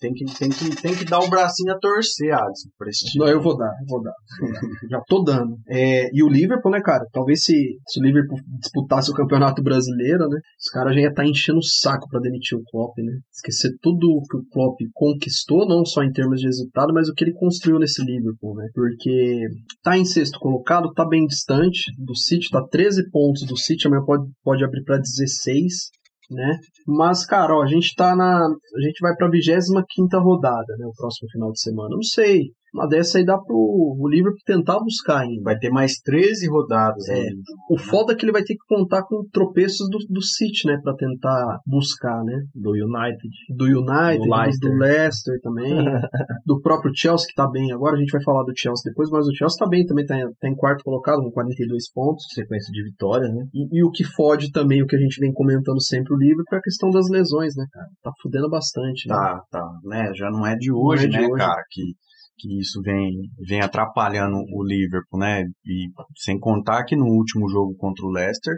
Tem 0.00 0.14
que, 0.14 0.24
tem, 0.38 0.48
que, 0.48 0.82
tem 0.82 0.94
que 0.94 1.04
dar 1.04 1.20
o 1.20 1.28
bracinho 1.28 1.74
a 1.74 1.78
torcer, 1.78 2.32
Alisson, 2.32 2.70
pra 2.78 2.88
esse 2.88 3.04
time. 3.04 3.22
Não, 3.22 3.30
eu 3.30 3.40
vou 3.40 3.54
dar, 3.56 3.70
eu 3.80 3.86
vou 3.86 4.02
dar. 4.02 4.14
Já 4.90 4.98
tô 5.06 5.22
dando. 5.22 5.56
É, 5.68 6.08
e 6.10 6.22
o 6.22 6.28
Liverpool, 6.28 6.72
né, 6.72 6.80
cara? 6.80 7.04
Talvez 7.12 7.44
se, 7.44 7.76
se 7.86 8.00
o 8.00 8.02
Liverpool 8.02 8.38
disputasse 8.58 9.10
o 9.10 9.14
Campeonato 9.14 9.62
Brasileiro, 9.62 10.26
né? 10.28 10.40
Os 10.58 10.70
caras 10.70 10.94
já 10.94 11.02
iam 11.02 11.10
estar 11.10 11.26
enchendo 11.26 11.58
o 11.58 11.62
saco 11.62 12.08
pra 12.08 12.18
demitir 12.18 12.56
o 12.56 12.62
Klopp, 12.70 12.96
né? 12.98 13.12
Esquecer 13.30 13.76
tudo 13.82 14.06
o 14.08 14.22
que 14.22 14.38
o 14.38 14.44
Klopp 14.50 14.78
conquistou, 14.94 15.68
não 15.68 15.84
só 15.84 16.02
em 16.02 16.12
termos 16.12 16.40
de 16.40 16.46
resultado, 16.46 16.94
mas 16.94 17.08
o 17.10 17.12
que 17.12 17.24
ele 17.24 17.34
construiu 17.34 17.78
nesse 17.78 18.02
Liverpool, 18.02 18.54
né? 18.54 18.68
Porque 18.72 19.48
tá 19.82 19.98
em 19.98 20.04
sexto 20.06 20.38
colocado, 20.38 20.94
tá 20.94 21.06
bem 21.06 21.26
distante 21.26 21.92
do 21.98 22.16
City, 22.16 22.48
tá 22.48 22.66
13 22.70 23.10
pontos 23.10 23.46
do 23.46 23.56
City, 23.56 23.86
amanhã 23.86 24.02
pode, 24.06 24.24
pode 24.42 24.64
abrir 24.64 24.82
pra 24.84 24.96
16 24.96 25.90
né? 26.30 26.58
Mas, 26.86 27.26
cara, 27.26 27.54
ó, 27.54 27.62
a 27.62 27.66
gente 27.66 27.94
tá 27.94 28.14
na. 28.14 28.46
A 28.46 28.80
gente 28.80 29.00
vai 29.00 29.14
pra 29.16 29.28
25 29.28 30.18
rodada, 30.20 30.76
né? 30.78 30.86
O 30.86 30.92
próximo 30.96 31.28
final 31.30 31.50
de 31.52 31.60
semana. 31.60 31.90
Não 31.90 32.02
sei. 32.02 32.52
Uma 32.74 32.86
dessa 32.88 33.18
aí 33.18 33.24
dá 33.24 33.36
pro 33.38 33.56
o 33.56 34.08
Liverpool 34.08 34.38
tentar 34.46 34.78
buscar 34.80 35.20
ainda. 35.20 35.42
Vai 35.42 35.58
ter 35.58 35.70
mais 35.70 35.94
13 36.04 36.48
rodadas 36.48 37.08
É. 37.08 37.14
ainda. 37.14 37.42
O 37.70 37.76
foda 37.78 38.12
é 38.12 38.16
que 38.16 38.24
ele 38.24 38.32
vai 38.32 38.42
ter 38.42 38.54
que 38.54 38.64
contar 38.68 39.02
com 39.04 39.22
tropeços 39.32 39.88
do, 39.90 39.98
do 40.08 40.22
City, 40.22 40.66
né? 40.66 40.78
Pra 40.82 40.94
tentar 40.94 41.58
buscar, 41.66 42.22
né? 42.24 42.38
Do 42.54 42.70
United. 42.70 43.28
Do 43.56 43.64
United, 43.66 44.26
Do 44.28 44.34
Leicester. 44.36 44.70
do 44.70 44.76
Leicester 44.76 45.40
também. 45.42 45.74
do 46.46 46.60
próprio 46.60 46.92
Chelsea, 46.94 47.26
que 47.28 47.34
tá 47.34 47.48
bem 47.50 47.72
agora. 47.72 47.96
A 47.96 47.98
gente 47.98 48.12
vai 48.12 48.22
falar 48.22 48.44
do 48.44 48.52
Chelsea 48.56 48.82
depois, 48.90 49.10
mas 49.10 49.26
o 49.26 49.34
Chelsea 49.34 49.56
tá 49.58 49.68
bem 49.68 49.84
também. 49.86 50.06
Tá, 50.06 50.16
em- 50.18 50.32
tá 50.40 50.48
em 50.48 50.54
quarto 50.54 50.82
colocado, 50.84 51.22
com 51.22 51.30
42 51.30 51.90
pontos. 51.92 52.24
Sequência 52.34 52.70
de 52.72 52.82
vitórias, 52.84 53.32
né? 53.34 53.44
E, 53.52 53.78
e 53.80 53.84
o 53.84 53.90
que 53.90 54.04
fode 54.04 54.50
também, 54.52 54.82
o 54.82 54.86
que 54.86 54.96
a 54.96 55.00
gente 55.00 55.18
vem 55.20 55.32
comentando 55.32 55.80
sempre 55.82 56.14
o 56.14 56.16
Liverpool, 56.18 56.44
é 56.54 56.58
a 56.58 56.62
questão 56.62 56.90
das 56.90 57.08
lesões, 57.10 57.54
né, 57.56 57.64
cara? 57.72 57.86
Tá 58.02 58.10
fudendo 58.22 58.48
bastante, 58.48 59.08
né? 59.08 59.14
Tá, 59.14 59.42
tá, 59.50 59.68
né? 59.84 60.12
Já 60.14 60.30
não 60.30 60.46
é 60.46 60.54
de 60.56 60.72
hoje, 60.72 61.06
é 61.06 61.08
de 61.08 61.16
né, 61.18 61.26
hoje. 61.26 61.36
cara, 61.38 61.62
que, 61.70 61.82
que 62.40 62.58
isso 62.58 62.80
vem, 62.82 63.12
vem 63.46 63.60
atrapalhando 63.60 64.36
o 64.52 64.64
Liverpool, 64.64 65.20
né? 65.20 65.42
E 65.64 65.88
sem 66.16 66.38
contar 66.38 66.84
que 66.84 66.96
no 66.96 67.06
último 67.06 67.48
jogo 67.48 67.74
contra 67.76 68.04
o 68.06 68.10
Leicester 68.10 68.54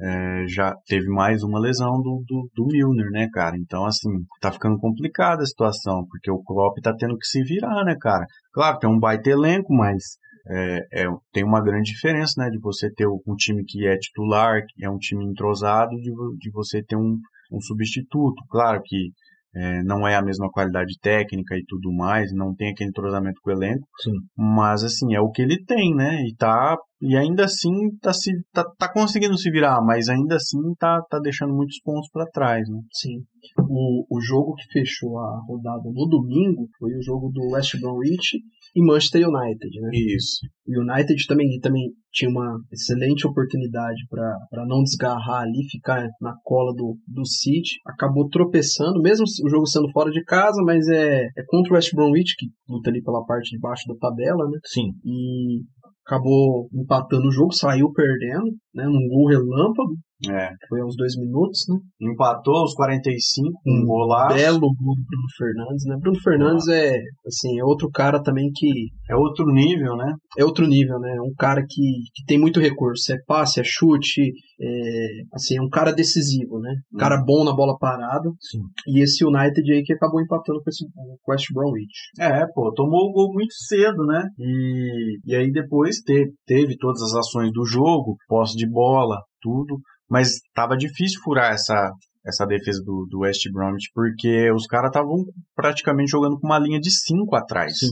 é, 0.00 0.44
já 0.46 0.74
teve 0.86 1.08
mais 1.08 1.42
uma 1.42 1.58
lesão 1.58 2.00
do, 2.00 2.22
do, 2.26 2.48
do 2.54 2.66
Milner, 2.66 3.10
né, 3.10 3.28
cara? 3.32 3.56
Então, 3.56 3.84
assim, 3.84 4.08
tá 4.40 4.52
ficando 4.52 4.78
complicada 4.78 5.42
a 5.42 5.46
situação, 5.46 6.06
porque 6.08 6.30
o 6.30 6.42
Klopp 6.42 6.78
tá 6.80 6.94
tendo 6.96 7.18
que 7.18 7.26
se 7.26 7.42
virar, 7.42 7.84
né, 7.84 7.96
cara? 8.00 8.24
Claro, 8.52 8.78
tem 8.78 8.88
um 8.88 8.98
baita 8.98 9.28
elenco, 9.28 9.74
mas 9.74 10.18
é, 10.48 11.02
é, 11.02 11.06
tem 11.32 11.44
uma 11.44 11.62
grande 11.62 11.92
diferença, 11.92 12.34
né, 12.38 12.48
de 12.48 12.58
você 12.60 12.90
ter 12.92 13.06
um 13.06 13.34
time 13.36 13.64
que 13.64 13.86
é 13.86 13.96
titular, 13.98 14.62
que 14.68 14.84
é 14.84 14.88
um 14.88 14.98
time 14.98 15.24
entrosado, 15.24 15.90
de, 15.96 16.12
de 16.38 16.50
você 16.52 16.82
ter 16.82 16.96
um, 16.96 17.18
um 17.52 17.60
substituto. 17.60 18.42
Claro 18.48 18.80
que 18.84 19.10
é, 19.54 19.82
não 19.82 20.06
é 20.06 20.14
a 20.14 20.22
mesma 20.22 20.50
qualidade 20.50 20.94
técnica 21.00 21.56
e 21.56 21.64
tudo 21.66 21.92
mais, 21.92 22.32
não 22.32 22.54
tem 22.54 22.70
aquele 22.70 22.90
entrosamento 22.90 23.40
com 23.42 23.50
o 23.50 23.52
elenco, 23.52 23.86
Sim. 24.02 24.12
mas 24.36 24.84
assim, 24.84 25.14
é 25.14 25.20
o 25.20 25.30
que 25.30 25.42
ele 25.42 25.62
tem, 25.64 25.94
né? 25.94 26.22
E 26.26 26.34
tá 26.36 26.76
e 27.00 27.16
ainda 27.16 27.44
assim 27.44 27.96
tá, 28.02 28.12
se, 28.12 28.32
tá, 28.52 28.64
tá 28.76 28.92
conseguindo 28.92 29.38
se 29.38 29.50
virar, 29.50 29.80
mas 29.84 30.08
ainda 30.08 30.34
assim 30.34 30.58
tá, 30.78 31.00
tá 31.08 31.20
deixando 31.20 31.54
muitos 31.54 31.80
pontos 31.80 32.10
para 32.10 32.26
trás, 32.26 32.68
né? 32.68 32.80
Sim. 32.92 33.22
O, 33.68 34.04
o 34.10 34.20
jogo 34.20 34.54
que 34.54 34.72
fechou 34.72 35.18
a 35.18 35.40
rodada 35.46 35.84
no 35.84 36.06
domingo 36.06 36.68
foi 36.78 36.94
o 36.96 37.02
jogo 37.02 37.30
do 37.32 37.52
West 37.52 37.78
Bromwich 37.80 38.38
e 38.74 38.84
Manchester 38.84 39.28
United, 39.28 39.80
né? 39.80 39.90
Isso. 39.92 40.40
O 40.66 40.80
United 40.80 41.26
também, 41.26 41.58
também 41.60 41.90
tinha 42.12 42.30
uma 42.30 42.58
excelente 42.72 43.26
oportunidade 43.26 44.00
para 44.08 44.66
não 44.66 44.82
desgarrar 44.82 45.42
ali, 45.42 45.68
ficar 45.70 46.06
na 46.20 46.34
cola 46.42 46.72
do, 46.74 46.96
do 47.06 47.24
City. 47.26 47.76
Acabou 47.86 48.28
tropeçando, 48.28 49.00
mesmo 49.00 49.24
o 49.44 49.48
jogo 49.48 49.66
sendo 49.66 49.90
fora 49.90 50.10
de 50.10 50.22
casa, 50.24 50.62
mas 50.64 50.88
é, 50.88 51.24
é 51.24 51.42
contra 51.46 51.72
o 51.72 51.76
West 51.76 51.94
Bromwich, 51.94 52.34
que 52.36 52.46
luta 52.68 52.90
ali 52.90 53.02
pela 53.02 53.24
parte 53.24 53.50
de 53.50 53.58
baixo 53.58 53.84
da 53.88 53.94
tabela, 53.96 54.48
né? 54.50 54.58
Sim. 54.64 54.92
E 55.04 55.62
acabou 56.06 56.68
empatando 56.72 57.28
o 57.28 57.32
jogo, 57.32 57.52
saiu 57.52 57.92
perdendo, 57.92 58.50
né? 58.74 58.84
Num 58.84 59.08
gol 59.08 59.28
relâmpago. 59.28 59.96
É. 60.26 60.50
Foi 60.68 60.82
uns 60.82 60.96
dois 60.96 61.16
minutos, 61.16 61.60
né? 61.68 61.76
Empatou 62.00 62.64
os 62.64 62.74
45 62.74 63.52
com 63.62 63.70
um 63.70 63.82
Um 63.82 63.86
golaço. 63.86 64.34
Belo 64.34 64.58
gol 64.60 64.70
do 64.70 65.04
Bruno 65.04 65.28
Fernandes, 65.36 65.84
né? 65.86 65.96
Bruno 66.00 66.20
Fernandes 66.20 66.68
é, 66.68 66.96
assim, 67.26 67.58
é 67.58 67.64
outro 67.64 67.88
cara 67.90 68.20
também 68.20 68.50
que 68.52 68.88
É 69.08 69.14
outro 69.14 69.46
nível, 69.46 69.96
né? 69.96 70.12
é 70.36 70.44
outro 70.44 70.66
nível, 70.66 70.98
né? 70.98 71.20
Um 71.20 71.34
cara 71.36 71.62
que, 71.62 71.82
que 72.14 72.24
tem 72.26 72.38
muito 72.38 72.60
recurso. 72.60 73.12
É 73.12 73.16
passe, 73.26 73.60
é 73.60 73.64
chute, 73.64 74.32
é, 74.60 75.06
assim, 75.32 75.56
é 75.56 75.62
um 75.62 75.68
cara 75.68 75.92
decisivo, 75.92 76.58
né? 76.58 76.74
Um 76.92 76.98
cara 76.98 77.22
bom 77.24 77.44
na 77.44 77.54
bola 77.54 77.78
parada. 77.78 78.28
Sim. 78.40 78.60
E 78.88 79.02
esse 79.02 79.24
United 79.24 79.72
aí 79.72 79.82
que 79.82 79.92
acabou 79.92 80.20
empatando 80.20 80.60
com 80.62 80.70
esse 80.70 80.84
com 80.92 81.02
o 81.02 81.32
West 81.32 81.46
Bromwich. 81.52 82.10
É, 82.18 82.46
pô, 82.54 82.72
tomou 82.74 83.08
o 83.08 83.12
gol 83.12 83.32
muito 83.32 83.54
cedo, 83.54 84.04
né? 84.04 84.28
E, 84.38 85.18
e 85.24 85.34
aí 85.34 85.50
depois 85.52 86.00
teve, 86.00 86.32
teve 86.46 86.76
todas 86.76 87.02
as 87.02 87.14
ações 87.14 87.52
do 87.52 87.64
jogo, 87.64 88.16
posse 88.28 88.56
de 88.56 88.68
bola, 88.68 89.16
tudo, 89.40 89.78
mas 90.08 90.40
tava 90.54 90.76
difícil 90.76 91.20
furar 91.22 91.52
essa, 91.52 91.92
essa 92.26 92.46
defesa 92.46 92.82
do, 92.84 93.06
do 93.08 93.20
West 93.20 93.42
Bromwich, 93.52 93.90
porque 93.94 94.50
os 94.52 94.66
caras 94.66 94.88
estavam 94.88 95.24
praticamente 95.54 96.10
jogando 96.10 96.38
com 96.38 96.46
uma 96.46 96.58
linha 96.58 96.80
de 96.80 96.90
5 96.90 97.34
atrás. 97.36 97.78
Sim. 97.78 97.90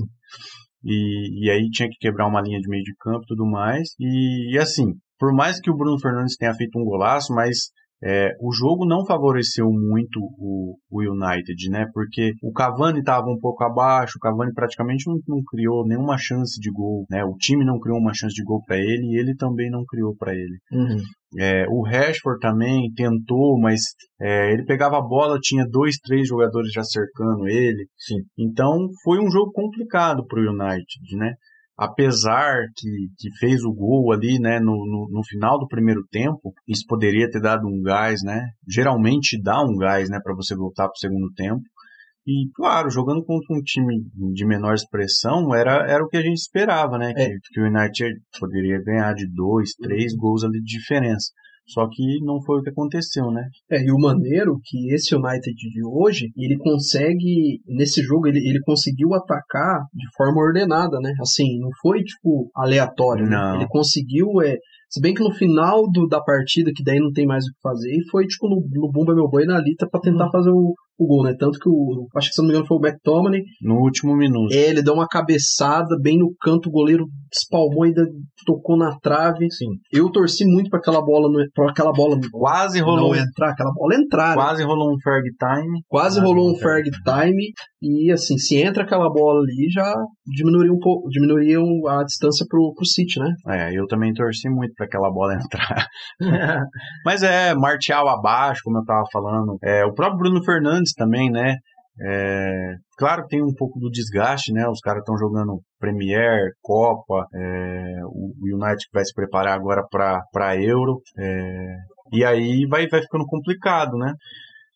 E, 0.85 1.47
e 1.47 1.51
aí 1.51 1.69
tinha 1.71 1.89
que 1.89 1.99
quebrar 1.99 2.29
uma 2.29 2.41
linha 2.41 2.61
de 2.61 2.69
meio 2.69 2.83
de 2.83 2.95
campo 2.99 3.25
e 3.25 3.27
tudo 3.27 3.45
mais. 3.45 3.89
E, 3.99 4.55
e 4.55 4.59
assim, 4.59 4.95
por 5.19 5.35
mais 5.35 5.61
que 5.61 5.71
o 5.71 5.77
Bruno 5.77 5.99
Fernandes 5.99 6.37
tenha 6.37 6.55
feito 6.55 6.79
um 6.79 6.85
golaço, 6.85 7.35
mas 7.35 7.71
é, 8.03 8.31
o 8.41 8.53
jogo 8.53 8.85
não 8.85 9.07
favoreceu 9.07 9.71
muito 9.71 10.21
o, 10.39 10.77
o 10.91 11.01
United, 11.01 11.71
né? 11.71 11.87
Porque 11.95 12.33
o 12.43 12.53
Cavani 12.53 13.01
estava 13.01 13.27
um 13.27 13.39
pouco 13.39 13.65
abaixo, 13.65 14.19
o 14.19 14.21
Cavani 14.21 14.53
praticamente 14.53 15.07
não, 15.07 15.19
não 15.27 15.43
criou 15.43 15.87
nenhuma 15.87 16.19
chance 16.19 16.61
de 16.61 16.71
gol, 16.71 17.07
né? 17.11 17.25
O 17.25 17.37
time 17.37 17.65
não 17.65 17.79
criou 17.79 17.99
uma 17.99 18.13
chance 18.15 18.35
de 18.35 18.45
gol 18.45 18.63
para 18.65 18.77
ele 18.77 19.13
e 19.13 19.19
ele 19.19 19.35
também 19.35 19.71
não 19.71 19.85
criou 19.85 20.15
para 20.15 20.35
ele. 20.35 20.59
É, 21.39 21.67
o 21.69 21.83
Rashford 21.83 22.39
também 22.41 22.93
tentou, 22.95 23.59
mas 23.59 23.81
é, 24.21 24.53
ele 24.53 24.65
pegava 24.65 24.99
a 24.99 25.03
bola, 25.03 25.39
tinha 25.41 25.67
dois, 25.67 25.97
três 25.97 26.29
jogadores 26.29 26.73
já 26.73 26.85
cercando 26.85 27.49
ele. 27.49 27.89
Sim. 27.97 28.23
Então 28.39 28.89
foi 29.03 29.19
um 29.19 29.31
jogo 29.31 29.51
complicado 29.53 30.25
para 30.27 30.41
o 30.41 30.51
United, 30.51 31.17
né? 31.17 31.35
Apesar 31.79 32.69
que, 32.75 32.89
que 33.19 33.31
fez 33.39 33.63
o 33.63 33.73
gol 33.73 34.11
ali, 34.11 34.39
né, 34.39 34.59
no, 34.59 34.73
no, 34.87 35.09
no 35.11 35.23
final 35.25 35.59
do 35.59 35.69
primeiro 35.69 36.03
tempo, 36.11 36.55
isso 36.67 36.85
poderia 36.89 37.31
ter 37.31 37.41
dado 37.41 37.67
um 37.67 37.83
gás, 37.83 38.23
né? 38.25 38.41
Geralmente 38.67 39.41
dá 39.41 39.63
um 39.63 39.77
gás, 39.77 40.09
né, 40.09 40.19
para 40.23 40.35
você 40.35 40.57
voltar 40.57 40.85
para 40.85 40.95
o 40.95 40.99
segundo 40.99 41.31
tempo. 41.35 41.63
E, 42.27 42.51
claro, 42.55 42.91
jogando 42.91 43.25
contra 43.25 43.55
um 43.55 43.63
time 43.63 44.03
de 44.35 44.45
menor 44.45 44.75
expressão, 44.75 45.55
era, 45.55 45.87
era 45.89 46.03
o 46.03 46.09
que 46.09 46.17
a 46.17 46.23
gente 46.23 46.39
esperava, 46.39 46.99
né? 46.99 47.11
É. 47.11 47.15
Que, 47.15 47.39
que 47.53 47.61
o 47.61 47.67
United 47.67 48.19
poderia 48.41 48.83
ganhar 48.83 49.15
de 49.15 49.29
dois, 49.33 49.71
três 49.75 50.13
gols 50.17 50.43
ali 50.43 50.59
de 50.61 50.79
diferença. 50.79 51.31
Só 51.67 51.89
que 51.89 52.21
não 52.23 52.41
foi 52.41 52.61
o 52.61 52.63
que 52.63 52.71
aconteceu, 52.71 53.31
né? 53.31 53.49
É, 53.71 53.83
e 53.83 53.91
o 53.91 53.99
maneiro 53.99 54.59
que 54.65 54.95
esse 54.95 55.15
United 55.15 55.55
de 55.55 55.85
hoje, 55.85 56.31
ele 56.37 56.57
consegue, 56.59 57.61
nesse 57.67 58.03
jogo, 58.03 58.29
ele, 58.29 58.39
ele 58.39 58.61
conseguiu 58.61 59.13
atacar 59.15 59.85
de 59.93 60.07
forma 60.17 60.41
ordenada, 60.41 61.01
né? 61.01 61.13
Assim, 61.21 61.59
não 61.59 61.71
foi, 61.83 62.03
tipo, 62.05 62.51
aleatório, 62.55 63.25
né? 63.25 63.37
Não. 63.37 63.57
Ele 63.57 63.67
conseguiu, 63.69 64.41
é, 64.43 64.57
se 64.89 65.01
bem 65.01 65.13
que 65.13 65.23
no 65.23 65.35
final 65.35 65.91
do, 65.91 66.07
da 66.07 66.21
partida, 66.21 66.71
que 66.75 66.85
daí 66.85 67.01
não 67.01 67.13
tem 67.13 67.27
mais 67.27 67.45
o 67.45 67.49
que 67.49 67.61
fazer, 67.61 67.91
e 67.91 68.09
foi, 68.11 68.27
tipo, 68.27 68.49
no, 68.49 68.57
no 68.57 68.91
Bumba 68.93 69.15
Meu 69.15 69.29
Boi 69.29 69.45
na 69.45 69.61
Lita 69.61 69.89
pra 69.91 70.01
tentar 70.01 70.31
fazer 70.31 70.51
o, 70.51 70.73
o 70.99 71.07
gol, 71.07 71.25
né? 71.25 71.35
Tanto 71.39 71.59
que 71.59 71.69
o, 71.69 72.07
acho 72.17 72.29
que 72.29 72.35
se 72.35 72.41
não 72.41 72.47
me 72.47 72.53
engano 72.53 72.67
foi 72.67 72.77
o 72.79 72.81
McTominay, 72.81 73.43
No 73.63 73.77
último 73.77 74.17
minuto. 74.17 74.53
é, 74.53 74.69
ele 74.69 74.83
deu 74.83 74.95
uma 74.95 75.07
cabeçada 75.07 75.97
bem 76.01 76.19
no 76.19 76.35
canto, 76.41 76.69
o 76.69 76.73
goleiro 76.73 77.07
espalmou 77.33 77.85
e 77.85 77.89
ainda 77.89 78.07
tocou 78.47 78.77
na 78.77 78.99
trave. 78.99 79.51
Sim. 79.51 79.67
Eu 79.93 80.11
torci 80.11 80.45
muito 80.47 80.71
pra 80.71 80.79
aquela 80.79 81.03
bola, 81.05 81.29
para 81.55 81.71
aquela 81.71 81.93
bola 81.93 82.19
Quase 82.31 82.81
rolou, 82.81 83.15
entrar, 83.15 83.51
aquela 83.51 83.73
bola 83.73 83.95
entrar, 83.95 84.29
né? 84.31 84.35
quase 84.35 84.63
rolou 84.65 84.95
um 84.95 84.99
Ferg 85.03 85.25
Time. 85.39 85.81
Quase 85.89 86.21
rolou 86.21 86.51
um 86.51 86.57
Ferg 86.57 86.89
Time 87.05 87.53
e 87.83 88.11
assim, 88.11 88.37
se 88.39 88.57
entra 88.57 88.83
aquela 88.85 89.09
bola 89.11 89.41
ali, 89.41 89.69
já 89.71 89.95
diminuiria 90.27 90.73
um 90.73 90.79
pouco, 90.79 91.09
diminuiria 91.09 91.59
a 91.89 92.05
distância 92.05 92.45
pro, 92.49 92.73
pro 92.75 92.87
City, 92.87 93.21
né? 93.21 93.33
É, 93.49 93.79
eu 93.79 93.87
também 93.87 94.13
torci 94.13 94.49
muito 94.49 94.73
para 94.75 94.87
aquela 94.87 95.11
bola 95.11 95.35
entrar. 95.41 95.87
Mas 97.05 97.23
é, 97.23 97.55
Martial 97.55 98.09
abaixo, 98.09 98.61
como 98.65 98.79
eu 98.79 98.85
tava 98.85 99.05
falando. 99.13 99.57
É, 99.63 99.85
o 99.85 99.93
próprio 99.95 100.19
Bruno 100.19 100.43
Fernandes 100.45 100.86
também, 100.95 101.31
né? 101.31 101.57
É, 101.99 102.75
claro 102.99 103.27
tem 103.27 103.43
um 103.43 103.55
pouco 103.55 103.79
do 103.81 103.91
desgaste, 103.91 104.53
né? 104.53 104.69
Os 104.69 104.81
caras 104.81 105.01
estão 105.01 105.17
jogando 105.17 105.61
Premier, 105.81 106.53
Copa, 106.63 107.27
é, 107.35 108.01
o 108.05 108.35
o 108.39 108.57
United 108.57 108.87
vai 108.93 109.05
se 109.05 109.15
preparar 109.15 109.55
agora 109.55 109.83
para 109.91 110.57
Euro. 110.57 111.01
é, 111.19 111.77
e 112.13 112.25
aí 112.25 112.67
vai, 112.69 112.87
vai 112.89 113.03
ficando 113.03 113.25
complicado, 113.27 113.97
né? 113.97 114.13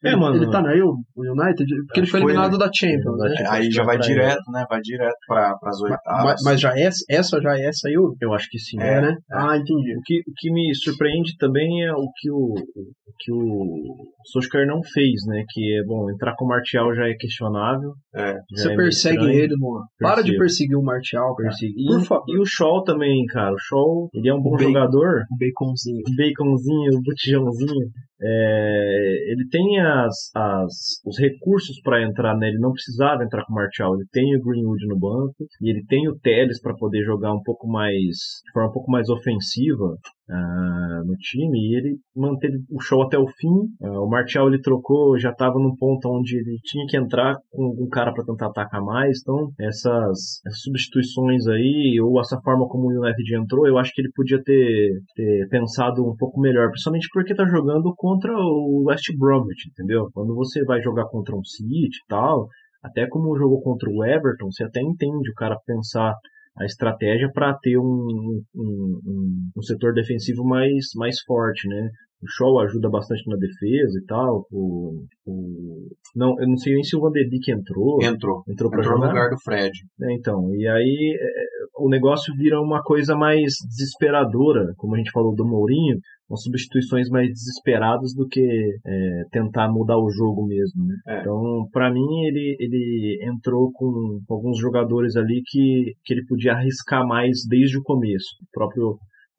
É, 0.03 0.09
ele, 0.09 0.17
mano. 0.17 0.37
ele 0.37 0.51
tá 0.51 0.63
na 0.63 0.75
Eu, 0.75 0.89
o 0.89 1.33
United, 1.33 1.67
porque 1.87 2.01
ele 2.01 2.07
foi 2.07 2.21
Foi, 2.21 2.31
eliminado 2.33 2.57
da 2.59 2.71
Champions, 2.73 3.19
né? 3.19 3.35
É, 3.39 3.47
aí 3.49 3.71
já 3.71 3.85
vai 3.85 3.99
direto, 3.99 4.51
né? 4.51 4.65
Vai 4.69 4.81
direto 4.81 5.17
para 5.29 5.57
as 5.63 5.81
oitavas. 5.83 6.25
Mas, 6.25 6.43
mas 6.45 6.61
já 6.61 6.75
é, 6.77 6.89
essa 7.11 7.41
já 7.41 7.57
é 7.59 7.67
essa 7.67 7.89
Euro? 7.91 8.15
Eu 8.21 8.33
acho 8.33 8.49
que 8.51 8.59
sim. 8.59 8.81
É, 8.81 9.01
né? 9.01 9.17
Ah, 9.31 9.57
entendi. 9.57 9.97
O 9.97 10.01
que, 10.05 10.21
o 10.21 10.33
que 10.37 10.51
me 10.53 10.75
surpreende 10.75 11.37
também 11.39 11.85
é 11.85 11.93
o 11.93 12.09
que 12.17 12.31
o, 12.31 12.55
o 12.55 13.13
que 13.19 13.33
o 13.33 13.97
Solskjaer 14.33 14.67
não 14.67 14.83
fez, 14.83 15.21
né? 15.27 15.45
Que 15.51 15.79
é, 15.79 15.85
bom, 15.85 16.11
entrar 16.11 16.35
com 16.37 16.45
o 16.45 16.49
Martial 16.49 16.95
já 16.95 17.07
é 17.07 17.15
questionável. 17.15 17.93
É. 18.15 18.37
Você 18.57 18.73
é 18.73 18.77
persegue 18.77 19.25
ele, 19.27 19.55
Luan. 19.61 19.83
Para 19.99 20.23
de 20.23 20.37
perseguir 20.37 20.77
o 20.77 20.83
Martial. 20.83 21.35
Persegue. 21.37 21.75
Por 21.87 22.01
E, 22.01 22.05
favor. 22.07 22.25
e 22.29 22.39
o 22.39 22.45
Shaw 22.47 22.83
também, 22.85 23.25
cara. 23.27 23.53
O 23.53 23.59
Shaw, 23.59 24.09
ele 24.15 24.29
é 24.29 24.35
um 24.35 24.41
bom 24.41 24.53
Bacon. 24.53 24.65
jogador. 24.65 25.25
O 25.31 25.37
baconzinho. 25.37 26.01
O 26.01 26.17
baconzinho, 26.17 26.99
o 26.99 27.03
botijãozinho. 27.03 27.91
É, 28.23 29.33
ele 29.33 29.49
tem 29.51 29.81
as, 29.81 30.31
as, 30.35 31.01
os 31.05 31.19
recursos 31.19 31.81
para 31.83 32.03
entrar, 32.03 32.37
né? 32.37 32.49
Ele 32.49 32.59
não 32.59 32.73
precisava 32.73 33.25
entrar 33.25 33.45
com 33.45 33.53
o 33.53 33.57
Martial. 33.57 33.95
Ele 33.95 34.07
tem 34.13 34.37
o 34.37 34.43
Greenwood 34.43 34.87
no 34.87 34.99
banco 34.99 35.47
e 35.61 35.71
ele 35.71 35.85
tem 35.87 36.09
o 36.09 36.19
Teles 36.19 36.61
para 36.61 36.75
poder 36.75 37.03
jogar 37.05 37.33
um 37.33 37.43
pouco 37.43 37.67
mais, 37.69 38.17
de 38.45 38.53
forma 38.53 38.69
um 38.69 38.73
pouco 38.73 38.91
mais 38.91 39.09
ofensiva 39.09 39.97
ah, 40.29 41.03
no 41.05 41.15
time. 41.17 41.59
E 41.59 41.77
ele 41.77 41.99
manteve 42.15 42.59
o 42.71 42.81
show 42.81 43.03
até 43.03 43.19
o 43.19 43.27
fim. 43.27 43.69
Ah, 43.83 44.01
o 44.01 44.09
Martial 44.09 44.49
ele 44.49 44.61
trocou, 44.61 45.19
já 45.19 45.31
estava 45.31 45.59
num 45.59 45.75
ponto 45.77 46.09
onde 46.09 46.37
ele 46.37 46.59
tinha 46.65 46.87
que 46.87 46.97
entrar 46.97 47.37
com 47.51 47.65
um 47.79 47.89
cara 47.89 48.13
para 48.13 48.25
tentar 48.25 48.47
atacar 48.47 48.83
mais. 48.83 49.21
Então 49.23 49.51
essas, 49.59 50.41
essas 50.47 50.61
substituições 50.63 51.47
aí 51.49 51.99
ou 52.01 52.21
essa 52.21 52.41
forma 52.43 52.69
como 52.69 52.89
o 52.89 53.03
United 53.03 53.35
entrou, 53.35 53.67
eu 53.67 53.79
acho 53.79 53.93
que 53.95 54.03
ele 54.03 54.11
podia 54.15 54.43
ter, 54.43 55.01
ter 55.15 55.49
pensado 55.49 56.03
um 56.03 56.15
pouco 56.17 56.41
melhor, 56.41 56.69
principalmente 56.71 57.09
porque 57.13 57.35
tá 57.35 57.47
jogando 57.47 57.95
contra 58.11 58.33
o 58.33 58.85
West 58.89 59.07
Bromwich, 59.17 59.69
entendeu? 59.71 60.09
Quando 60.13 60.35
você 60.35 60.65
vai 60.65 60.81
jogar 60.83 61.07
contra 61.07 61.37
um 61.37 61.45
City 61.45 61.87
e 61.87 62.09
tal, 62.09 62.49
até 62.83 63.07
como 63.09 63.39
jogou 63.39 63.63
contra 63.63 63.89
o 63.89 64.05
Everton, 64.05 64.51
você 64.51 64.65
até 64.65 64.81
entende 64.81 65.31
o 65.31 65.35
cara 65.35 65.57
pensar 65.65 66.13
a 66.59 66.65
estratégia 66.65 67.31
para 67.33 67.57
ter 67.63 67.79
um, 67.79 68.43
um, 68.53 69.01
um, 69.07 69.51
um 69.57 69.63
setor 69.63 69.95
defensivo 69.95 70.45
mais, 70.45 70.87
mais 70.97 71.21
forte, 71.25 71.69
né? 71.69 71.89
O 72.23 72.27
Shaw 72.29 72.61
ajuda 72.61 72.89
bastante 72.91 73.23
na 73.29 73.37
defesa 73.37 73.99
e 73.99 74.05
tal. 74.07 74.47
O, 74.53 75.05
o, 75.27 75.89
não, 76.15 76.39
eu 76.41 76.49
não 76.49 76.57
sei 76.57 76.75
nem 76.75 76.83
se 76.83 76.97
o 76.97 77.01
Van 77.01 77.11
de 77.11 77.29
Beek 77.29 77.51
entrou. 77.51 78.03
Entrou. 78.03 78.43
Entrou 78.49 78.71
pra 78.71 78.81
Entrou 78.81 78.99
no 78.99 79.07
jogar? 79.07 79.09
lugar 79.09 79.31
do 79.31 79.41
Fred. 79.43 79.73
É, 80.03 80.15
então, 80.15 80.55
e 80.55 80.69
aí 80.69 81.19
é, 81.19 81.83
o 81.83 81.89
negócio 81.89 82.35
vira 82.37 82.61
uma 82.61 82.83
coisa 82.83 83.17
mais 83.17 83.55
desesperadora, 83.69 84.73
como 84.77 84.95
a 84.95 84.99
gente 84.99 85.11
falou 85.11 85.35
do 85.35 85.47
Mourinho, 85.47 85.99
umas 86.29 86.43
substituições 86.43 87.09
mais 87.09 87.29
desesperadas 87.29 88.15
do 88.15 88.27
que 88.29 88.41
é, 88.87 89.23
tentar 89.33 89.69
mudar 89.69 89.99
o 89.99 90.11
jogo 90.11 90.47
mesmo, 90.47 90.87
né? 90.87 90.95
É. 91.09 91.21
Então, 91.21 91.67
pra 91.73 91.93
mim, 91.93 92.25
ele, 92.27 92.57
ele 92.61 93.19
entrou 93.23 93.73
com, 93.73 94.21
com 94.27 94.35
alguns 94.35 94.59
jogadores 94.59 95.17
ali 95.17 95.43
que, 95.45 95.95
que 96.05 96.15
ele 96.15 96.25
podia 96.29 96.53
arriscar 96.53 97.05
mais 97.07 97.39
desde 97.49 97.79
o 97.79 97.83
começo. 97.83 98.29
O 98.43 98.47
próprio, 98.53 98.97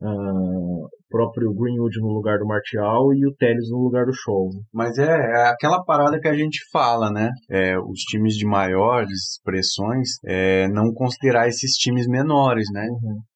o 0.07 0.89
próprio 1.09 1.53
Greenwood 1.53 1.99
no 1.99 2.07
lugar 2.07 2.39
do 2.39 2.47
Martial 2.47 3.13
e 3.13 3.27
o 3.27 3.35
Telles 3.35 3.69
no 3.69 3.83
lugar 3.83 4.05
do 4.05 4.13
Shaw. 4.13 4.49
né? 4.53 4.61
Mas 4.73 4.97
é, 4.97 5.05
é 5.05 5.47
aquela 5.49 5.83
parada 5.83 6.19
que 6.19 6.27
a 6.27 6.33
gente 6.33 6.59
fala, 6.71 7.11
né? 7.11 7.29
É, 7.49 7.77
os 7.77 7.99
times 8.01 8.35
de 8.35 8.45
maiores 8.45 9.35
expressões 9.35 10.09
é, 10.25 10.67
não 10.69 10.93
considerar 10.93 11.47
esses 11.47 11.71
times 11.73 12.07
menores, 12.07 12.67
né? 12.71 12.87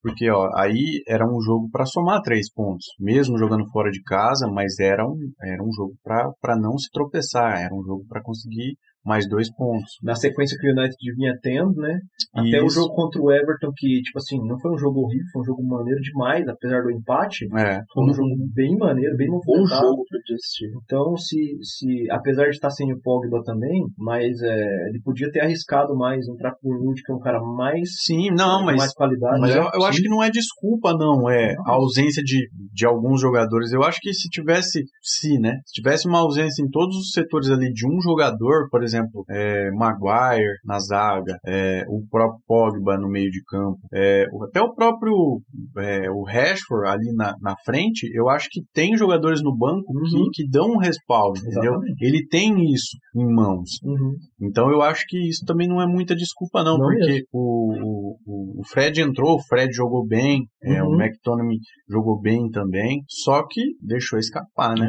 Porque 0.02 0.30
ó, 0.30 0.50
aí 0.56 1.04
era 1.08 1.26
um 1.26 1.42
jogo 1.42 1.70
para 1.72 1.86
somar 1.86 2.22
três 2.22 2.52
pontos, 2.52 2.86
mesmo 3.00 3.38
jogando 3.38 3.70
fora 3.72 3.92
de 3.92 4.02
casa, 4.02 4.48
mas 4.48 4.80
era 4.80 5.06
um, 5.06 5.18
era 5.42 5.62
um 5.62 5.72
jogo 5.76 5.94
para 6.04 6.56
não 6.58 6.78
se 6.78 6.90
tropeçar, 6.92 7.62
era 7.62 7.74
um 7.74 7.84
jogo 7.84 8.06
para 8.08 8.24
conseguir 8.24 8.78
mais 9.06 9.30
dois 9.30 9.54
pontos. 9.54 9.92
Na 10.02 10.16
sequência 10.16 10.58
que 10.60 10.68
o 10.68 10.72
United 10.72 10.98
vinha 11.16 11.34
tendo, 11.42 11.76
né? 11.76 12.00
Até 12.34 12.62
o 12.62 12.66
Isso. 12.66 12.76
jogo 12.76 12.94
contra 12.96 13.22
o 13.22 13.32
Everton, 13.32 13.72
que, 13.76 14.02
tipo 14.02 14.18
assim, 14.18 14.38
não 14.46 14.60
foi 14.60 14.72
um 14.74 14.78
jogo 14.78 15.02
horrível, 15.02 15.26
foi 15.32 15.42
um 15.42 15.46
jogo 15.46 15.64
maneiro 15.64 16.02
demais, 16.02 16.48
apesar 16.48 16.82
do 16.82 16.92
empate. 16.92 17.46
É, 17.56 17.80
Foi 17.94 18.04
um 18.04 18.14
jogo 18.14 18.30
bem 18.54 18.76
maneiro, 18.78 19.16
bem 19.16 19.28
Bom 19.28 19.40
movimentado. 19.46 19.88
jogo 19.88 20.04
pra 20.10 20.20
assistir. 20.36 20.70
Então, 20.84 21.16
se, 21.16 21.38
se, 21.62 22.12
apesar 22.12 22.46
de 22.46 22.56
estar 22.56 22.70
sem 22.72 22.92
o 22.92 23.00
Pogba 23.02 23.42
também, 23.44 23.86
mas 23.98 24.42
é, 24.42 24.90
ele 24.90 25.00
podia 25.04 25.32
ter 25.32 25.42
arriscado 25.42 25.96
mais, 25.96 26.28
entrar 26.28 26.54
com 26.56 26.70
o 26.70 26.94
que 26.94 27.12
é 27.12 27.16
um 27.16 27.20
cara 27.20 27.40
mais, 27.42 27.90
sim, 28.04 28.30
não, 28.32 28.60
com 28.60 28.66
mas 28.66 28.78
mais 28.78 28.94
qualidade. 28.94 29.40
Mas 29.40 29.56
né? 29.56 29.62
eu, 29.62 29.82
eu 29.82 29.86
acho 29.86 30.02
que 30.02 30.10
não 30.10 30.24
é 30.24 30.30
desculpa, 30.30 30.94
não. 30.98 31.30
É 31.30 31.54
a 31.66 31.74
ausência 31.74 32.24
de, 32.24 32.50
de 32.74 32.86
alguns 32.86 33.22
jogadores. 33.22 33.72
Eu 33.72 33.84
acho 33.84 34.00
que 34.02 34.14
se 34.14 34.30
tivesse, 34.30 34.84
se, 35.02 35.40
né? 35.40 35.60
Se 35.66 35.74
tivesse 35.74 36.08
uma 36.08 36.20
ausência 36.20 36.64
em 36.64 36.70
todos 36.70 36.96
os 36.98 37.12
setores 37.12 37.50
ali 37.50 37.72
de 37.72 37.88
um 37.88 38.02
jogador, 38.02 38.68
por 38.70 38.84
exemplo, 38.84 38.95
é, 39.30 39.72
Maguire 39.72 40.56
na 40.66 40.80
zaga, 40.80 41.38
é, 41.46 41.84
o 41.88 42.02
próprio 42.10 42.40
Pogba 42.48 42.98
no 42.98 43.10
meio 43.10 43.30
de 43.32 43.42
campo, 43.44 43.80
é, 43.94 44.26
o- 44.32 44.44
até 44.46 44.62
o 44.62 44.74
próprio 44.74 45.42
é, 45.78 46.10
o 46.10 46.24
Rashford 46.24 46.88
ali 46.88 47.14
na, 47.16 47.36
na 47.42 47.56
frente, 47.66 48.10
eu 48.14 48.30
acho 48.30 48.48
que 48.50 48.62
tem 48.74 48.96
jogadores 48.98 49.42
no 49.44 49.56
banco 49.56 49.86
Uhum. 49.94 50.30
que, 50.34 50.44
que 50.44 50.50
dão 50.50 50.72
um 50.72 50.78
respaldo, 50.78 51.40
entendeu? 51.40 51.74
Exatamente. 51.74 52.06
Ele 52.06 52.28
tem 52.28 52.54
isso 52.74 52.98
em 53.16 53.26
mãos. 53.34 53.70
Uhum. 53.84 54.14
Então 54.42 54.70
eu 54.72 54.82
acho 54.82 55.04
que 55.08 55.18
isso 55.30 55.44
também 55.46 55.68
não 55.68 55.82
é 55.82 55.88
muita 55.88 56.16
desculpa, 56.16 56.64
não, 56.64 56.78
Não 56.78 56.86
porque 56.88 57.24
o, 57.32 57.74
o, 57.74 58.18
o- 58.26 58.62
o 58.62 58.64
Fred 58.68 59.02
entrou, 59.02 59.36
o 59.36 59.44
Fred 59.48 59.72
jogou 59.74 60.06
bem, 60.06 60.44
é, 60.64 60.82
o 60.84 60.88
Uhum. 60.88 61.02
McTominay 61.02 61.58
jogou 61.90 62.20
bem 62.20 62.50
também, 62.50 63.02
só 63.08 63.44
que 63.48 63.62
deixou 63.82 64.18
escapar, 64.20 64.76
né? 64.78 64.88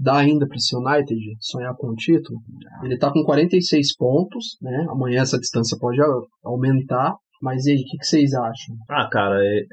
É. 0.00 0.02
Dá 0.04 0.16
ainda 0.18 0.46
para 0.46 0.56
esse 0.56 0.76
United 0.76 1.16
sonhar 1.40 1.74
com 1.76 1.88
o 1.88 1.94
título. 1.94 2.40
Ele 2.82 2.98
tá 2.98 3.12
com 3.12 3.22
46 3.22 3.96
pontos, 3.96 4.56
né? 4.60 4.86
Amanhã 4.88 5.22
essa 5.22 5.38
distância 5.38 5.76
pode 5.78 5.98
aumentar. 6.44 7.14
Mas 7.42 7.66
e 7.66 7.72
aí, 7.72 7.76
o 7.76 7.84
que, 7.84 7.98
que 7.98 8.06
vocês 8.06 8.32
acham? 8.32 8.76
Ah, 8.88 9.08
cara, 9.10 9.36
é- 9.44 9.64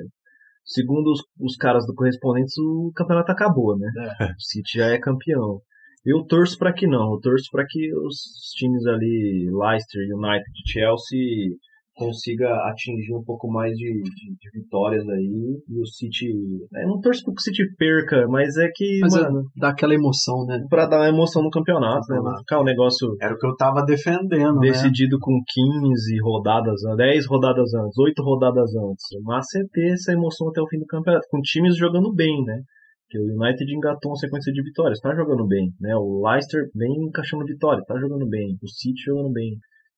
segundo 0.65 1.11
os, 1.11 1.22
os 1.39 1.55
caras 1.55 1.86
do 1.86 1.93
Correspondentes, 1.93 2.57
o 2.57 2.91
campeonato 2.95 3.32
acabou, 3.32 3.78
né? 3.78 3.89
O 4.38 4.41
City 4.41 4.78
já 4.78 4.88
é 4.88 4.99
campeão. 4.99 5.61
Eu 6.05 6.24
torço 6.26 6.57
pra 6.57 6.74
que 6.74 6.88
não. 6.88 7.13
Eu 7.13 7.19
torço 7.19 7.45
pra 7.51 7.65
que 7.67 7.95
os 7.95 8.17
times 8.57 8.86
ali, 8.88 9.49
Leicester, 9.51 10.01
United 10.15 10.51
Chelsea, 10.65 11.55
consiga 11.96 12.48
atingir 12.70 13.14
um 13.14 13.24
pouco 13.24 13.48
mais 13.52 13.72
de, 13.78 13.86
de- 14.02 14.36
de 14.39 14.60
vitórias 14.60 15.08
aí. 15.10 15.60
E 15.70 15.80
o 15.82 15.86
City. 15.86 16.28
Eu 16.74 16.88
não 16.88 17.00
torço 17.02 17.24
pro 17.24 17.34
que 17.34 17.42
o 17.42 17.44
City 17.44 17.64
perca, 17.78 18.28
mas 18.28 18.56
é 18.58 18.68
que, 18.74 19.00
Mas 19.02 19.16
é, 19.16 19.22
mano, 19.24 19.44
dá 19.58 19.70
aquela 19.70 19.94
emoção, 19.94 20.46
né? 20.46 20.60
pra 20.70 20.86
dar 20.88 20.98
uma 21.00 21.10
emoção 21.10 21.44
no 21.44 21.50
campeonato, 21.50 22.06
né? 22.10 22.20
Não 22.24 22.38
ficar 22.39 22.62
um 22.62 22.64
negócio 22.64 23.16
Era 23.22 23.34
o 23.34 23.38
que 23.38 23.46
eu 23.48 23.56
tava 23.56 23.84
defendendo, 23.86 24.56
né? 24.60 24.68
decidido 24.72 25.18
com 25.20 25.34
15 25.54 26.20
rodadas, 26.22 26.84
an- 26.86 26.96
10 26.96 27.26
rodadas 27.28 27.74
antes, 27.74 27.98
8 27.98 28.24
rodadas 28.24 28.70
antes. 28.76 29.06
Mas 29.24 29.46
é 29.56 29.62
ter 29.72 29.92
essa 29.94 30.12
emoção 30.14 30.50
até 30.50 30.62
o 30.62 30.68
fim 30.68 30.80
do 30.80 30.86
campeonato, 30.86 31.26
com 31.30 31.39
times 31.42 31.76
jogando 31.78 32.14
bem, 32.14 32.44
né? 32.46 32.62
Porque 33.04 33.20
o 33.20 33.36
United 33.44 33.70
engatou 33.76 34.12
uma 34.12 34.16
sequência 34.18 34.54
de 34.54 34.64
vitórias, 34.64 35.00
tá 35.02 35.14
jogando 35.14 35.46
bem, 35.46 35.68
né? 35.82 35.94
O 35.98 36.26
Leicester 36.26 36.64
vem 36.74 36.89
encaixando 37.08 37.44
vitória, 37.46 37.84
tá 37.86 38.00
jogando 38.00 38.26
bem. 38.28 38.56
O 38.64 38.68
City 38.70 39.02
jogando 39.06 39.32
bem. 39.34 39.52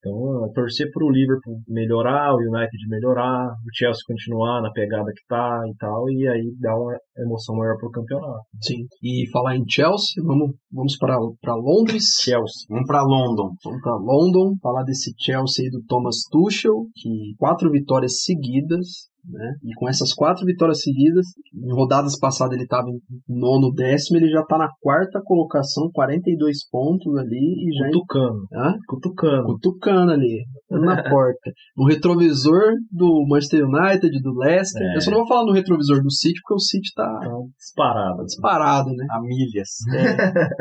Então, 0.04 0.46
é, 0.46 0.52
torcer 0.54 0.92
pro 0.92 1.10
Liverpool 1.10 1.62
melhorar, 1.66 2.34
o 2.34 2.38
United 2.38 2.88
melhorar, 2.90 3.48
o 3.48 3.74
Chelsea 3.74 4.02
continuar 4.06 4.62
na 4.62 4.70
pegada 4.72 5.10
que 5.16 5.26
tá 5.30 5.62
e 5.66 5.76
tal, 5.78 6.10
e 6.10 6.28
aí 6.28 6.54
dar 6.60 6.76
uma 6.76 6.98
emoção 7.18 7.56
maior 7.56 7.78
pro 7.78 7.90
campeonato. 7.90 8.44
Sim. 8.62 8.86
E 9.02 9.30
falar 9.32 9.56
em 9.56 9.64
Chelsea, 9.66 10.22
vamos, 10.22 10.52
vamos 10.70 10.98
para 10.98 11.56
Londres. 11.56 12.04
Chelsea. 12.20 12.68
Vamos 12.70 12.86
pra 12.86 13.02
London. 13.02 13.52
Vamos 13.64 13.82
para 13.82 13.96
London, 13.96 14.56
falar 14.62 14.84
desse 14.84 15.14
Chelsea 15.18 15.66
aí 15.66 15.72
do 15.72 15.82
Thomas 15.88 16.18
Tuchel, 16.30 16.86
que 16.96 17.34
quatro 17.38 17.72
vitórias 17.72 18.24
seguidas, 18.24 19.13
né? 19.30 19.54
E 19.64 19.74
com 19.76 19.88
essas 19.90 20.14
quatro 20.14 20.46
vitórias 20.46 20.82
seguidas, 20.82 21.26
em 21.54 21.74
rodadas 21.74 22.18
passadas 22.20 22.54
ele 22.56 22.64
estava 22.64 22.88
em 22.90 23.00
nono, 23.28 23.72
décimo, 23.74 24.18
ele 24.18 24.30
já 24.30 24.42
está 24.42 24.58
na 24.58 24.70
quarta 24.82 25.22
colocação, 25.24 25.90
42 25.94 26.68
pontos 26.70 27.16
ali 27.18 27.38
e 27.38 27.78
já 27.78 27.88
em- 27.88 27.92
Cutucando. 27.92 28.40
Hã? 28.54 28.74
Cutucando. 28.88 29.44
cutucando 29.46 30.12
ali, 30.12 30.44
na 30.70 31.04
porta. 31.10 31.52
No 31.78 31.86
retrovisor 31.86 32.74
do 32.92 33.26
Manchester 33.28 33.64
United, 33.66 34.22
do 34.22 34.34
Leicester. 34.38 34.82
É. 34.92 34.96
Eu 34.98 35.02
só 35.02 35.12
não 35.12 35.20
vou 35.20 35.28
falar 35.28 35.46
no 35.46 35.54
retrovisor 35.54 36.02
do 36.02 36.12
City, 36.12 36.40
porque 36.42 36.56
o 36.56 36.60
City 36.60 36.90
tá 36.96 37.20
Então, 37.22 37.48
disparado. 37.58 38.24
disparado, 38.26 38.90
né? 38.90 39.06
A 39.12 39.22
milhas. 39.22 39.70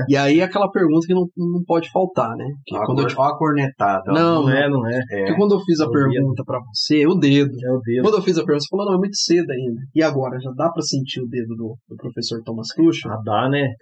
E 0.09 0.17
aí 0.17 0.41
aquela 0.43 0.71
pergunta 0.71 1.07
que 1.07 1.15
não, 1.15 1.27
não 1.37 1.63
pode 1.67 1.91
faltar, 1.91 2.37
né? 2.37 2.45
Que 2.67 2.77
a, 2.77 2.85
quando 2.85 2.99
eu 3.01 3.05
cor- 3.05 3.13
te... 3.15 3.19
ó 3.21 3.23
a 3.25 3.39
cornetada. 3.39 4.13
Não, 4.13 4.43
Não 4.43 4.51
é, 4.51 4.69
não 4.69 4.87
é. 4.87 4.99
É. 5.11 5.19
Porque 5.21 5.37
quando 5.37 5.53
eu 5.55 5.61
fiz 5.61 5.81
a 5.81 5.85
É 5.85 5.89
o 5.89 5.91
pergunta 5.91 6.43
pra 6.45 6.61
você, 6.73 7.07
o 7.07 7.15
dedo. 7.15 7.51
É 7.65 7.73
o 7.73 7.81
dedo. 7.81 8.03
Quando 8.03 8.17
eu 8.17 8.23
fiz 8.23 8.37
a 8.39 8.45
pergunta, 8.45 8.52
você 8.59 8.67
falou, 8.71 8.87
não, 8.87 8.95
é 8.95 8.99
muito 8.99 9.17
cedo 9.17 9.51
ainda. 9.51 9.81
E 9.95 10.03
agora, 10.03 10.41
já 10.41 10.51
dá 10.53 10.71
pra 10.71 10.83
sentir 10.83 11.21
o 11.21 11.29
dedo 11.29 11.55
do, 11.55 11.77
do 11.89 11.97
professor 11.97 12.43
Thomas 12.45 12.69
Tuchel? 12.75 13.13
Ah, 13.13 13.21
dá, 13.25 13.49
né? 13.49 13.75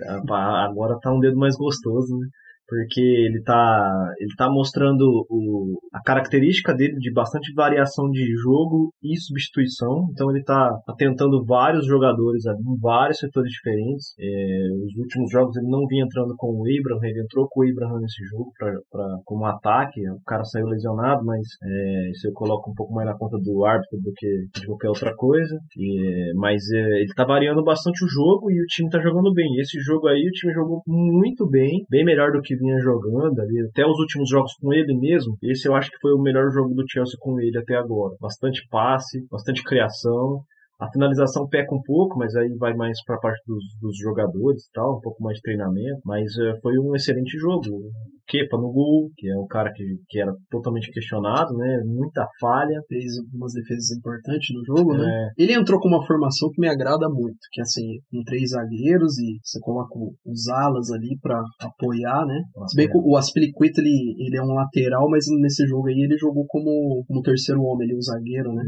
Agora 0.68 0.98
tá 1.00 1.12
um 1.12 1.20
dedo 1.20 1.36
mais 1.36 1.56
gostoso, 1.56 2.16
né? 2.16 2.26
Porque 2.70 3.00
ele 3.00 3.42
tá, 3.42 4.14
ele 4.20 4.32
tá 4.36 4.48
mostrando 4.48 5.26
o, 5.28 5.76
a 5.92 6.00
característica 6.00 6.72
dele 6.72 6.94
de 6.98 7.12
bastante 7.12 7.52
variação 7.52 8.08
de 8.08 8.24
jogo 8.36 8.92
e 9.02 9.18
substituição. 9.18 10.06
Então 10.12 10.30
ele 10.30 10.44
tá, 10.44 10.70
tentando 10.96 11.44
vários 11.44 11.84
jogadores 11.84 12.46
ali, 12.46 12.60
em 12.62 12.78
vários 12.80 13.18
setores 13.18 13.50
diferentes. 13.50 14.14
É, 14.20 14.68
os 14.86 14.96
últimos 15.02 15.32
jogos 15.32 15.56
ele 15.56 15.66
não 15.66 15.84
vinha 15.88 16.04
entrando 16.04 16.32
com 16.36 16.46
o 16.46 16.62
Abraham, 16.62 17.08
ele 17.08 17.22
entrou 17.22 17.48
com 17.50 17.60
o 17.60 17.68
Abraham 17.68 17.98
nesse 18.02 18.22
jogo 18.30 18.52
pra, 18.56 18.70
pra, 18.88 19.16
como 19.24 19.46
ataque. 19.46 20.08
O 20.08 20.22
cara 20.24 20.44
saiu 20.44 20.66
lesionado, 20.66 21.24
mas 21.24 21.42
é, 21.64 22.10
isso 22.10 22.28
eu 22.28 22.32
coloco 22.32 22.70
um 22.70 22.74
pouco 22.74 22.94
mais 22.94 23.08
na 23.08 23.18
conta 23.18 23.36
do 23.42 23.64
árbitro 23.64 23.98
do 23.98 24.12
que 24.14 24.60
de 24.60 24.66
qualquer 24.66 24.90
outra 24.90 25.12
coisa. 25.16 25.58
E, 25.76 26.32
mas 26.36 26.62
é, 26.70 27.00
ele 27.00 27.12
tá 27.16 27.24
variando 27.24 27.64
bastante 27.64 28.04
o 28.04 28.08
jogo 28.08 28.48
e 28.48 28.62
o 28.62 28.66
time 28.66 28.88
tá 28.88 29.00
jogando 29.00 29.34
bem. 29.34 29.56
Esse 29.58 29.80
jogo 29.80 30.06
aí 30.06 30.22
o 30.22 30.30
time 30.30 30.52
jogou 30.52 30.82
muito 30.86 31.48
bem, 31.48 31.84
bem 31.90 32.04
melhor 32.04 32.30
do 32.30 32.40
que 32.40 32.59
vinha 32.60 32.78
jogando 32.78 33.40
ali, 33.40 33.60
até 33.68 33.84
os 33.84 33.98
últimos 33.98 34.28
jogos 34.28 34.52
com 34.60 34.72
ele 34.72 34.94
mesmo. 34.96 35.36
Esse 35.42 35.66
eu 35.66 35.74
acho 35.74 35.90
que 35.90 35.98
foi 36.00 36.12
o 36.12 36.22
melhor 36.22 36.50
jogo 36.50 36.74
do 36.74 36.84
Chelsea 36.88 37.16
com 37.18 37.40
ele 37.40 37.58
até 37.58 37.74
agora. 37.74 38.14
Bastante 38.20 38.66
passe, 38.70 39.26
bastante 39.30 39.64
criação. 39.64 40.42
A 40.80 40.90
finalização 40.90 41.46
peca 41.48 41.74
um 41.74 41.82
pouco, 41.82 42.18
mas 42.18 42.34
aí 42.34 42.48
vai 42.58 42.74
mais 42.74 42.96
para 43.04 43.16
a 43.16 43.20
parte 43.20 43.42
dos, 43.46 43.62
dos 43.80 43.96
jogadores 43.98 44.64
e 44.64 44.72
tal, 44.72 44.96
um 44.96 45.00
pouco 45.00 45.22
mais 45.22 45.36
de 45.36 45.42
treinamento. 45.42 46.00
Mas 46.04 46.36
eh, 46.38 46.58
foi 46.62 46.78
um 46.78 46.94
excelente 46.94 47.36
jogo. 47.38 47.60
O 47.68 47.90
Kepa 48.26 48.56
no 48.56 48.72
gol, 48.72 49.10
que 49.16 49.28
é 49.28 49.36
um 49.36 49.46
cara 49.46 49.70
que, 49.72 49.84
que 50.08 50.20
era 50.20 50.32
totalmente 50.50 50.90
questionado, 50.90 51.52
né? 51.54 51.82
Muita 51.84 52.26
falha. 52.40 52.80
Fez 52.88 53.18
algumas 53.18 53.52
defesas 53.52 53.90
importantes 53.90 54.48
no 54.54 54.64
jogo, 54.64 54.96
né? 54.96 55.04
É, 55.10 55.42
Ele 55.42 55.52
entrou 55.52 55.80
com 55.80 55.88
uma 55.88 56.06
formação 56.06 56.48
que 56.50 56.60
me 56.60 56.68
agrada 56.68 57.08
muito, 57.08 57.38
que 57.52 57.60
é 57.60 57.62
assim, 57.62 57.98
com 58.10 58.22
três 58.24 58.50
zagueiros 58.50 59.18
e 59.18 59.38
você 59.42 59.58
coloca 59.60 59.90
os 60.24 60.48
alas 60.48 60.90
ali 60.90 61.18
pra 61.20 61.42
apoiar, 61.60 62.24
né? 62.24 62.40
Se 62.68 62.76
bem 62.76 62.88
que 62.88 62.96
o 62.96 63.16
Aspilicueta, 63.16 63.80
ele, 63.80 64.14
ele 64.18 64.36
é 64.36 64.42
um 64.42 64.54
lateral, 64.54 65.08
mas 65.10 65.24
nesse 65.40 65.66
jogo 65.66 65.88
aí 65.88 66.00
ele 66.00 66.16
jogou 66.16 66.46
como, 66.46 67.04
como 67.06 67.22
terceiro 67.22 67.60
homem 67.62 67.90
o 67.94 68.02
zagueiro, 68.02 68.52
né? 68.52 68.62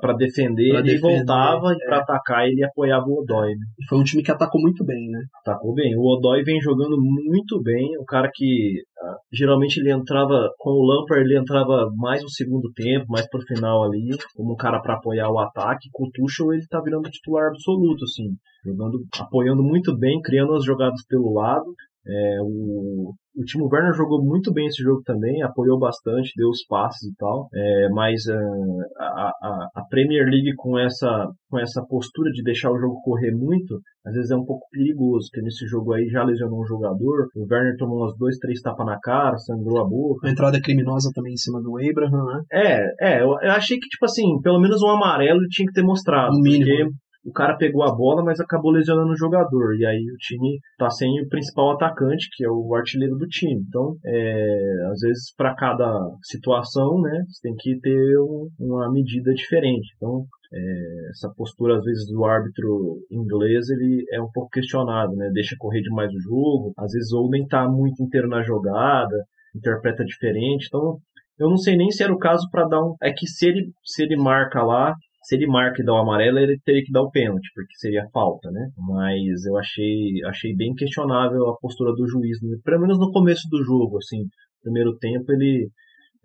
para 0.00 0.14
defender, 0.14 0.70
Pra 0.70 0.80
ele 0.80 0.94
defender, 0.94 1.24
voltava 1.44 1.72
e 1.72 1.82
é. 1.82 1.86
para 1.86 1.98
atacar 1.98 2.46
ele 2.46 2.64
apoiava 2.64 3.04
o 3.06 3.20
Odoi. 3.20 3.50
Né? 3.50 3.64
E 3.78 3.86
foi 3.86 3.98
um 3.98 4.04
time 4.04 4.22
que 4.22 4.30
atacou 4.30 4.60
muito 4.60 4.84
bem, 4.84 5.08
né? 5.10 5.20
Atacou 5.40 5.74
bem. 5.74 5.96
O 5.96 6.02
Odoi 6.02 6.42
vem 6.42 6.60
jogando 6.60 6.96
muito 6.98 7.60
bem. 7.62 7.96
O 7.98 8.04
cara 8.04 8.30
que 8.32 8.82
ah, 8.98 9.16
geralmente 9.32 9.78
ele 9.78 9.92
entrava 9.92 10.50
com 10.58 10.70
o 10.70 10.86
Lampard, 10.86 11.24
ele 11.24 11.38
entrava 11.38 11.90
mais 11.96 12.22
no 12.22 12.30
segundo 12.30 12.70
tempo, 12.72 13.06
mais 13.08 13.28
pro 13.28 13.40
final 13.42 13.84
ali, 13.84 14.16
como 14.34 14.52
um 14.52 14.56
cara 14.56 14.80
para 14.80 14.94
apoiar 14.94 15.30
o 15.30 15.38
ataque. 15.38 15.88
Com 15.92 16.06
o 16.06 16.10
Tuchel 16.10 16.52
ele 16.52 16.66
tá 16.68 16.80
virando 16.80 17.10
titular 17.10 17.48
absoluto, 17.48 18.04
assim, 18.04 18.30
jogando, 18.64 18.98
apoiando 19.20 19.62
muito 19.62 19.96
bem, 19.96 20.20
criando 20.20 20.54
as 20.54 20.64
jogadas 20.64 21.04
pelo 21.06 21.32
lado. 21.32 21.66
É, 22.06 22.38
o, 22.42 23.14
o 23.36 23.44
Timo 23.44 23.68
Werner 23.70 23.92
jogou 23.92 24.22
muito 24.22 24.52
bem 24.52 24.66
esse 24.66 24.82
jogo 24.82 25.02
também, 25.04 25.42
apoiou 25.42 25.78
bastante, 25.78 26.32
deu 26.36 26.48
os 26.48 26.64
passes 26.66 27.02
e 27.02 27.14
tal. 27.16 27.48
É, 27.52 27.88
mas 27.90 28.22
ah, 28.28 28.94
a, 28.98 29.32
a, 29.42 29.68
a 29.76 29.84
Premier 29.88 30.24
League 30.24 30.54
com 30.56 30.78
essa, 30.78 31.28
com 31.50 31.58
essa 31.58 31.84
postura 31.88 32.30
de 32.30 32.42
deixar 32.42 32.70
o 32.70 32.78
jogo 32.78 33.00
correr 33.02 33.32
muito, 33.32 33.80
às 34.06 34.14
vezes 34.14 34.30
é 34.30 34.36
um 34.36 34.44
pouco 34.44 34.66
perigoso, 34.70 35.28
porque 35.30 35.44
nesse 35.44 35.66
jogo 35.66 35.94
aí 35.94 36.06
já 36.06 36.22
lesionou 36.22 36.60
um 36.60 36.66
jogador, 36.66 37.28
o 37.34 37.46
Werner 37.50 37.76
tomou 37.78 38.04
uns 38.04 38.16
dois, 38.16 38.36
três 38.38 38.60
tapas 38.60 38.86
na 38.86 38.98
cara, 39.00 39.36
sangrou 39.38 39.80
a 39.80 39.88
boca. 39.88 40.26
Uma 40.26 40.32
entrada 40.32 40.60
criminosa 40.60 41.10
também 41.14 41.32
em 41.32 41.38
cima 41.38 41.60
do 41.60 41.76
Abraham, 41.78 42.24
né? 42.26 42.42
É, 42.52 43.14
é, 43.14 43.22
eu, 43.22 43.30
eu 43.42 43.52
achei 43.52 43.78
que, 43.78 43.88
tipo 43.88 44.04
assim, 44.04 44.40
pelo 44.42 44.60
menos 44.60 44.82
um 44.82 44.90
amarelo 44.90 45.40
tinha 45.48 45.66
que 45.66 45.72
ter 45.72 45.82
mostrado. 45.82 46.34
No 46.34 46.42
mínimo. 46.42 46.92
O 47.24 47.32
cara 47.32 47.56
pegou 47.56 47.82
a 47.82 47.94
bola, 47.94 48.22
mas 48.22 48.38
acabou 48.40 48.70
lesionando 48.70 49.12
o 49.12 49.16
jogador. 49.16 49.74
E 49.76 49.86
aí 49.86 50.04
o 50.12 50.16
time 50.18 50.58
tá 50.78 50.90
sem 50.90 51.20
o 51.22 51.28
principal 51.28 51.72
atacante, 51.72 52.28
que 52.36 52.44
é 52.44 52.48
o 52.50 52.74
artilheiro 52.74 53.16
do 53.16 53.26
time. 53.26 53.62
Então, 53.66 53.96
é, 54.04 54.86
às 54.90 55.00
vezes, 55.00 55.34
para 55.36 55.54
cada 55.54 55.88
situação, 56.22 57.00
né, 57.00 57.22
você 57.28 57.48
tem 57.48 57.54
que 57.56 57.78
ter 57.80 58.18
um- 58.20 58.48
uma 58.60 58.90
medida 58.92 59.32
diferente. 59.32 59.88
Então, 59.96 60.24
é, 60.52 61.08
essa 61.10 61.32
postura, 61.36 61.76
às 61.78 61.84
vezes, 61.84 62.06
do 62.08 62.24
árbitro 62.24 62.98
inglês, 63.10 63.68
ele 63.70 64.04
é 64.12 64.20
um 64.20 64.30
pouco 64.32 64.50
questionado, 64.50 65.14
né? 65.16 65.30
Deixa 65.32 65.56
correr 65.58 65.80
demais 65.82 66.10
o 66.12 66.20
jogo, 66.20 66.72
às 66.78 66.92
vezes 66.92 67.12
ou 67.12 67.28
nem 67.30 67.46
tá 67.46 67.68
muito 67.68 68.02
inteiro 68.02 68.28
na 68.28 68.42
jogada. 68.42 69.24
interpreta 69.56 70.04
diferente. 70.04 70.66
Então, 70.66 70.98
eu 71.38 71.48
não 71.48 71.56
sei 71.56 71.76
nem 71.76 71.88
se 71.90 72.02
era 72.02 72.12
o 72.12 72.18
caso 72.18 72.48
para 72.50 72.66
dar 72.66 72.82
um. 72.84 72.96
É 73.02 73.12
que 73.12 73.24
se 73.26 73.46
ele, 73.46 73.70
se 73.84 74.02
ele 74.02 74.16
marca 74.16 74.62
lá, 74.64 74.94
se 75.24 75.36
ele 75.36 75.46
marca 75.46 75.82
e 75.82 75.84
dá 75.84 75.92
o 75.92 75.96
amarelo, 75.96 76.38
ele 76.38 76.58
teria 76.64 76.84
que 76.84 76.92
dar 76.92 77.02
o 77.02 77.10
pênalti, 77.10 77.48
porque 77.54 77.74
seria 77.76 78.06
falta, 78.12 78.50
né? 78.50 78.68
Mas 78.76 79.44
eu 79.46 79.56
achei, 79.56 80.22
achei 80.26 80.54
bem 80.54 80.74
questionável 80.74 81.48
a 81.48 81.56
postura 81.56 81.92
do 81.94 82.06
juiz, 82.06 82.38
né? 82.42 82.56
pelo 82.62 82.80
menos 82.82 82.98
no 82.98 83.10
começo 83.10 83.48
do 83.50 83.62
jogo, 83.64 83.96
assim, 83.96 84.26
primeiro 84.62 84.96
tempo 84.98 85.32
ele 85.32 85.68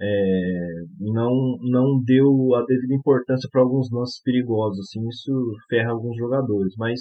é, 0.01 0.83
não, 0.99 1.57
não 1.61 2.01
deu 2.03 2.55
a 2.55 2.65
devida 2.65 2.93
importância 2.93 3.49
para 3.51 3.61
alguns 3.61 3.89
lances 3.91 4.21
perigosos, 4.21 4.79
assim, 4.79 5.07
isso 5.07 5.31
ferra 5.69 5.91
alguns 5.91 6.17
jogadores, 6.17 6.73
mas 6.77 6.99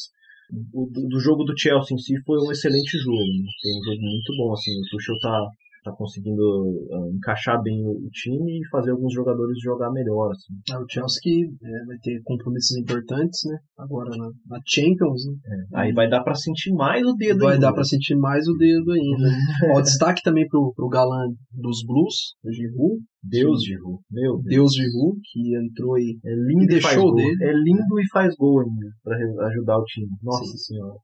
o, 0.72 0.86
do 0.86 1.18
jogo 1.18 1.44
do 1.44 1.58
Chelsea 1.58 1.94
em 1.94 1.98
si 1.98 2.14
foi 2.24 2.38
um 2.38 2.52
excelente 2.52 2.96
jogo, 2.98 3.18
né? 3.18 3.50
foi 3.60 3.72
um 3.72 3.84
jogo 3.84 4.02
muito 4.02 4.36
bom, 4.36 4.52
assim, 4.52 4.70
o 4.70 4.88
Tuchel 4.90 5.18
tá 5.20 5.46
tá 5.82 5.92
conseguindo 5.92 6.42
uh, 6.42 7.10
encaixar 7.14 7.60
bem 7.62 7.86
o, 7.86 8.08
time 8.12 8.60
e 8.60 8.68
fazer 8.68 8.90
alguns 8.90 9.12
jogadores 9.12 9.58
jogar 9.62 9.90
melhor. 9.90 10.30
Assim. 10.30 10.54
É, 10.72 10.78
o 10.78 10.86
Chelsea 10.88 11.46
é, 11.62 11.86
vai 11.86 11.96
ter 12.02 12.20
compromissos 12.24 12.76
importantes, 12.76 13.40
né? 13.46 13.58
Agora 13.78 14.10
na, 14.10 14.26
na 14.46 14.60
Champions. 14.66 15.26
Né? 15.26 15.34
É, 15.46 15.80
aí 15.80 15.92
vai 15.92 16.08
dar 16.08 16.22
para 16.22 16.34
sentir 16.34 16.72
mais 16.72 17.02
o 17.06 17.14
dedo. 17.14 17.40
Vai 17.40 17.54
ainda. 17.54 17.66
dar 17.66 17.72
para 17.72 17.84
sentir 17.84 18.16
mais 18.16 18.46
o 18.48 18.54
dedo 18.56 18.92
ainda. 18.92 19.28
Ó, 19.76 19.80
destaque 19.80 20.22
também 20.22 20.46
pro, 20.48 20.72
pro 20.74 20.88
galã 20.88 21.26
dos 21.52 21.84
Blues, 21.86 22.34
o 22.44 22.52
Giroud. 22.52 23.02
Deus 23.22 23.64
Giroud, 23.64 24.00
meu 24.10 24.34
Deus. 24.38 24.44
Deus 24.44 24.74
Giroud, 24.74 25.20
que 25.24 25.56
entrou 25.56 25.94
aí 25.96 26.18
é 26.24 26.34
lindo 26.34 26.64
e 26.64 26.66
deixou 26.68 27.14
dele. 27.14 27.36
É 27.42 27.52
lindo 27.52 28.00
e 28.00 28.08
faz 28.10 28.34
gol 28.36 28.60
ainda, 28.60 28.86
para 29.02 29.16
ajudar 29.48 29.78
o 29.78 29.84
time. 29.84 30.08
Nossa 30.22 30.44
Sim. 30.44 30.56
senhora. 30.56 30.94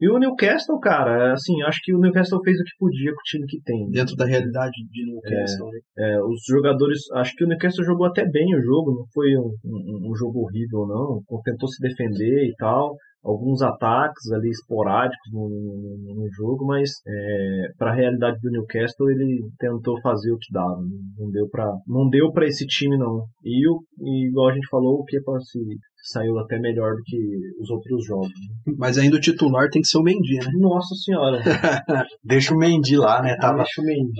E 0.00 0.08
o 0.08 0.18
Newcastle, 0.18 0.78
cara, 0.80 1.32
assim, 1.32 1.60
acho 1.62 1.80
que 1.82 1.94
o 1.94 1.98
Newcastle 1.98 2.40
fez 2.44 2.56
o 2.58 2.64
que 2.64 2.78
podia 2.78 3.10
com 3.10 3.20
o 3.20 3.28
time 3.28 3.46
que 3.46 3.60
tem. 3.62 3.90
Dentro 3.90 4.14
da 4.14 4.26
realidade 4.26 4.76
de 4.90 5.04
Newcastle, 5.04 5.68
é, 5.68 5.72
né? 5.72 5.80
É, 5.98 6.22
os 6.22 6.40
jogadores, 6.48 6.98
acho 7.14 7.34
que 7.34 7.44
o 7.44 7.48
Newcastle 7.48 7.84
jogou 7.84 8.06
até 8.06 8.24
bem 8.24 8.54
o 8.54 8.62
jogo, 8.62 8.94
não 8.94 9.04
foi 9.12 9.36
um, 9.36 9.50
um, 9.64 10.10
um 10.10 10.14
jogo 10.14 10.40
horrível, 10.40 10.86
não. 10.86 11.22
Tentou 11.42 11.68
se 11.68 11.80
defender 11.82 12.46
e 12.46 12.54
tal 12.56 12.94
alguns 13.24 13.62
ataques 13.62 14.30
ali 14.32 14.48
esporádicos 14.48 15.32
no, 15.32 15.48
no, 15.48 16.14
no 16.14 16.28
jogo, 16.32 16.64
mas 16.66 16.90
é, 17.06 17.72
para 17.76 17.90
a 17.90 17.94
realidade 17.94 18.38
do 18.40 18.50
Newcastle 18.50 19.10
ele 19.10 19.50
tentou 19.58 20.00
fazer 20.00 20.32
o 20.32 20.38
que 20.38 20.52
dava, 20.52 20.80
não 21.18 21.30
deu 21.30 21.48
para 21.50 21.70
não 21.86 22.08
deu 22.08 22.30
para 22.32 22.46
esse 22.46 22.66
time 22.66 22.96
não. 22.96 23.24
E, 23.44 23.68
o, 23.68 23.80
e 24.00 24.28
igual 24.28 24.48
a 24.48 24.54
gente 24.54 24.68
falou, 24.68 25.00
o 25.00 25.04
que 25.04 25.18
se 25.18 25.58
saiu 26.08 26.38
até 26.38 26.58
melhor 26.58 26.94
do 26.94 27.02
que 27.04 27.16
os 27.60 27.70
outros 27.70 28.04
jogos. 28.04 28.30
Mas 28.76 28.98
ainda 28.98 29.16
o 29.16 29.20
titular 29.20 29.68
tem 29.70 29.82
que 29.82 29.88
ser 29.88 29.98
o 29.98 30.02
Mendy, 30.02 30.36
né? 30.36 30.50
Nossa 30.58 30.94
senhora. 30.94 31.38
Deixa 32.24 32.54
o 32.54 32.58
Mendy 32.58 32.96
lá, 32.96 33.22
né? 33.22 33.36
Tava, 33.36 33.64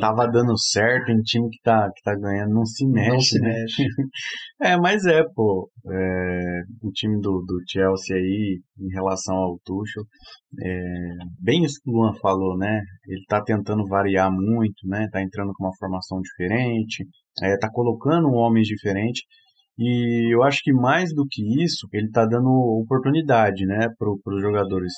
tava 0.01 0.27
dando 0.27 0.59
certo 0.59 1.11
em 1.11 1.21
time 1.23 1.49
que 1.51 1.61
tá, 1.63 1.91
que 1.95 2.03
tá 2.03 2.15
ganhando, 2.15 2.55
não 2.55 2.65
se 2.65 2.87
mexe. 2.87 3.11
Não 3.11 3.21
se 3.21 3.41
né? 3.41 3.49
mexe. 3.49 3.85
é, 4.63 4.77
mas 4.77 5.05
é, 5.07 5.23
pô. 5.35 5.71
É, 5.91 6.63
o 6.83 6.91
time 6.91 7.21
do, 7.21 7.43
do 7.47 7.59
Chelsea 7.67 8.17
aí, 8.17 8.61
em 8.79 8.93
relação 8.93 9.35
ao 9.35 9.59
Tuchel, 9.65 10.05
é, 10.63 11.09
bem 11.41 11.65
isso 11.65 11.81
que 11.83 11.91
o 11.91 11.95
Luan 11.95 12.13
falou, 12.21 12.57
né? 12.57 12.81
Ele 13.07 13.25
tá 13.27 13.43
tentando 13.43 13.87
variar 13.87 14.31
muito, 14.31 14.87
né? 14.87 15.09
Tá 15.11 15.23
entrando 15.23 15.53
com 15.55 15.65
uma 15.65 15.77
formação 15.79 16.21
diferente, 16.21 17.07
é, 17.43 17.57
tá 17.59 17.71
colocando 17.73 18.33
homens 18.33 18.67
diferentes. 18.67 19.23
E 19.79 20.35
eu 20.35 20.43
acho 20.43 20.61
que 20.63 20.73
mais 20.73 21.15
do 21.15 21.25
que 21.31 21.63
isso, 21.63 21.87
ele 21.93 22.07
está 22.07 22.27
dando 22.27 22.51
oportunidade 22.83 23.65
né, 23.65 23.89
para 23.97 24.11
os 24.11 24.43
jogadores. 24.43 24.93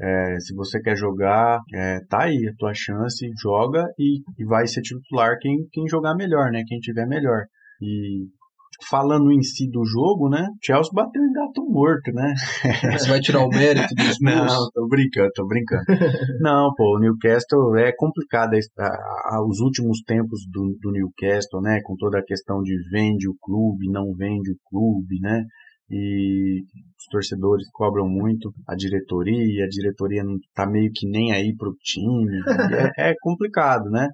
É, 0.00 0.40
se 0.40 0.54
você 0.54 0.80
quer 0.80 0.96
jogar, 0.96 1.60
é, 1.74 1.98
tá 2.08 2.24
aí 2.24 2.48
a 2.48 2.56
tua 2.56 2.72
chance, 2.74 3.30
joga 3.40 3.84
e, 3.98 4.20
e 4.38 4.44
vai 4.44 4.66
ser 4.66 4.80
titular 4.80 5.36
quem, 5.38 5.66
quem 5.70 5.86
jogar 5.86 6.14
melhor, 6.14 6.50
né? 6.50 6.62
Quem 6.66 6.78
tiver 6.78 7.06
melhor. 7.06 7.44
E 7.80 8.26
falando 8.88 9.30
em 9.32 9.42
si 9.42 9.68
do 9.70 9.84
jogo, 9.84 10.28
né? 10.28 10.46
Chelsea 10.62 10.92
bateu 10.92 11.22
em 11.22 11.32
gato 11.32 11.64
morto, 11.64 12.12
né? 12.12 12.34
Você 12.98 13.08
vai 13.08 13.20
tirar 13.20 13.44
o 13.44 13.48
mérito 13.48 13.94
dos 13.94 14.18
Não, 14.20 14.70
tô 14.72 14.86
brincando, 14.88 15.30
tô 15.34 15.46
brincando. 15.46 15.84
Não, 16.40 16.72
pô, 16.74 16.96
o 16.96 16.98
Newcastle 16.98 17.76
é 17.76 17.92
complicado 17.96 18.52
os 19.48 19.60
últimos 19.60 20.02
tempos 20.02 20.40
do, 20.50 20.76
do 20.80 20.92
Newcastle, 20.92 21.60
né? 21.60 21.80
Com 21.84 21.96
toda 21.96 22.18
a 22.18 22.24
questão 22.24 22.62
de 22.62 22.76
vende 22.90 23.28
o 23.28 23.36
clube, 23.40 23.90
não 23.90 24.12
vende 24.14 24.50
o 24.50 24.56
clube, 24.68 25.20
né? 25.20 25.44
E 25.90 26.62
os 26.98 27.06
torcedores 27.10 27.68
cobram 27.70 28.08
muito 28.08 28.50
a 28.66 28.74
diretoria, 28.74 29.64
a 29.64 29.68
diretoria 29.68 30.24
não 30.24 30.38
tá 30.54 30.66
meio 30.66 30.90
que 30.90 31.06
nem 31.06 31.32
aí 31.32 31.54
pro 31.56 31.74
time. 31.82 32.40
É, 32.98 33.10
é 33.10 33.14
complicado, 33.20 33.90
né? 33.90 34.08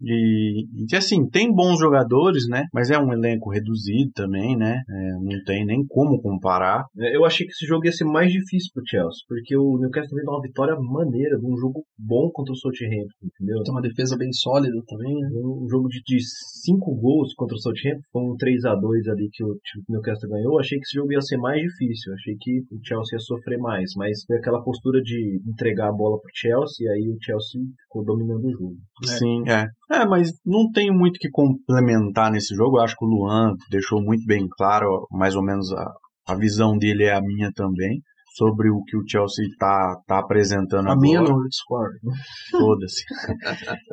E, 0.00 0.66
e, 0.90 0.96
assim, 0.96 1.28
tem 1.28 1.52
bons 1.52 1.78
jogadores, 1.78 2.46
né? 2.48 2.64
Mas 2.72 2.90
é 2.90 2.98
um 2.98 3.12
elenco 3.12 3.50
reduzido 3.50 4.10
também, 4.14 4.56
né? 4.56 4.80
É, 4.88 5.12
não 5.12 5.44
tem 5.44 5.64
nem 5.64 5.84
como 5.86 6.20
comparar. 6.20 6.84
É, 6.98 7.16
eu 7.16 7.24
achei 7.24 7.46
que 7.46 7.52
esse 7.52 7.66
jogo 7.66 7.86
ia 7.86 7.92
ser 7.92 8.04
mais 8.04 8.30
difícil 8.30 8.70
pro 8.74 8.86
Chelsea, 8.86 9.24
porque 9.28 9.56
o 9.56 9.78
Newcastle 9.78 10.16
veio 10.16 10.28
uma 10.28 10.42
vitória 10.42 10.76
maneira, 10.78 11.38
um 11.38 11.56
jogo 11.56 11.84
bom 11.98 12.30
contra 12.32 12.52
o 12.52 12.56
Southampton, 12.56 13.24
entendeu? 13.24 13.62
Tem 13.62 13.72
uma 13.72 13.82
defesa 13.82 14.16
bem 14.16 14.32
sólida 14.32 14.76
também, 14.86 15.14
né? 15.14 15.28
Um 15.34 15.68
jogo 15.68 15.88
de, 15.88 16.00
de 16.04 16.18
cinco 16.62 16.94
gols 16.94 17.34
contra 17.34 17.56
o 17.56 17.60
Southampton, 17.60 18.02
foi 18.12 18.22
um 18.22 18.36
3 18.36 18.64
a 18.66 18.74
2 18.74 19.08
ali 19.08 19.28
que 19.32 19.44
o 19.44 19.56
Newcastle 19.88 20.30
ganhou. 20.30 20.54
Eu 20.54 20.60
achei 20.60 20.78
que 20.78 20.84
esse 20.84 20.96
jogo 20.96 21.12
ia 21.12 21.20
ser 21.20 21.38
mais 21.38 21.60
difícil, 21.60 22.12
eu 22.12 22.14
achei 22.14 22.36
que 22.38 22.58
o 22.70 22.80
Chelsea 22.84 23.16
ia 23.16 23.20
sofrer 23.20 23.58
mais, 23.58 23.90
mas 23.96 24.24
foi 24.26 24.36
aquela 24.36 24.62
postura 24.62 25.00
de 25.00 25.40
entregar 25.46 25.88
a 25.88 25.92
bola 25.92 26.18
pro 26.20 26.30
Chelsea 26.34 26.86
e 26.86 26.88
aí 26.88 27.08
o 27.08 27.18
Chelsea 27.22 27.62
ficou 27.84 28.04
dominando 28.04 28.44
o 28.44 28.52
jogo. 28.52 28.76
Sim, 29.04 29.42
é. 29.48 29.66
É, 29.90 30.04
mas 30.04 30.32
não 30.44 30.70
tenho 30.72 30.92
muito 30.92 31.18
que 31.18 31.30
complementar 31.30 32.30
nesse 32.30 32.54
jogo. 32.54 32.78
Eu 32.78 32.82
acho 32.82 32.96
que 32.96 33.04
o 33.04 33.08
Luan 33.08 33.54
deixou 33.70 34.02
muito 34.02 34.24
bem 34.26 34.46
claro, 34.48 35.06
mais 35.10 35.36
ou 35.36 35.42
menos 35.42 35.72
a, 35.72 35.92
a 36.28 36.34
visão 36.34 36.76
dele 36.76 37.04
é 37.04 37.14
a 37.14 37.20
minha 37.20 37.50
também, 37.54 38.00
sobre 38.36 38.68
o 38.68 38.82
que 38.84 38.96
o 38.96 39.04
Chelsea 39.08 39.46
está 39.46 39.96
tá 40.06 40.18
apresentando 40.18 40.88
a 40.88 40.92
agora. 40.92 40.98
A 40.98 41.00
minha 41.00 41.22
não, 41.22 41.38
discordo. 41.48 41.98
Foda-se. 42.50 43.04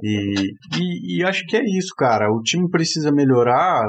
e, 0.02 0.52
e, 0.80 1.18
e 1.20 1.24
acho 1.24 1.46
que 1.46 1.56
é 1.56 1.64
isso, 1.64 1.94
cara. 1.96 2.32
O 2.32 2.42
time 2.42 2.68
precisa 2.70 3.12
melhorar 3.12 3.86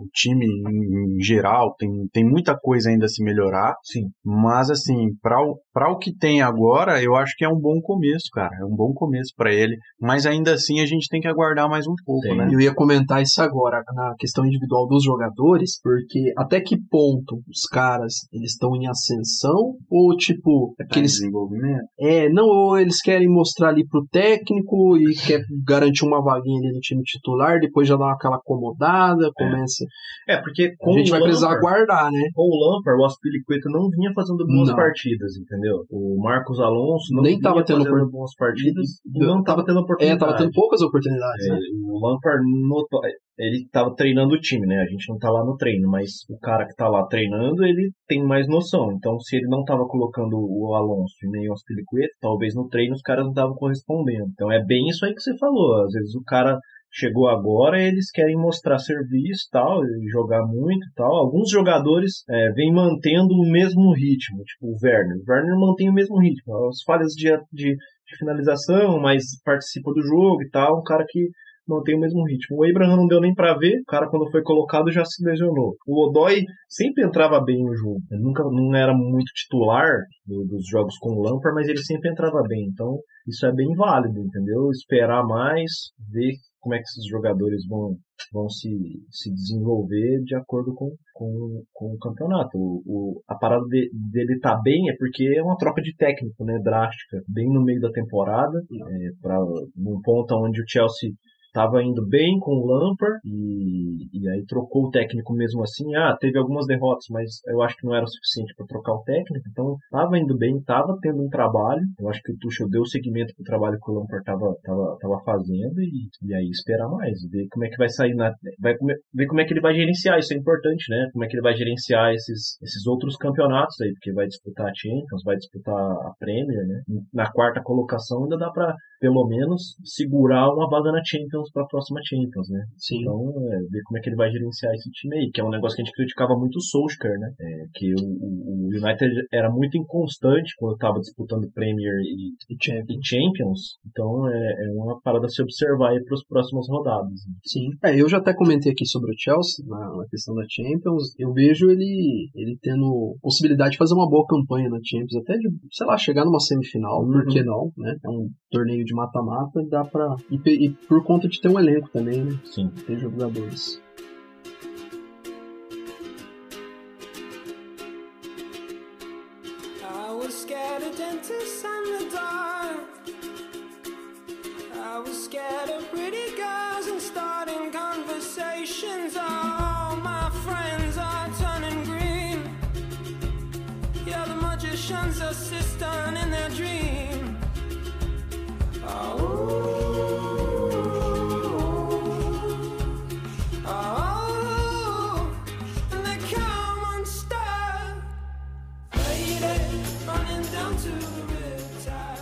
o 0.00 0.08
time 0.12 0.46
em, 0.46 1.22
geral 1.22 1.74
tem, 1.78 1.90
tem 2.12 2.24
muita 2.24 2.56
coisa 2.56 2.90
ainda 2.90 3.06
a 3.06 3.08
se 3.08 3.22
melhorar. 3.22 3.74
Sim. 3.84 4.04
Mas 4.24 4.70
assim, 4.70 5.10
para 5.22 5.40
o, 5.42 5.58
o 5.92 5.98
que 5.98 6.14
tem 6.16 6.42
agora, 6.42 7.02
eu 7.02 7.14
acho 7.14 7.34
que 7.36 7.44
é 7.44 7.48
um 7.48 7.58
bom 7.58 7.80
começo, 7.80 8.28
cara. 8.32 8.50
É 8.60 8.64
um 8.64 8.74
bom 8.74 8.92
começo 8.92 9.32
para 9.36 9.52
ele. 9.52 9.76
Mas 10.00 10.26
ainda 10.26 10.54
assim 10.54 10.80
a 10.80 10.86
gente 10.86 11.08
tem 11.08 11.20
que 11.20 11.28
aguardar 11.28 11.68
mais 11.68 11.86
um 11.86 11.94
pouco, 12.04 12.26
Sim. 12.26 12.36
né? 12.36 12.48
Eu 12.50 12.60
ia 12.60 12.74
comentar 12.74 13.22
isso 13.22 13.40
agora 13.42 13.82
na 13.94 14.14
questão 14.18 14.44
individual 14.44 14.86
dos 14.86 15.04
jogadores, 15.04 15.80
porque 15.82 16.32
até 16.36 16.60
que 16.60 16.76
ponto 16.90 17.40
os 17.48 17.62
caras 17.70 18.14
eles 18.32 18.52
estão 18.52 18.74
em 18.76 18.88
ascensão 18.88 19.76
ou 19.90 20.16
tipo 20.16 20.74
é 20.80 20.84
aqueles 20.84 21.12
desenvolvimento? 21.12 21.84
É, 21.98 22.28
não, 22.28 22.46
ou 22.46 22.78
eles 22.78 23.00
querem 23.00 23.28
mostrar 23.28 23.68
ali 23.68 23.86
pro 23.86 24.06
técnico 24.10 24.96
e 24.96 25.14
quer 25.14 25.40
garantir 25.64 26.04
uma 26.04 26.22
vaguinha 26.22 26.58
ali 26.58 26.72
no 26.72 26.80
time 26.80 27.02
titular, 27.02 27.60
depois 27.60 27.86
já 27.86 27.96
dá 27.96 28.12
aquela 28.12 28.36
acomodada, 28.36 29.26
é. 29.26 29.30
começa 29.34 29.84
é, 30.28 30.36
porque 30.38 30.74
com 30.78 30.90
a 30.90 30.98
gente 30.98 31.10
vai 31.10 31.20
precisar 31.20 31.52
aguardar, 31.52 32.10
né? 32.10 32.28
Com 32.34 32.42
o 32.42 32.76
Lampard, 32.76 33.00
o 33.00 33.04
Aspilicueta 33.04 33.68
não 33.70 33.88
vinha 33.88 34.10
fazendo 34.14 34.46
boas 34.46 34.68
não. 34.68 34.76
partidas, 34.76 35.36
entendeu? 35.36 35.84
O 35.90 36.20
Marcos 36.22 36.60
Alonso 36.60 37.14
não 37.14 37.22
Nem 37.22 37.38
vinha 37.38 37.42
tava 37.42 37.64
tendo 37.64 37.84
fazendo 37.84 38.10
boas 38.10 38.34
partidas 38.36 38.86
e 39.04 39.18
não 39.18 39.42
tava 39.42 39.64
tendo 39.64 39.80
oportunidade. 39.80 40.16
É, 40.16 40.26
tava 40.26 40.36
tendo 40.36 40.52
poucas 40.52 40.80
oportunidades, 40.82 41.46
é, 41.46 41.50
né? 41.50 41.58
O 41.86 42.06
Lampard 42.06 42.42
notou, 42.68 43.00
ele 43.38 43.66
tava 43.72 43.94
treinando 43.94 44.34
o 44.34 44.40
time, 44.40 44.66
né? 44.66 44.82
A 44.82 44.86
gente 44.86 45.08
não 45.08 45.18
tá 45.18 45.30
lá 45.30 45.44
no 45.44 45.56
treino, 45.56 45.88
mas 45.90 46.10
o 46.28 46.38
cara 46.38 46.66
que 46.66 46.74
tá 46.74 46.88
lá 46.88 47.06
treinando, 47.06 47.64
ele 47.64 47.90
tem 48.06 48.22
mais 48.22 48.46
noção. 48.46 48.92
Então, 48.92 49.18
se 49.18 49.36
ele 49.36 49.46
não 49.48 49.64
tava 49.64 49.86
colocando 49.86 50.36
o 50.36 50.74
Alonso 50.74 51.14
e 51.24 51.30
nem 51.30 51.48
o 51.48 51.52
Aspilicueta, 51.52 52.12
talvez 52.20 52.54
no 52.54 52.68
treino 52.68 52.94
os 52.94 53.02
caras 53.02 53.24
não 53.24 53.30
estavam 53.30 53.54
correspondendo. 53.54 54.26
Então, 54.32 54.52
é 54.52 54.62
bem 54.62 54.86
isso 54.88 55.04
aí 55.06 55.14
que 55.14 55.20
você 55.22 55.36
falou. 55.38 55.82
Às 55.84 55.92
vezes 55.92 56.14
o 56.14 56.22
cara 56.22 56.58
chegou 56.92 57.28
agora, 57.28 57.80
eles 57.80 58.10
querem 58.10 58.36
mostrar 58.36 58.78
serviço 58.78 59.48
tal, 59.50 59.80
jogar 60.10 60.44
muito 60.46 60.86
tal. 60.94 61.14
Alguns 61.14 61.50
jogadores 61.50 62.24
é, 62.28 62.52
vêm 62.52 62.72
mantendo 62.72 63.34
o 63.34 63.50
mesmo 63.50 63.92
ritmo, 63.94 64.42
tipo 64.44 64.66
o 64.66 64.76
Werner. 64.82 65.18
O 65.18 65.30
Werner 65.30 65.58
mantém 65.58 65.88
o 65.88 65.94
mesmo 65.94 66.18
ritmo. 66.18 66.68
As 66.68 66.82
falhas 66.84 67.12
de, 67.12 67.30
de, 67.52 67.74
de 67.74 68.16
finalização, 68.18 69.00
mas 69.00 69.22
participa 69.44 69.92
do 69.92 70.02
jogo 70.02 70.42
e 70.42 70.50
tal. 70.50 70.80
Um 70.80 70.82
cara 70.82 71.04
que 71.08 71.28
mantém 71.70 71.96
o 71.96 72.00
mesmo 72.00 72.24
ritmo. 72.24 72.58
O 72.58 72.68
Abraham 72.68 72.96
não 72.96 73.06
deu 73.06 73.20
nem 73.20 73.32
para 73.32 73.56
ver, 73.56 73.80
o 73.80 73.84
cara 73.84 74.08
quando 74.08 74.30
foi 74.30 74.42
colocado 74.42 74.90
já 74.90 75.04
se 75.04 75.24
lesionou. 75.24 75.76
O 75.86 76.08
Odoi 76.08 76.42
sempre 76.68 77.04
entrava 77.04 77.40
bem 77.42 77.62
no 77.62 77.74
jogo, 77.76 78.00
ele 78.10 78.22
nunca 78.22 78.42
não 78.42 78.74
era 78.74 78.92
muito 78.92 79.30
titular 79.32 79.88
do, 80.26 80.44
dos 80.44 80.66
jogos 80.68 80.96
com 80.98 81.10
o 81.10 81.22
Lampard, 81.22 81.54
mas 81.54 81.68
ele 81.68 81.82
sempre 81.82 82.10
entrava 82.10 82.42
bem. 82.48 82.68
Então 82.72 82.98
isso 83.26 83.46
é 83.46 83.52
bem 83.52 83.72
válido, 83.76 84.18
entendeu? 84.18 84.70
Esperar 84.70 85.24
mais, 85.24 85.70
ver 86.10 86.32
como 86.60 86.74
é 86.74 86.78
que 86.78 86.84
esses 86.84 87.06
jogadores 87.08 87.66
vão, 87.66 87.96
vão 88.32 88.48
se, 88.48 88.68
se 89.10 89.32
desenvolver 89.32 90.22
de 90.24 90.36
acordo 90.36 90.74
com, 90.74 90.94
com, 91.14 91.62
com 91.72 91.94
o 91.94 91.98
campeonato. 91.98 92.56
O, 92.56 92.82
o 92.86 93.22
a 93.26 93.34
parada 93.34 93.64
de, 93.66 93.90
dele 94.10 94.38
tá 94.38 94.60
bem 94.62 94.90
é 94.90 94.96
porque 94.96 95.24
é 95.36 95.42
uma 95.42 95.56
troca 95.56 95.80
de 95.80 95.94
técnico, 95.96 96.44
né, 96.44 96.58
drástica, 96.62 97.22
bem 97.26 97.48
no 97.48 97.64
meio 97.64 97.80
da 97.80 97.90
temporada, 97.90 98.58
é, 98.58 99.10
para 99.20 99.38
num 99.76 100.00
ponto 100.02 100.34
onde 100.36 100.60
o 100.60 100.68
Chelsea 100.68 101.10
tava 101.52 101.82
indo 101.82 102.06
bem 102.06 102.38
com 102.38 102.52
o 102.52 102.66
Lampard 102.66 103.18
e, 103.24 104.08
e 104.12 104.28
aí 104.28 104.44
trocou 104.46 104.86
o 104.86 104.90
técnico 104.90 105.32
mesmo 105.32 105.62
assim. 105.62 105.94
Ah, 105.94 106.16
teve 106.18 106.38
algumas 106.38 106.66
derrotas, 106.66 107.06
mas 107.10 107.40
eu 107.46 107.62
acho 107.62 107.76
que 107.76 107.86
não 107.86 107.94
era 107.94 108.04
o 108.04 108.08
suficiente 108.08 108.54
para 108.56 108.66
trocar 108.66 108.94
o 108.94 109.02
técnico. 109.02 109.48
Então 109.50 109.76
tava 109.90 110.18
indo 110.18 110.36
bem, 110.36 110.60
tava 110.62 110.96
tendo 111.00 111.22
um 111.22 111.28
trabalho. 111.28 111.82
Eu 111.98 112.08
acho 112.08 112.20
que 112.22 112.32
o 112.32 112.38
Tuchel 112.38 112.68
deu 112.68 112.84
seguimento 112.84 113.34
pro 113.34 113.44
trabalho 113.44 113.78
que 113.78 113.90
o 113.90 113.94
Lampard 113.94 114.24
tava, 114.24 114.54
tava, 114.62 114.96
tava 115.00 115.20
fazendo 115.24 115.80
e, 115.80 116.08
e 116.22 116.34
aí 116.34 116.48
esperar 116.50 116.88
mais, 116.88 117.18
ver 117.30 117.46
como 117.50 117.64
é 117.64 117.68
que 117.68 117.76
vai 117.76 117.88
sair 117.88 118.14
na, 118.14 118.32
vai 118.60 118.74
ver 119.14 119.26
como 119.26 119.40
é 119.40 119.44
que 119.44 119.52
ele 119.52 119.60
vai 119.60 119.74
gerenciar. 119.74 120.18
Isso 120.18 120.34
é 120.34 120.36
importante, 120.36 120.90
né? 120.90 121.08
Como 121.12 121.24
é 121.24 121.28
que 121.28 121.34
ele 121.34 121.42
vai 121.42 121.54
gerenciar 121.54 122.12
esses, 122.12 122.60
esses 122.62 122.86
outros 122.86 123.16
campeonatos 123.16 123.80
aí, 123.80 123.92
porque 123.92 124.12
vai 124.12 124.26
disputar 124.26 124.66
a 124.66 124.74
Champions, 124.74 125.22
vai 125.24 125.36
disputar 125.36 125.74
a 125.74 126.12
Premier, 126.18 126.66
né? 126.66 126.82
Na 127.12 127.30
quarta 127.30 127.62
colocação 127.62 128.22
ainda 128.22 128.36
dá 128.36 128.50
para 128.50 128.74
pelo 129.00 129.26
menos 129.26 129.76
segurar 129.82 130.52
uma 130.52 130.68
vaga 130.68 130.92
na 130.92 131.02
Champions 131.04 131.39
para 131.52 131.64
a 131.64 131.66
próxima 131.66 132.00
Champions, 132.04 132.48
né? 132.50 132.60
Sim. 132.76 133.00
Então, 133.00 133.16
é, 133.52 133.58
ver 133.70 133.82
como 133.84 133.98
é 133.98 134.00
que 134.00 134.08
ele 134.08 134.16
vai 134.16 134.30
gerenciar 134.30 134.74
esse 134.74 134.90
time 134.90 135.16
aí, 135.16 135.30
que 135.32 135.40
é 135.40 135.44
um 135.44 135.50
negócio 135.50 135.76
que 135.76 135.82
a 135.82 135.84
gente 135.84 135.94
criticava 135.94 136.36
muito 136.36 136.56
o 136.56 136.62
Solskjaer, 136.62 137.18
né? 137.18 137.32
É, 137.40 137.66
que 137.74 137.94
o, 137.94 138.04
o, 138.04 138.68
United 138.70 139.10
era 139.32 139.50
muito 139.50 139.76
inconstante 139.76 140.54
quando 140.58 140.74
estava 140.74 140.98
disputando 141.00 141.50
Premier 141.52 141.94
e, 142.02 142.34
e, 142.50 142.56
Champions. 142.60 142.98
e 142.98 143.08
Champions. 143.08 143.60
Então, 143.86 144.28
é, 144.28 144.66
é, 144.66 144.72
uma 144.74 145.00
parada 145.00 145.26
a 145.26 145.28
se 145.28 145.42
observar 145.42 145.90
aí 145.90 146.02
para 146.04 146.14
os 146.14 146.24
próximos 146.24 146.68
rodadas. 146.68 147.20
Né? 147.26 147.34
Sim. 147.44 147.68
É, 147.84 148.00
eu 148.00 148.08
já 148.08 148.18
até 148.18 148.34
comentei 148.34 148.72
aqui 148.72 148.86
sobre 148.86 149.12
o 149.12 149.18
Chelsea, 149.18 149.64
na, 149.66 149.96
na, 149.96 150.04
questão 150.08 150.34
da 150.34 150.44
Champions. 150.48 151.14
Eu 151.18 151.32
vejo 151.32 151.70
ele, 151.70 152.30
ele 152.34 152.58
tendo 152.62 153.16
possibilidade 153.20 153.72
de 153.72 153.78
fazer 153.78 153.94
uma 153.94 154.08
boa 154.08 154.26
campanha 154.26 154.68
na 154.68 154.78
Champions, 154.84 155.16
até 155.16 155.34
de, 155.34 155.48
sei 155.72 155.86
lá, 155.86 155.96
chegar 155.96 156.24
numa 156.24 156.40
semifinal, 156.40 157.02
uhum. 157.02 157.12
por 157.12 157.26
que 157.26 157.42
não, 157.42 157.72
né? 157.76 157.96
É 158.04 158.08
um 158.08 158.28
torneio 158.50 158.84
de 158.84 158.94
mata-mata, 158.94 159.60
dá 159.68 159.84
pra. 159.84 160.16
E, 160.30 160.66
e, 160.66 160.70
por 160.88 161.04
conta 161.04 161.28
de 161.30 161.40
ter 161.40 161.48
um 161.48 161.58
elenco 161.58 161.88
também, 161.88 162.24
né? 162.24 162.38
Sim. 162.44 162.70
Ter 162.86 162.98
jogadores. 162.98 163.80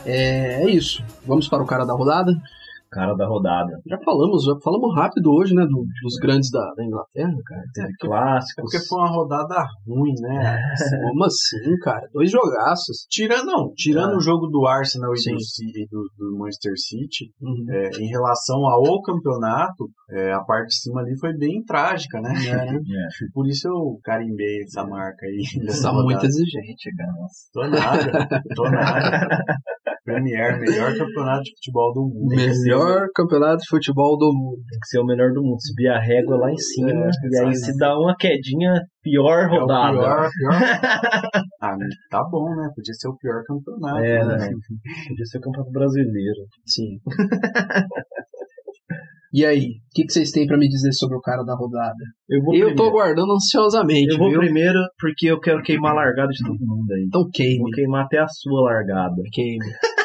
É, 0.08 0.62
é 0.62 0.70
isso. 0.70 1.02
Vamos 1.26 1.48
para 1.48 1.62
o 1.62 1.66
cara 1.66 1.84
da 1.84 1.92
rodada? 1.92 2.32
cara 2.90 3.14
da 3.14 3.26
rodada. 3.26 3.80
Já 3.86 3.98
falamos, 3.98 4.44
já 4.44 4.54
falamos 4.62 4.94
rápido 4.94 5.30
hoje, 5.32 5.54
né, 5.54 5.62
do, 5.62 5.84
dos 6.02 6.16
grandes 6.20 6.50
da, 6.50 6.72
da, 6.74 6.84
Inglaterra, 6.84 7.36
cara. 7.44 7.62
Teve 7.74 7.88
é, 7.88 7.92
clássicos. 8.00 8.58
É 8.58 8.62
porque 8.62 8.88
foi 8.88 8.98
uma 8.98 9.10
rodada 9.10 9.64
ruim, 9.86 10.14
né? 10.20 10.56
É. 10.56 11.08
Como 11.08 11.24
assim, 11.24 11.76
cara? 11.82 12.08
Dois 12.12 12.30
jogaços. 12.30 13.06
Tirando, 13.10 13.46
não, 13.46 13.72
tirando 13.74 14.16
o 14.16 14.20
jogo 14.20 14.46
do 14.46 14.66
Arsenal 14.66 15.12
e 15.14 15.86
do, 15.86 16.10
do, 16.18 16.30
do, 16.30 16.38
Manchester 16.38 16.72
City, 16.76 17.30
uhum. 17.40 17.66
é, 17.70 17.90
em 18.00 18.08
relação 18.08 18.66
ao 18.66 19.02
campeonato, 19.02 19.88
é, 20.10 20.32
a 20.32 20.40
parte 20.40 20.68
de 20.68 20.80
cima 20.80 21.00
ali 21.00 21.18
foi 21.18 21.36
bem 21.36 21.62
trágica, 21.64 22.20
né? 22.20 22.32
É, 22.46 22.72
né? 22.72 22.80
Por 23.34 23.46
isso 23.46 23.68
eu 23.68 23.98
carimbei 24.02 24.62
essa 24.62 24.84
marca 24.84 25.26
aí. 25.26 25.42
Você 25.66 25.82
tá 25.82 25.92
muito 25.92 26.24
exigente, 26.24 26.90
cara. 26.96 27.12
Tô 27.52 27.66
nada, 27.68 28.42
tô 28.54 28.62
nada. 28.70 29.44
Premier, 30.08 30.58
melhor 30.58 30.96
campeonato 30.96 31.42
de 31.42 31.50
futebol 31.50 31.92
do 31.92 32.00
mundo. 32.00 32.34
Melhor 32.34 33.08
campeonato 33.14 33.58
de 33.58 33.68
futebol 33.68 34.16
do 34.16 34.32
mundo. 34.32 34.56
Tem 34.68 34.80
que 34.80 34.88
ser 34.88 34.98
o 35.00 35.04
melhor 35.04 35.32
do 35.32 35.42
mundo. 35.42 35.58
Subir 35.60 35.88
a 35.88 36.00
régua 36.00 36.38
lá 36.38 36.50
em 36.50 36.56
cima 36.56 36.90
é, 36.90 37.10
e 37.30 37.38
aí 37.44 37.54
se 37.54 37.76
dá 37.76 37.94
uma 37.98 38.16
quedinha, 38.16 38.72
pior 39.02 39.50
rodada. 39.50 39.98
É 39.98 40.00
pior, 40.00 40.28
pior. 40.30 40.52
ah, 41.60 41.76
tá 42.10 42.24
bom, 42.24 42.48
né? 42.56 42.70
Podia 42.74 42.94
ser 42.94 43.08
o 43.08 43.16
pior 43.18 43.42
campeonato. 43.46 44.02
É, 44.02 44.24
né? 44.24 44.36
né? 44.38 44.50
Podia 45.08 45.26
ser 45.26 45.38
o 45.38 45.40
campeonato 45.42 45.72
brasileiro. 45.72 46.40
Sim. 46.66 46.98
E 49.32 49.44
aí, 49.44 49.60
o 49.60 49.94
que, 49.94 50.04
que, 50.04 50.12
vocês 50.12 50.30
têm 50.30 50.46
para 50.46 50.56
me 50.56 50.66
dizer 50.66 50.90
sobre 50.94 51.16
o 51.16 51.20
cara 51.20 51.42
da 51.42 51.54
rodada? 51.54 51.94
Eu, 52.28 52.42
vou 52.42 52.54
eu 52.54 52.74
tô 52.74 52.84
aguardando 52.84 53.34
ansiosamente. 53.34 54.12
Eu 54.12 54.18
vou 54.18 54.30
viu? 54.30 54.40
primeiro 54.40 54.78
porque 54.98 55.26
eu 55.26 55.38
quero 55.38 55.62
queimar 55.62 55.92
a 55.92 55.96
largada 55.96 56.30
de 56.30 56.42
todo 56.42 56.58
mundo 56.58 56.90
aí. 56.92 57.04
Então 57.06 57.28
queime. 57.32 57.58
Vou 57.58 57.70
queimar 57.70 58.06
até 58.06 58.18
a 58.18 58.26
sua 58.26 58.62
largada. 58.62 59.16
Queime. 59.30 59.66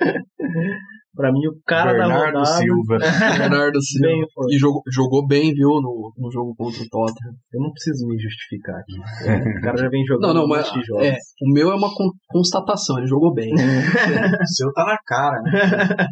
pra 1.14 1.32
mim, 1.32 1.46
o 1.46 1.60
cara 1.66 1.92
Bernardo 1.92 2.32
da 2.32 2.38
rodada... 2.38 2.46
Silva. 2.46 2.98
Bernardo 3.38 3.82
Silva. 3.82 4.08
Bem, 4.08 4.24
e 4.50 4.58
jogou, 4.58 4.82
jogou 4.92 5.26
bem, 5.26 5.52
viu, 5.52 5.68
no, 5.68 6.12
no 6.16 6.30
jogo 6.30 6.54
contra 6.56 6.82
o 6.82 6.88
Tottenham. 6.88 7.34
Eu 7.52 7.60
não 7.60 7.70
preciso 7.72 8.06
me 8.06 8.18
justificar 8.18 8.76
aqui. 8.76 8.98
o 8.98 9.60
cara 9.62 9.76
já 9.76 9.88
vem 9.88 10.04
jogando 10.04 10.34
não, 10.34 10.42
não, 10.42 10.48
mas, 10.48 10.66
é, 11.00 11.16
O 11.42 11.52
meu 11.52 11.70
é 11.70 11.74
uma 11.74 11.90
constatação, 12.28 12.98
ele 12.98 13.06
jogou 13.06 13.32
bem. 13.32 13.52
o 13.54 14.46
seu 14.46 14.72
tá 14.72 14.84
na 14.84 14.98
cara, 15.06 15.42
né? 15.42 16.06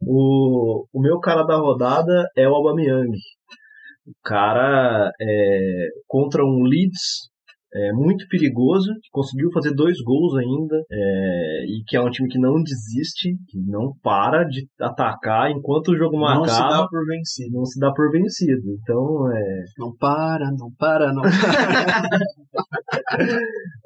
O, 0.00 0.86
o 0.92 1.00
meu 1.02 1.18
cara 1.18 1.42
da 1.44 1.56
rodada 1.56 2.28
é 2.36 2.48
o 2.48 2.54
Aubameyang. 2.54 3.10
O 4.06 4.12
cara 4.24 5.10
é, 5.20 5.88
contra 6.06 6.42
um 6.42 6.62
Leeds 6.62 7.28
é, 7.74 7.92
muito 7.92 8.26
perigoso, 8.28 8.90
que 9.02 9.10
conseguiu 9.10 9.50
fazer 9.52 9.74
dois 9.74 9.98
gols 10.02 10.34
ainda, 10.36 10.76
é, 10.90 11.64
e 11.66 11.82
que 11.86 11.96
é 11.96 12.00
um 12.00 12.10
time 12.10 12.28
que 12.28 12.38
não 12.38 12.62
desiste, 12.62 13.30
que 13.48 13.58
não 13.66 13.92
para 14.02 14.44
de 14.44 14.66
atacar 14.80 15.50
enquanto 15.50 15.88
o 15.88 15.96
jogo 15.96 16.18
não, 16.18 16.22
não 16.22 16.44
acaba. 16.44 16.46
Não 16.46 16.46
se 16.46 16.78
dá 16.78 16.88
por 16.88 17.06
vencido. 17.06 17.50
Não 17.52 17.64
se 17.64 17.80
dá 17.80 17.92
por 17.92 18.10
vencido. 18.10 18.62
Então, 18.80 19.32
é... 19.32 19.64
Não 19.78 19.94
para, 19.96 20.50
não 20.50 20.70
para, 20.78 21.12
não 21.12 21.22
para. 21.22 22.02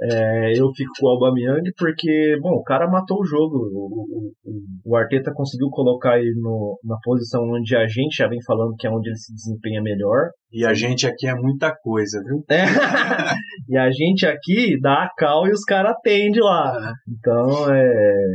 é, 0.03 0.53
eu 0.59 0.71
fico 0.75 0.93
com 1.01 1.07
o 1.07 1.11
Aubameyang 1.11 1.71
porque, 1.77 2.39
bom, 2.41 2.53
o 2.53 2.63
cara 2.63 2.89
matou 2.89 3.21
o 3.21 3.25
jogo. 3.25 3.57
O, 3.57 4.33
o, 4.45 4.93
o 4.93 4.97
Arteta 4.97 5.33
conseguiu 5.35 5.69
colocar 5.71 6.19
ele 6.19 6.41
no, 6.41 6.79
na 6.85 6.97
posição 7.03 7.43
onde 7.51 7.75
a 7.77 7.87
gente 7.87 8.17
já 8.17 8.29
vem 8.29 8.43
falando 8.47 8.77
que 8.77 8.87
é 8.87 8.91
onde 8.91 9.09
ele 9.09 9.19
se 9.19 9.35
desempenha 9.35 9.83
melhor. 9.83 10.31
E 10.53 10.67
a 10.67 10.75
gente 10.75 11.07
aqui 11.07 11.27
é 11.27 11.35
muita 11.35 11.75
coisa, 11.75 12.23
viu? 12.23 12.45
É. 12.49 12.65
e 13.69 13.79
a 13.79 13.91
gente 13.91 14.27
aqui 14.27 14.79
dá 14.81 15.05
a 15.05 15.11
cal 15.17 15.47
e 15.47 15.51
os 15.51 15.65
caras 15.65 15.93
atendem 15.93 16.43
lá. 16.43 16.91
É. 16.91 17.11
Então, 17.11 17.73
é. 17.73 18.27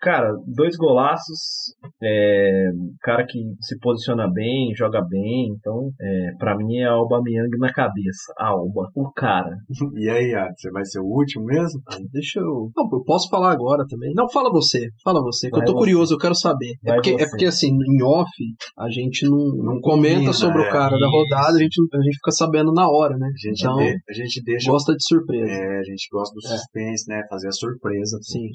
Cara, 0.00 0.32
dois 0.46 0.76
golaços, 0.76 1.74
é, 2.02 2.70
cara 3.02 3.26
que 3.26 3.38
se 3.60 3.78
posiciona 3.80 4.30
bem, 4.30 4.72
joga 4.76 5.00
bem, 5.08 5.54
então, 5.56 5.90
é, 6.00 6.30
pra 6.38 6.56
mim 6.56 6.76
é 6.76 6.84
Alba 6.84 7.20
Miang 7.22 7.50
na 7.58 7.72
cabeça. 7.72 8.32
Alba, 8.38 8.90
o 8.94 9.10
cara. 9.12 9.56
E 9.98 10.08
aí, 10.08 10.32
você 10.56 10.70
vai 10.70 10.84
ser 10.84 11.00
o 11.00 11.04
último 11.04 11.44
mesmo? 11.44 11.80
Ah, 11.88 11.98
deixa 12.12 12.38
eu. 12.38 12.70
Não, 12.76 12.88
eu 12.92 13.02
posso 13.04 13.28
falar 13.28 13.52
agora 13.52 13.84
também. 13.88 14.12
Não, 14.14 14.28
fala 14.30 14.50
você, 14.50 14.88
fala 15.02 15.20
você, 15.20 15.48
que 15.48 15.52
vai 15.52 15.62
eu 15.62 15.64
tô 15.66 15.72
você. 15.72 15.78
curioso, 15.78 16.14
eu 16.14 16.18
quero 16.18 16.34
saber. 16.34 16.74
é 16.84 16.94
porque, 16.94 17.10
é 17.10 17.28
porque, 17.28 17.46
assim, 17.46 17.68
em 17.68 18.02
off, 18.02 18.30
a 18.78 18.88
gente 18.90 19.28
não, 19.28 19.38
não, 19.38 19.74
não 19.74 19.80
comenta 19.80 20.14
combina, 20.16 20.32
sobre 20.32 20.62
é, 20.62 20.68
o 20.68 20.70
cara 20.70 20.92
isso. 20.92 21.00
da 21.00 21.08
rodada, 21.08 21.56
a 21.56 21.60
gente, 21.60 21.80
a 21.92 22.02
gente 22.02 22.16
fica 22.16 22.30
sabendo 22.30 22.72
na 22.72 22.88
hora, 22.88 23.16
né? 23.16 23.26
A 23.26 23.48
gente, 23.48 23.60
então, 23.60 23.76
de, 23.76 23.96
a 24.08 24.12
gente 24.12 24.42
deixa. 24.44 24.70
Gosta 24.70 24.94
de 24.94 25.04
surpresa. 25.04 25.50
É, 25.50 25.78
a 25.78 25.84
gente 25.84 26.08
gosta 26.12 26.34
do 26.34 26.46
é. 26.46 26.48
suspense, 26.48 27.08
né? 27.08 27.22
Fazer 27.28 27.48
a 27.48 27.52
surpresa. 27.52 28.18
Sim. 28.22 28.48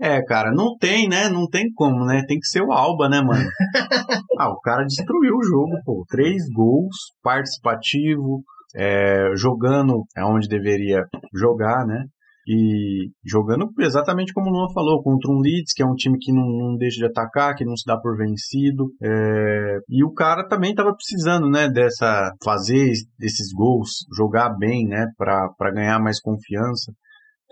É, 0.00 0.20
cara, 0.24 0.52
não 0.52 0.76
tem, 0.76 1.08
né? 1.08 1.28
Não 1.28 1.48
tem 1.48 1.72
como, 1.72 2.04
né? 2.04 2.24
Tem 2.26 2.38
que 2.38 2.46
ser 2.46 2.62
o 2.62 2.72
Alba, 2.72 3.08
né, 3.08 3.20
mano? 3.20 3.44
ah, 4.38 4.50
o 4.50 4.60
cara 4.60 4.84
destruiu 4.84 5.36
o 5.36 5.44
jogo, 5.44 5.72
pô. 5.84 6.04
Três 6.08 6.42
gols, 6.52 6.96
participativo, 7.22 8.42
é, 8.74 9.30
jogando 9.36 10.02
aonde 10.16 10.48
deveria 10.48 11.04
jogar, 11.32 11.86
né? 11.86 12.04
E 12.46 13.08
jogando 13.24 13.70
exatamente 13.78 14.34
como 14.34 14.50
o 14.50 14.52
Luan 14.52 14.68
falou, 14.74 15.02
contra 15.02 15.30
um 15.32 15.38
Leeds, 15.38 15.72
que 15.74 15.82
é 15.82 15.86
um 15.86 15.94
time 15.94 16.18
que 16.18 16.30
não, 16.30 16.44
não 16.44 16.76
deixa 16.76 16.98
de 16.98 17.06
atacar, 17.06 17.54
que 17.54 17.64
não 17.64 17.76
se 17.76 17.84
dá 17.86 17.98
por 17.98 18.16
vencido. 18.18 18.90
É, 19.02 19.78
e 19.88 20.04
o 20.04 20.12
cara 20.12 20.46
também 20.46 20.70
estava 20.70 20.94
precisando, 20.94 21.48
né, 21.48 21.68
dessa. 21.70 22.32
fazer 22.44 22.90
esses 23.20 23.52
gols, 23.54 24.04
jogar 24.14 24.50
bem, 24.58 24.86
né, 24.86 25.06
para 25.16 25.72
ganhar 25.72 25.98
mais 26.00 26.20
confiança. 26.20 26.92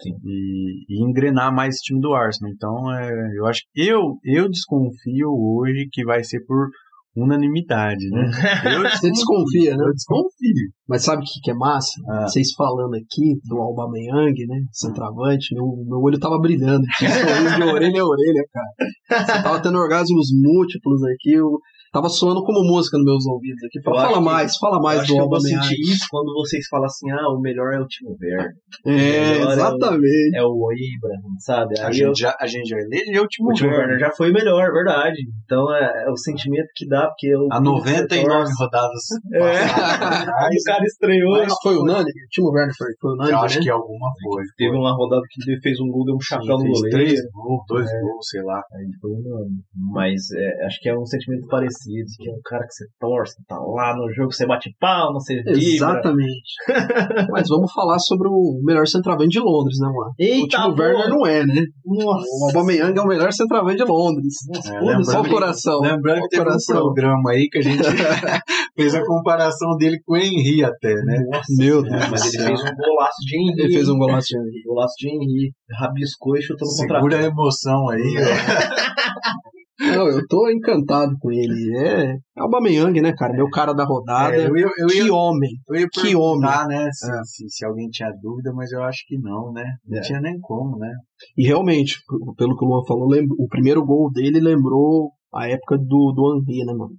E, 0.05 0.85
e, 0.89 1.05
engrenar 1.05 1.55
mais 1.55 1.75
esse 1.75 1.85
time 1.85 2.01
do 2.01 2.15
Arsenal. 2.15 2.53
Então, 2.53 2.93
é, 2.93 3.39
eu 3.39 3.47
acho 3.47 3.63
que 3.73 3.87
eu, 3.87 4.19
eu 4.25 4.49
desconfio 4.49 5.29
hoje 5.31 5.89
que 5.93 6.05
vai 6.05 6.25
ser 6.25 6.41
por 6.47 6.69
unanimidade, 7.15 8.09
né? 8.11 8.31
Eu 8.75 8.83
Você 8.91 9.11
desconfia, 9.11 9.77
né? 9.77 9.85
Eu 9.85 9.93
desconfio. 9.93 10.73
Mas 10.93 11.05
sabe 11.05 11.23
o 11.23 11.25
que, 11.25 11.41
que 11.43 11.51
é 11.51 11.55
massa? 11.55 11.91
Ah. 12.09 12.23
Vocês 12.29 12.53
falando 12.57 12.95
aqui 12.95 13.39
do 13.49 13.59
Aubameyang, 13.61 14.35
né? 14.47 14.61
Centroavante, 14.71 15.55
meu, 15.55 15.67
meu 15.89 15.99
olho 16.01 16.19
tava 16.21 16.39
brilhando. 16.39 16.85
Tinha 16.99 17.11
sorriso 17.11 17.57
de 17.57 17.63
orelha 17.63 18.03
a 18.03 18.07
orelha, 18.07 18.45
cara. 18.53 19.25
Você 19.27 19.43
tava 19.43 19.61
tendo 19.61 19.79
orgasmos 19.79 20.29
múltiplos 20.43 21.03
aqui. 21.05 21.33
Eu, 21.35 21.59
Tava 21.93 22.09
soando 22.09 22.43
como 22.43 22.65
música 22.67 22.97
nos 22.97 23.05
meus 23.05 23.27
ouvidos 23.27 23.63
aqui. 23.65 23.79
Fala, 23.85 23.99
Eu 24.05 24.09
fala 24.09 24.21
mais, 24.23 24.57
fala 24.57 24.77
Eu 24.79 24.81
mais 24.81 25.01
acho 25.01 25.09
do 25.09 25.13
que 25.13 25.19
eu 25.21 25.25
Aubameyang. 25.25 25.63
sentir 25.63 25.93
isso 25.93 26.07
quando 26.11 26.33
vocês 26.33 26.65
falam 26.71 26.87
assim, 26.87 27.11
ah, 27.11 27.29
o 27.29 27.39
melhor 27.39 27.71
é 27.75 27.81
o 27.81 27.87
Timo 27.87 28.17
Werner. 28.19 28.51
É, 28.87 29.37
é 29.43 29.45
o- 29.45 29.51
exatamente. 29.53 30.35
É 30.35 30.43
o 30.43 30.69
Abraham, 30.71 31.35
sabe? 31.39 31.79
A 31.79 31.89
Aí 31.89 32.01
eu, 32.01 32.07
gente, 32.09 32.21
já, 32.21 32.35
a 32.41 32.47
gente 32.47 32.67
já 32.67 32.79
elegeu 32.79 33.23
o 33.25 33.27
Timo 33.29 33.51
o 33.51 33.53
Timo 33.53 33.69
Werner. 33.69 33.89
Werner 33.91 34.09
já 34.09 34.11
foi 34.17 34.33
melhor, 34.33 34.73
verdade. 34.73 35.19
Então 35.45 35.71
é, 35.77 36.05
é 36.07 36.11
o 36.11 36.17
sentimento 36.17 36.69
que 36.75 36.89
dá, 36.89 37.09
porque 37.09 37.27
eu. 37.27 37.47
A 37.53 37.61
99 37.61 38.51
rodadas 38.59 39.03
É. 39.35 39.41
passadas. 39.69 40.29
O 40.83 40.85
cara 40.85 40.87
estreou. 40.87 41.33
Mas 41.39 41.55
foi 41.63 41.77
unânime? 41.77 42.21
O 42.25 42.29
Timo 42.31 42.51
Werner 42.51 42.75
foi, 42.77 42.89
foi 43.01 43.13
unânime, 43.13 43.33
Eu 43.39 43.45
acho 43.45 43.59
né? 43.59 43.65
que 43.65 43.71
alguma 43.71 44.11
foi. 44.23 44.43
Teve 44.57 44.77
uma 44.77 44.93
rodada 44.97 45.23
que 45.31 45.51
ele 45.51 45.61
fez 45.61 45.81
um 45.81 45.89
gol, 45.89 46.05
deu 46.05 46.15
um 46.17 46.21
chapéu 46.21 46.59
no 46.59 46.65
goleiro. 46.65 46.91
três 46.91 47.21
gols, 47.33 47.63
dois 47.69 47.87
gols, 48.01 48.29
sei 48.29 48.43
lá. 48.43 48.63
Aí 48.75 48.87
foi 49.01 49.11
unânime. 49.13 49.63
Mas 49.93 50.31
é, 50.33 50.67
acho 50.67 50.81
que 50.81 50.89
é 50.89 50.99
um 50.99 51.07
sentimento 51.07 51.47
parecido, 51.49 52.07
que 52.19 52.29
é 52.29 52.33
um 52.33 52.41
cara 52.45 52.65
que 52.67 52.73
você 52.75 52.85
torce, 53.01 53.35
tá 53.47 53.59
lá 53.59 53.95
no 53.97 54.13
jogo, 54.13 54.33
você 54.33 54.47
bate 54.47 54.75
palma, 54.79 55.15
você 55.21 55.37
vibra. 55.37 55.53
Exatamente. 55.59 56.53
Mas 57.31 57.49
vamos 57.49 57.73
falar 57.73 57.99
sobre 57.99 58.29
o 58.29 58.61
melhor 58.65 58.87
centroavante 58.87 59.31
de 59.31 59.41
Londres, 59.41 59.79
né, 59.81 59.87
mano? 59.89 60.11
o 60.11 60.15
Eita, 60.19 60.57
Timo 60.59 60.75
Werner 60.79 61.09
não 61.09 61.27
é, 61.27 61.45
né? 61.45 61.63
Nossa. 61.85 62.27
O 62.27 62.47
Aubameyang 62.49 62.99
é 62.99 63.03
o 63.03 63.07
melhor 63.07 63.33
centroavante 63.33 63.77
de 63.77 63.85
Londres. 63.85 64.35
É, 64.67 64.79
Foda-se, 64.79 65.11
Só 65.11 65.19
o 65.19 65.23
lembrando, 65.23 65.31
coração. 65.33 65.81
lembrando 65.81 66.19
o 66.19 66.23
que 66.29 66.37
teve 66.37 66.51
um 66.51 66.57
programa 66.67 67.31
aí 67.31 67.49
que 67.51 67.59
a 67.59 67.63
gente 67.63 67.83
fez 68.75 68.95
a 68.95 69.05
comparação 69.05 69.77
dele 69.77 70.01
com 70.05 70.15
o 70.15 70.17
Henry 70.17 70.65
até, 70.65 70.95
né? 71.05 71.19
Nossa, 71.31 71.45
Meu 71.59 71.83
Deus 71.83 71.95
é, 72.05 72.09
mas 72.11 72.23
ele 72.27 72.39
céu. 72.39 72.47
fez 72.47 72.61
um 72.61 72.75
golaço 72.77 73.17
de 73.27 73.37
Henry. 73.37 73.63
Ele 73.63 73.73
fez 73.75 73.89
um 73.89 73.99
golaço 73.99 74.27
de 74.29 74.37
hein? 74.37 74.63
golaço 74.67 74.95
de 74.99 75.09
Henry. 75.09 75.53
Rabiscou 75.79 76.37
e 76.37 76.43
chutou 76.43 76.67
no 76.67 76.73
Segura 76.75 77.19
a 77.19 77.23
emoção 77.23 77.89
aí, 77.91 78.15
ó. 78.19 78.23
Não, 79.81 80.07
eu 80.07 80.25
tô 80.29 80.49
encantado 80.49 81.13
com 81.19 81.33
ele. 81.33 81.77
É, 81.77 82.13
é 82.13 82.41
o 82.41 82.45
Aubameyang, 82.45 83.01
né, 83.01 83.13
cara? 83.17 83.33
Meu 83.33 83.49
cara 83.51 83.73
da 83.73 83.85
rodada. 83.85 84.37
É, 84.37 84.47
eu 84.47 84.57
ia, 84.57 84.67
eu 84.79 84.87
ia, 84.95 85.03
que 85.05 85.11
homem. 85.11 85.51
eu 85.69 85.75
ia 85.81 85.89
que 85.93 86.15
homem. 86.15 86.49
né, 86.69 86.89
se, 86.93 87.11
É. 87.11 87.25
se, 87.25 87.49
se 87.49 87.65
alguém 87.67 87.89
tinha 87.89 88.09
dúvida, 88.23 88.53
mas 88.55 88.71
eu 88.71 88.81
acho 88.83 89.03
que 89.09 89.19
não, 89.19 89.51
né? 89.53 89.65
Não 89.89 89.99
É. 89.99 90.03
tinha 90.03 90.21
nem 90.21 90.39
como, 90.41 90.79
né? 90.79 90.89
E 91.37 91.45
realmente, 91.47 91.97
pelo 92.37 92.57
que 92.57 92.65
o 92.65 92.69
Luan 92.69 92.85
falou, 92.87 93.09
lembra- 93.09 93.35
o 93.39 93.49
primeiro 93.49 93.85
gol 93.85 94.09
dele 94.13 94.39
lembrou 94.41 95.11
a 95.35 95.49
época 95.49 95.77
do, 95.79 96.13
do 96.15 96.43
Henry, 96.47 96.65
né, 96.65 96.75
mano? 96.75 96.93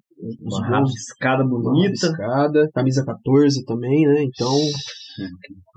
Os 0.45 0.57
Uma 0.57 0.67
rabiscada 0.67 1.43
uma 1.43 1.49
bonita. 1.61 2.07
rabiscada, 2.07 2.69
camisa 2.73 3.03
14 3.05 3.63
também, 3.65 4.05
né? 4.07 4.23
Então, 4.23 4.53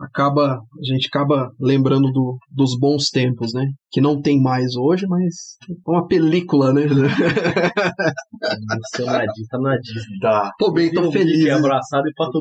acaba 0.01 0.55
a 0.55 0.85
gente 0.85 1.09
acaba 1.09 1.51
lembrando 1.61 2.11
do- 2.13 2.39
dos 2.51 2.79
bons 2.79 3.11
tempos, 3.11 3.53
né? 3.53 3.67
Que 3.91 4.01
não 4.01 4.21
tem 4.21 4.41
mais 4.41 4.77
hoje, 4.77 5.07
mas 5.09 5.35
é 5.71 5.91
uma 5.91 6.07
película, 6.07 6.73
né? 6.73 6.83
Emocionadinho, 8.73 9.47
tá 9.51 9.59
na 9.59 9.77
Disney. 9.77 10.19
Tá. 10.21 10.51
tô 10.59 10.73
bem, 10.73 10.91
tô 10.93 11.11
feliz. 11.11 11.39
Mickey 11.39 11.51
abraçado 11.51 12.09
e 12.09 12.13
pato 12.15 12.41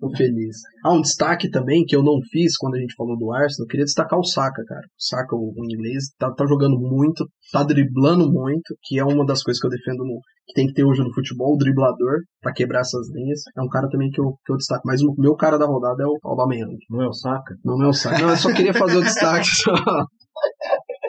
tô 0.00 0.10
feliz. 0.16 0.56
Ah, 0.84 0.92
um 0.92 1.00
destaque 1.00 1.48
também 1.50 1.84
que 1.84 1.94
eu 1.96 2.02
não 2.02 2.18
fiz 2.30 2.56
quando 2.56 2.74
a 2.74 2.78
gente 2.80 2.94
falou 2.94 3.16
do 3.16 3.32
Arsenal, 3.32 3.64
eu 3.64 3.68
queria 3.68 3.84
destacar 3.84 4.18
o 4.18 4.24
Saka, 4.24 4.62
cara. 4.66 4.80
O 4.82 5.04
Saka, 5.04 5.34
o, 5.36 5.52
o 5.56 5.64
inglês, 5.64 6.04
tá, 6.18 6.30
tá 6.32 6.44
jogando 6.46 6.78
muito, 6.78 7.26
tá 7.52 7.62
driblando 7.62 8.30
muito, 8.30 8.76
que 8.82 8.98
é 8.98 9.04
uma 9.04 9.24
das 9.24 9.42
coisas 9.42 9.60
que 9.60 9.66
eu 9.66 9.70
defendo 9.70 10.04
no, 10.04 10.20
que 10.46 10.54
tem 10.54 10.66
que 10.66 10.74
ter 10.74 10.84
hoje 10.84 11.02
no 11.02 11.12
futebol, 11.12 11.54
o 11.54 11.58
driblador, 11.58 12.20
pra 12.40 12.52
quebrar 12.52 12.80
essas 12.80 13.08
linhas. 13.10 13.40
É 13.56 13.62
um 13.62 13.68
cara 13.68 13.88
também 13.88 14.10
que 14.10 14.20
eu, 14.20 14.34
que 14.44 14.52
eu 14.52 14.56
destaco. 14.56 14.82
Mas 14.84 15.02
o 15.02 15.14
meu 15.18 15.34
cara 15.34 15.58
da 15.58 15.66
rodada 15.66 16.02
é 16.02 16.06
o 16.06 16.18
Aubameyang. 16.24 16.76
Não 16.90 17.02
é 17.02 17.08
o 17.08 17.12
Saka? 17.12 17.54
Não, 17.64 17.76
não 17.76 17.86
é 17.86 17.88
o 17.88 17.92
Saka. 17.92 18.18
Não, 18.18 18.30
eu 18.30 18.36
só 18.36 18.52
queria 18.52 18.74
fazer 18.74 18.98
o 18.98 19.02
destaque. 19.02 19.46
Só. 19.46 19.74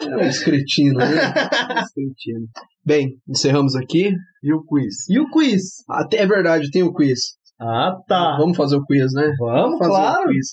É 0.02 0.16
um 0.16 0.20
escretino, 0.20 0.98
né? 0.98 1.06
Escretino. 1.82 2.46
Bem, 2.84 3.18
encerramos 3.28 3.74
aqui. 3.74 4.12
E 4.42 4.52
o 4.52 4.62
quiz? 4.64 5.08
E 5.08 5.18
o 5.18 5.28
quiz? 5.30 5.84
Até 5.88 6.18
é 6.18 6.26
verdade, 6.26 6.70
tem 6.70 6.82
o 6.82 6.92
quiz. 6.92 7.36
Ah, 7.60 7.96
tá. 8.06 8.36
Vamos 8.38 8.56
fazer 8.56 8.76
o 8.76 8.84
quiz, 8.84 9.12
né? 9.14 9.32
Vamos, 9.38 9.78
fazer 9.78 9.90
claro. 9.90 10.22
o 10.22 10.28
quiz. 10.28 10.48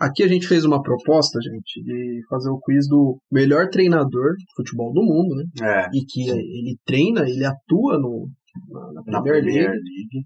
Aqui 0.00 0.22
a 0.22 0.28
gente 0.28 0.46
fez 0.46 0.64
uma 0.64 0.82
proposta, 0.82 1.38
gente, 1.40 1.82
de 1.82 2.20
fazer 2.28 2.50
o 2.50 2.58
quiz 2.58 2.88
do 2.88 3.18
melhor 3.30 3.68
treinador 3.68 4.34
de 4.36 4.44
futebol 4.56 4.92
do 4.92 5.02
mundo, 5.02 5.36
né? 5.36 5.44
É. 5.62 5.88
E 5.94 6.04
que 6.04 6.28
ele 6.30 6.76
treina, 6.84 7.22
ele 7.28 7.44
atua 7.44 7.98
no, 7.98 8.28
na, 8.70 8.80
na 8.92 9.02
Na 9.06 9.22
Premier 9.22 9.42
League. 9.42 9.68
League. 9.68 10.24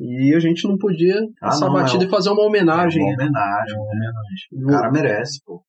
E 0.00 0.34
a 0.34 0.40
gente 0.40 0.66
não 0.66 0.76
podia 0.78 1.16
Ah, 1.42 1.48
passar 1.48 1.66
não, 1.66 1.74
batida 1.74 2.04
é 2.04 2.06
e 2.06 2.10
fazer 2.10 2.30
uma 2.30 2.44
homenagem. 2.46 3.02
Uma 3.02 3.12
homenagem. 3.14 3.78
O 4.52 4.66
né? 4.66 4.72
cara 4.72 4.90
merece, 4.90 5.40
pô. 5.44 5.62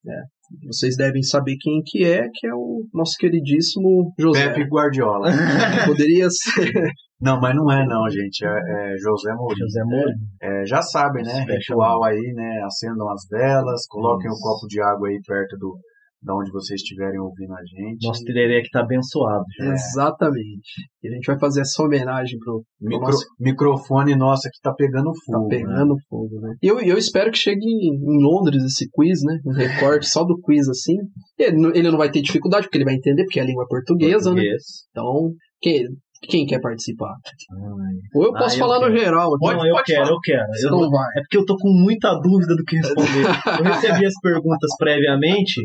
Vocês 0.65 0.95
devem 0.95 1.21
saber 1.21 1.55
quem 1.59 1.81
que 1.85 2.03
é, 2.03 2.27
que 2.33 2.47
é 2.47 2.53
o 2.53 2.85
nosso 2.93 3.15
queridíssimo 3.17 4.13
José. 4.17 4.49
Pepe 4.49 4.67
Guardiola. 4.69 5.29
Poderia 5.85 6.27
ser. 6.29 6.91
Não, 7.21 7.39
mas 7.39 7.55
não 7.55 7.71
é 7.71 7.85
não, 7.85 8.09
gente. 8.09 8.43
É, 8.43 8.49
é 8.49 8.97
José 8.97 9.33
Mourinho. 9.35 9.65
José 9.67 9.83
Mourinho. 9.83 10.17
É, 10.41 10.65
já 10.65 10.81
sabem, 10.81 11.23
né? 11.23 11.45
Ritual 11.47 12.03
aí, 12.03 12.33
né? 12.33 12.61
Acendam 12.65 13.09
as 13.09 13.27
velas, 13.29 13.85
coloquem 13.87 14.27
Isso. 14.27 14.37
um 14.37 14.41
copo 14.41 14.67
de 14.67 14.81
água 14.81 15.07
aí 15.07 15.19
perto 15.25 15.57
do 15.57 15.77
da 16.23 16.35
onde 16.35 16.51
vocês 16.51 16.79
estiverem 16.81 17.19
ouvindo 17.19 17.51
a 17.53 17.61
gente. 17.65 18.05
Nosso 18.05 18.23
tererê 18.23 18.61
que 18.61 18.69
tá 18.69 18.81
abençoado. 18.81 19.43
já. 19.57 19.73
Exatamente. 19.73 20.81
E 21.03 21.07
a 21.09 21.11
gente 21.13 21.25
vai 21.25 21.39
fazer 21.39 21.61
essa 21.61 21.81
homenagem 21.83 22.37
pro, 22.39 22.61
pro 22.79 22.87
Micro- 22.89 23.05
nosso 23.07 23.25
Microfone 23.39 24.15
nosso 24.15 24.47
aqui 24.47 24.57
tá 24.61 24.73
pegando 24.73 25.11
Tá 25.11 25.19
fogo. 25.25 25.47
né? 25.47 25.57
pegando 25.57 25.95
fogo, 26.09 26.39
né? 26.41 26.53
E 26.61 26.67
eu, 26.67 26.79
eu 26.79 26.97
espero 26.97 27.31
que 27.31 27.37
chegue 27.37 27.59
em, 27.65 27.95
em 27.95 28.23
Londres 28.23 28.63
esse 28.63 28.87
quiz, 28.91 29.19
né? 29.23 29.39
Um 29.45 29.53
recorte 29.53 30.07
só 30.07 30.23
do 30.23 30.39
quiz, 30.41 30.67
assim. 30.69 30.95
Ele, 31.39 31.57
não- 31.57 31.73
ele 31.73 31.89
não 31.89 31.97
vai 31.97 32.11
ter 32.11 32.21
dificuldade, 32.21 32.65
porque 32.67 32.77
ele 32.77 32.85
vai 32.85 32.93
entender, 32.95 33.23
porque 33.23 33.39
é 33.39 33.43
a 33.43 33.45
língua 33.45 33.65
portuguesa, 33.67 34.29
né? 34.29 34.35
Português. 34.35 34.61
Então, 34.91 35.31
quem, 35.59 35.85
quem 36.29 36.45
quer 36.45 36.59
participar? 36.61 37.15
Ai. 37.51 37.95
Ou 38.13 38.25
eu 38.25 38.31
posso 38.33 38.53
Ah, 38.53 38.57
eu 38.57 38.59
falar 38.59 38.79
no 38.79 38.93
quero. 38.93 38.99
geral. 38.99 39.33
aqui. 39.35 39.45
Não, 39.57 39.65
eu 39.67 39.83
quero, 39.83 40.09
eu 40.09 40.19
quero. 40.21 40.47
Você 40.53 40.67
Eu 40.67 40.71
não 40.71 40.81
não- 40.81 40.89
vai. 40.91 41.07
É 41.17 41.21
porque 41.21 41.37
eu 41.37 41.45
tô 41.45 41.55
com 41.57 41.69
muita 41.69 42.13
dúvida 42.21 42.55
do 42.55 42.63
que 42.63 42.75
responder. 42.77 43.25
Eu 43.59 43.63
recebi 43.65 44.05
as 44.05 44.13
perguntas 44.21 44.69
previamente 44.77 45.61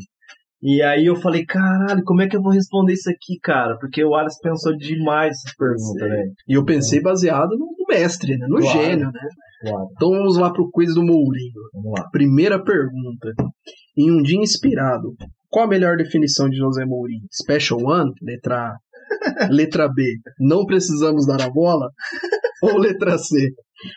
e 0.63 0.83
aí 0.83 1.05
eu 1.07 1.17
falei, 1.17 1.45
caralho, 1.45 2.03
como 2.05 2.23
é 2.23 2.29
que 2.29 2.37
eu 2.37 2.43
vou 2.43 2.53
responder 2.53 2.93
isso 2.95 3.09
aqui, 3.11 3.39
cara? 3.43 3.77
Porque 3.79 4.05
o 4.05 4.15
Alex 4.15 4.39
pensou 4.41 4.77
demais 4.77 5.31
essas 5.37 5.55
perguntas, 5.57 6.09
velho. 6.09 6.33
E 6.49 6.55
eu 6.55 6.65
pensei 6.65 7.01
baseado 7.01 7.51
no, 7.51 7.67
no 7.79 7.85
mestre, 7.89 8.37
né? 8.37 8.47
No 8.49 8.59
Claro. 8.59 8.79
gênio, 8.79 9.07
né? 9.07 9.21
Claro, 9.63 9.87
Então 9.93 10.11
vamos 10.11 10.37
lá 10.37 10.53
pro 10.53 10.71
quiz 10.71 10.95
do 10.95 11.03
Mourinho. 11.03 11.53
vamos 11.73 11.99
lá. 11.99 12.09
Primeira 12.11 12.63
pergunta. 12.63 13.33
Em 13.97 14.11
um 14.11 14.23
dia 14.23 14.39
inspirado, 14.41 15.15
qual 15.49 15.65
a 15.65 15.69
melhor 15.69 15.97
definição 15.97 16.49
de 16.49 16.57
José 16.57 16.85
Mourinho? 16.85 17.23
Special 17.33 17.81
One? 17.83 18.11
Letra 18.23 18.57
A. 18.71 18.77
Letra 19.51 19.89
B. 19.89 20.03
Não 20.41 20.67
precisamos 20.67 21.27
dar 21.27 21.41
a 21.41 21.49
bola? 21.51 21.89
Ou 22.63 22.79
letra 22.79 23.17
C? 23.19 23.37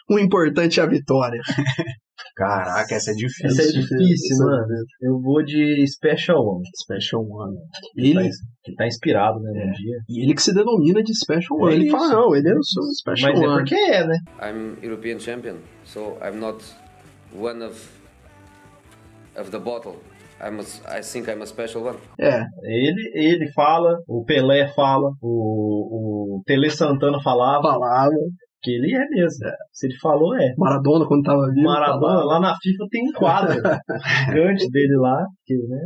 O 0.09 0.19
importante 0.19 0.79
é 0.79 0.83
a 0.83 0.87
vitória. 0.87 1.39
Caraca, 2.39 2.95
essa 2.95 3.11
é 3.11 3.13
difícil. 3.13 3.47
Essa 3.47 3.61
é 3.63 3.65
difícil, 3.65 4.33
Essa 4.35 4.43
é 4.43 4.45
mano. 4.45 4.67
Eu 5.01 5.19
vou 5.21 5.43
de 5.43 5.85
Special 5.87 6.37
One. 6.41 6.63
Special 6.83 7.21
One. 7.21 7.55
Tá, 7.57 7.79
Ele, 7.97 8.29
que 8.63 8.75
tá 8.75 8.87
inspirado, 8.87 9.39
né, 9.41 9.51
no 9.65 9.71
dia. 9.73 9.97
e 10.07 10.23
ele 10.23 10.33
que 10.33 10.41
se 10.41 10.53
denomina 10.53 11.03
de 11.03 11.13
Special 11.17 11.59
É 11.59 11.63
One. 11.63 11.75
ele 11.75 11.87
isso. 11.87 11.97
fala, 11.97 12.09
não, 12.13 12.35
ele 12.35 12.47
é 12.49 12.53
o 12.53 12.63
seu 12.63 12.83
Special 12.93 13.33
Mas 13.33 13.41
é 13.41 13.45
One. 13.47 13.57
porque 13.57 13.75
é, 13.75 14.07
né? 14.07 14.17
I'm 14.41 14.77
European 14.83 15.19
champion, 15.19 15.57
so 15.83 16.17
I'm 16.23 16.39
not 16.39 16.63
one 17.37 17.61
of 17.63 17.75
of 19.37 19.51
the 19.51 19.59
bottle. 19.59 19.97
I'm 20.41 20.57
a, 20.59 20.97
I 20.99 21.01
think 21.01 21.27
I'm 21.29 21.41
a 21.41 21.45
special 21.45 21.83
one. 21.83 21.97
É, 22.17 22.41
Ele, 22.63 23.11
ele 23.13 23.51
fala, 23.51 23.97
o 24.07 24.23
Pelé 24.23 24.67
fala, 24.73 25.09
o, 25.21 26.37
o 26.37 26.43
Tele 26.45 26.69
Santana 26.69 27.21
falava, 27.21 27.63
falava. 27.73 28.09
Que 28.61 28.71
ele 28.71 28.93
é 28.95 29.07
mesmo. 29.09 29.39
Se 29.71 29.87
ele 29.87 29.95
falou, 30.01 30.35
é. 30.35 30.53
Maradona, 30.57 31.05
quando 31.07 31.23
tava 31.23 31.47
vivo. 31.49 31.61
Maradona, 31.63 31.99
falava. 31.99 32.25
lá 32.25 32.39
na 32.39 32.55
FIFA 32.61 32.85
tem 32.89 33.07
um 33.07 33.11
quadro 33.13 33.53
gigante 34.25 34.69
dele 34.69 34.97
lá, 34.97 35.25
que, 35.45 35.53
né? 35.55 35.79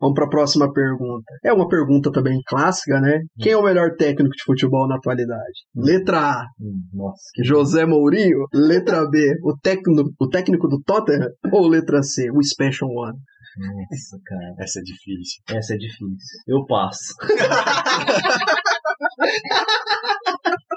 Vamos 0.00 0.14
para 0.16 0.26
a 0.26 0.30
próxima 0.30 0.72
pergunta. 0.72 1.24
É 1.44 1.52
uma 1.52 1.68
pergunta 1.68 2.10
também 2.10 2.40
clássica, 2.48 3.00
né? 3.00 3.20
Quem 3.38 3.52
é 3.52 3.56
o 3.56 3.62
melhor 3.62 3.94
técnico 3.96 4.34
de 4.34 4.42
futebol 4.42 4.88
na 4.88 4.96
atualidade? 4.96 5.60
Letra 5.76 6.18
A, 6.18 6.44
Hum, 6.60 6.80
Nossa, 6.92 7.22
que 7.32 7.44
José 7.44 7.86
Mourinho. 7.86 8.46
Letra 8.52 9.08
B, 9.08 9.36
o 9.44 9.56
técnico, 9.56 10.10
o 10.20 10.28
técnico 10.28 10.66
do 10.66 10.80
Tottenham. 10.84 11.28
Ou 11.52 11.68
letra 11.68 12.02
C, 12.02 12.28
o 12.32 12.42
Special 12.42 12.90
One. 12.90 13.16
Nossa, 13.56 14.18
cara. 14.26 14.54
Essa 14.58 14.80
é 14.80 14.82
difícil. 14.82 15.40
Essa 15.50 15.74
é 15.74 15.76
difícil. 15.76 16.40
Eu 16.48 16.66
passo. 16.66 17.14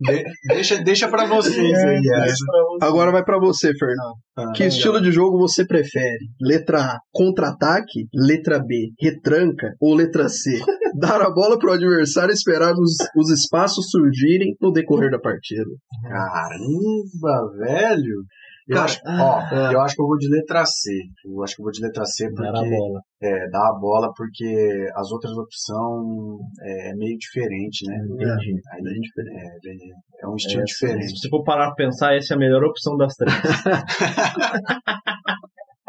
De- 0.00 0.24
deixa, 0.48 0.82
deixa 0.82 1.08
pra 1.08 1.26
vocês 1.26 1.56
aí. 1.78 2.00
essa. 2.24 2.44
Agora 2.82 3.10
vai 3.12 3.24
para 3.24 3.38
você, 3.38 3.72
Fernando. 3.78 4.14
Ah, 4.36 4.52
Que 4.54 4.64
estilo 4.64 5.00
de 5.00 5.12
jogo 5.12 5.38
você 5.38 5.66
prefere? 5.66 6.26
Letra 6.40 6.80
A, 6.80 6.98
contra-ataque. 7.12 8.06
Letra 8.14 8.58
B, 8.58 8.90
retranca. 9.00 9.68
Ou 9.80 9.94
letra 9.94 10.28
C, 10.28 10.50
dar 10.98 11.20
a 11.22 11.30
bola 11.30 11.58
pro 11.58 11.72
adversário 11.72 12.30
e 12.32 12.34
esperar 12.34 12.72
os, 12.74 12.96
os 13.16 13.30
espaços 13.30 13.86
surgirem 13.90 14.54
no 14.60 14.72
decorrer 14.72 15.10
da 15.10 15.18
partida. 15.18 15.70
Caramba, 16.08 17.52
velho. 17.58 18.24
Eu 18.70 18.76
Cara, 18.76 18.84
acho, 18.84 19.00
ó, 19.04 19.40
é. 19.52 19.74
eu 19.74 19.80
acho 19.80 19.96
que 19.96 20.00
eu 20.02 20.06
vou 20.06 20.16
de 20.16 20.28
letra 20.30 20.64
C. 20.64 20.92
Eu 21.26 21.42
acho 21.42 21.56
que 21.56 21.60
eu 21.60 21.64
vou 21.64 21.72
de 21.72 21.82
letra 21.82 22.04
C 22.04 22.30
Dar 22.32 22.50
a 22.50 22.52
porque 22.52 22.70
bola. 22.70 23.00
é, 23.20 23.48
dá 23.50 23.68
a 23.68 23.76
bola 23.80 24.12
porque 24.16 24.86
as 24.94 25.10
outras 25.10 25.32
opções 25.32 26.38
é 26.62 26.94
meio 26.94 27.18
diferente, 27.18 27.84
né? 27.88 27.96
Entendi. 28.04 28.60
Aí 28.72 28.80
é, 30.20 30.24
é 30.24 30.28
um 30.28 30.36
estilo 30.36 30.62
É, 30.62 30.64
diferente. 30.64 31.08
Se 31.08 31.16
você 31.18 31.28
for 31.28 31.42
parar 31.42 31.74
pra 31.74 31.84
pensar, 31.84 32.14
essa 32.14 32.34
é 32.34 32.36
a 32.36 32.38
melhor 32.38 32.62
opção 32.62 32.96
das 32.96 33.12
três. 33.14 33.34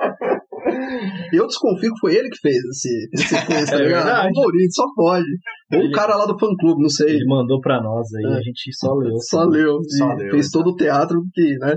Eu 1.34 1.48
desconfio 1.48 1.94
que 1.94 2.00
foi 2.00 2.16
ele 2.16 2.30
que 2.30 2.38
fez 2.42 2.56
esse, 2.58 3.10
esse 3.14 3.36
quiz, 3.46 3.70
tá 3.70 3.76
É 3.76 3.84
ligado? 3.84 4.06
verdade. 4.06 4.30
O 4.30 4.42
Mourinho 4.42 4.72
só 4.72 4.84
pode. 4.96 5.26
Ou 5.74 5.88
o 5.88 5.92
cara 5.92 6.16
lá 6.16 6.26
do 6.26 6.38
fã 6.38 6.48
clube, 6.60 6.82
não 6.82 6.90
sei. 6.90 7.16
Ele 7.16 7.26
mandou 7.26 7.60
pra 7.62 7.82
nós 7.82 8.08
aí, 8.16 8.34
É. 8.34 8.38
a 8.38 8.42
gente 8.42 8.70
só 8.74 8.94
leu. 8.94 9.16
Só 9.18 9.44
leu. 9.44 9.78
Só 9.98 10.14
leu, 10.14 10.32
fez 10.32 10.50
todo 10.50 10.72
o 10.72 10.76
teatro 10.76 11.22
que, 11.34 11.58
né? 11.60 11.76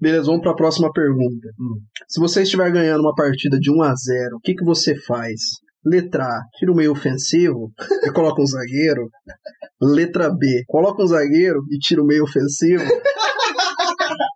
Beleza, 0.00 0.26
vamos 0.26 0.42
pra 0.42 0.54
próxima 0.54 0.92
pergunta. 0.92 1.48
Hum. 1.60 1.80
Se 2.08 2.20
você 2.20 2.42
estiver 2.42 2.70
ganhando 2.70 3.00
uma 3.00 3.14
partida 3.14 3.58
de 3.58 3.70
1 3.70 3.82
a 3.82 3.94
0 3.94 4.36
o 4.36 4.40
que, 4.40 4.54
que 4.54 4.64
você 4.64 4.94
faz? 5.06 5.40
Letra 5.84 6.24
A, 6.24 6.40
tira 6.58 6.72
o 6.72 6.74
meio 6.74 6.92
ofensivo 6.92 7.72
e 8.04 8.10
coloca 8.12 8.40
um 8.42 8.46
zagueiro. 8.46 9.08
Letra 9.80 10.28
B, 10.30 10.62
coloca 10.66 11.02
um 11.02 11.06
zagueiro 11.06 11.60
e 11.70 11.78
tira 11.78 12.02
o 12.02 12.06
meio 12.06 12.24
ofensivo. 12.24 12.82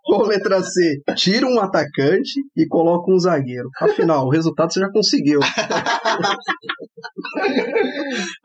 Ou 0.07 0.23
letra 0.27 0.61
C, 0.61 1.01
tira 1.15 1.47
um 1.47 1.59
atacante 1.59 2.39
e 2.55 2.67
coloca 2.67 3.11
um 3.11 3.17
zagueiro. 3.17 3.67
Afinal, 3.79 4.27
o 4.27 4.29
resultado 4.29 4.71
você 4.71 4.79
já 4.79 4.89
conseguiu. 4.91 5.39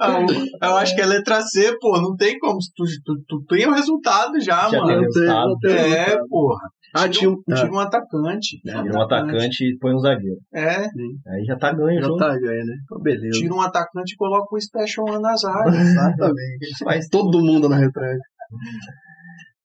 Ah, 0.01 0.21
eu- 0.63 0.77
acho 0.77 0.95
que 0.95 1.01
é 1.01 1.07
letra 1.07 1.41
C, 1.43 1.77
pô. 1.81 2.01
Não 2.01 2.17
tem 2.17 2.39
como. 2.39 2.59
Tu, 2.77 2.85
tu, 3.05 3.23
tu 3.29 3.45
tem 3.49 3.67
o 3.67 3.73
resultado 3.73 4.41
já, 4.41 4.69
Já 4.69 4.81
mano. 4.81 5.03
tem 5.11 5.13
tem, 5.61 5.77
É, 5.77 6.05
resultado. 6.05 6.29
porra. 6.29 6.61
Ah, 6.95 7.09
Tira, 7.09 7.31
um, 7.31 7.35
um- 7.35 7.43
tira 7.55 7.71
um 7.73 7.79
atacante. 7.79 8.61
Tira 8.63 8.99
um 8.99 9.03
atacante 9.03 9.65
e 9.65 9.77
põe 9.79 9.95
um 9.95 9.99
zagueiro. 9.99 10.39
É, 10.55 10.77
Aí 10.81 11.45
já 11.47 11.57
tá 11.57 11.73
ganho, 11.73 12.01
Já 12.01 12.07
junto. 12.07 12.19
tá 12.19 12.29
ganho, 12.29 12.65
né? 12.65 12.75
Então, 12.85 13.01
beleza. 13.03 13.39
tira 13.39 13.55
um 13.55 13.61
atacante 13.61 14.15
e 14.15 14.17
coloca 14.17 14.55
o 14.55 14.61
Special 14.61 15.07
One 15.07 15.23
nas 15.23 15.45
áreas. 15.45 15.75
Exatamente. 15.77 16.85
Faz 16.85 17.09
Todo 17.09 17.45
mundo 17.45 17.69
na 17.69 17.77
retranca. 17.77 18.23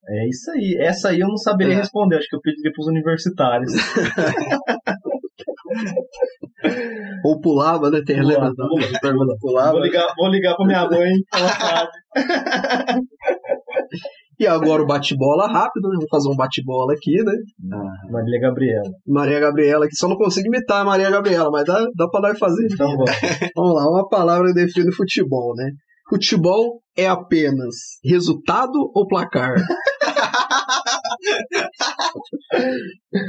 É 0.10 0.28
isso 0.28 0.52
aí. 0.52 0.78
Essa 0.82 1.10
aí 1.10 1.20
eu 1.22 1.28
não 1.30 1.38
saberia 1.38 1.76
É. 1.76 1.78
responder. 1.78 2.18
Acho 2.18 2.28
que 2.28 2.36
eu 2.36 2.42
pediria 2.42 2.72
pros 2.74 2.88
universitários. 2.88 3.72
Ou 7.26 7.40
pulava, 7.42 7.90
né? 7.90 8.02
Tem 8.06 8.22
Pulava, 8.22 8.46
lembra 8.50 9.00
pergunta 9.02 9.36
pulava. 9.40 9.72
Vou 9.72 9.82
ligar, 9.82 10.06
vou 10.16 10.30
ligar 10.30 10.56
pra 10.56 10.66
minha 10.66 10.86
mãe. 10.90 11.12
Ela 11.34 11.50
sabe. 11.50 11.90
E 14.44 14.48
agora 14.48 14.84
o 14.84 14.86
bate-bola 14.86 15.48
rápido, 15.48 15.88
né? 15.88 15.96
Vamos 15.96 16.10
fazer 16.10 16.28
um 16.28 16.36
bate-bola 16.36 16.92
aqui, 16.92 17.16
né? 17.24 17.32
Marília 18.12 18.42
Gabriela. 18.42 18.92
Maria 19.08 19.40
Gabriela, 19.40 19.88
que 19.88 19.96
só 19.96 20.06
não 20.10 20.18
consigo 20.18 20.48
imitar 20.48 20.82
a 20.82 20.86
Maria 20.86 21.10
Gabriela, 21.10 21.50
mas 21.50 21.64
dá, 21.64 21.80
dá 21.96 22.10
pra 22.10 22.20
nós 22.20 22.38
fazer. 22.38 22.68
Então 22.70 22.90
vamos. 22.90 23.10
Vamos 23.56 23.74
lá, 23.74 23.90
uma 23.90 24.10
palavra 24.10 24.48
que 24.48 24.54
define 24.56 24.92
futebol, 24.92 25.56
né? 25.56 25.72
Futebol 26.10 26.82
é 26.98 27.08
apenas 27.08 27.74
resultado 28.04 28.92
ou 28.94 29.08
placar? 29.08 29.56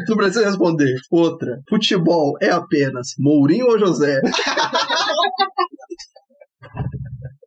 Não 0.09 0.17
precisa 0.17 0.47
responder. 0.47 0.97
Outra. 1.13 1.61
Futebol 1.69 2.37
é 2.43 2.51
apenas 2.51 3.15
Mourinho 3.21 3.67
ou 3.67 3.79
José? 3.79 4.21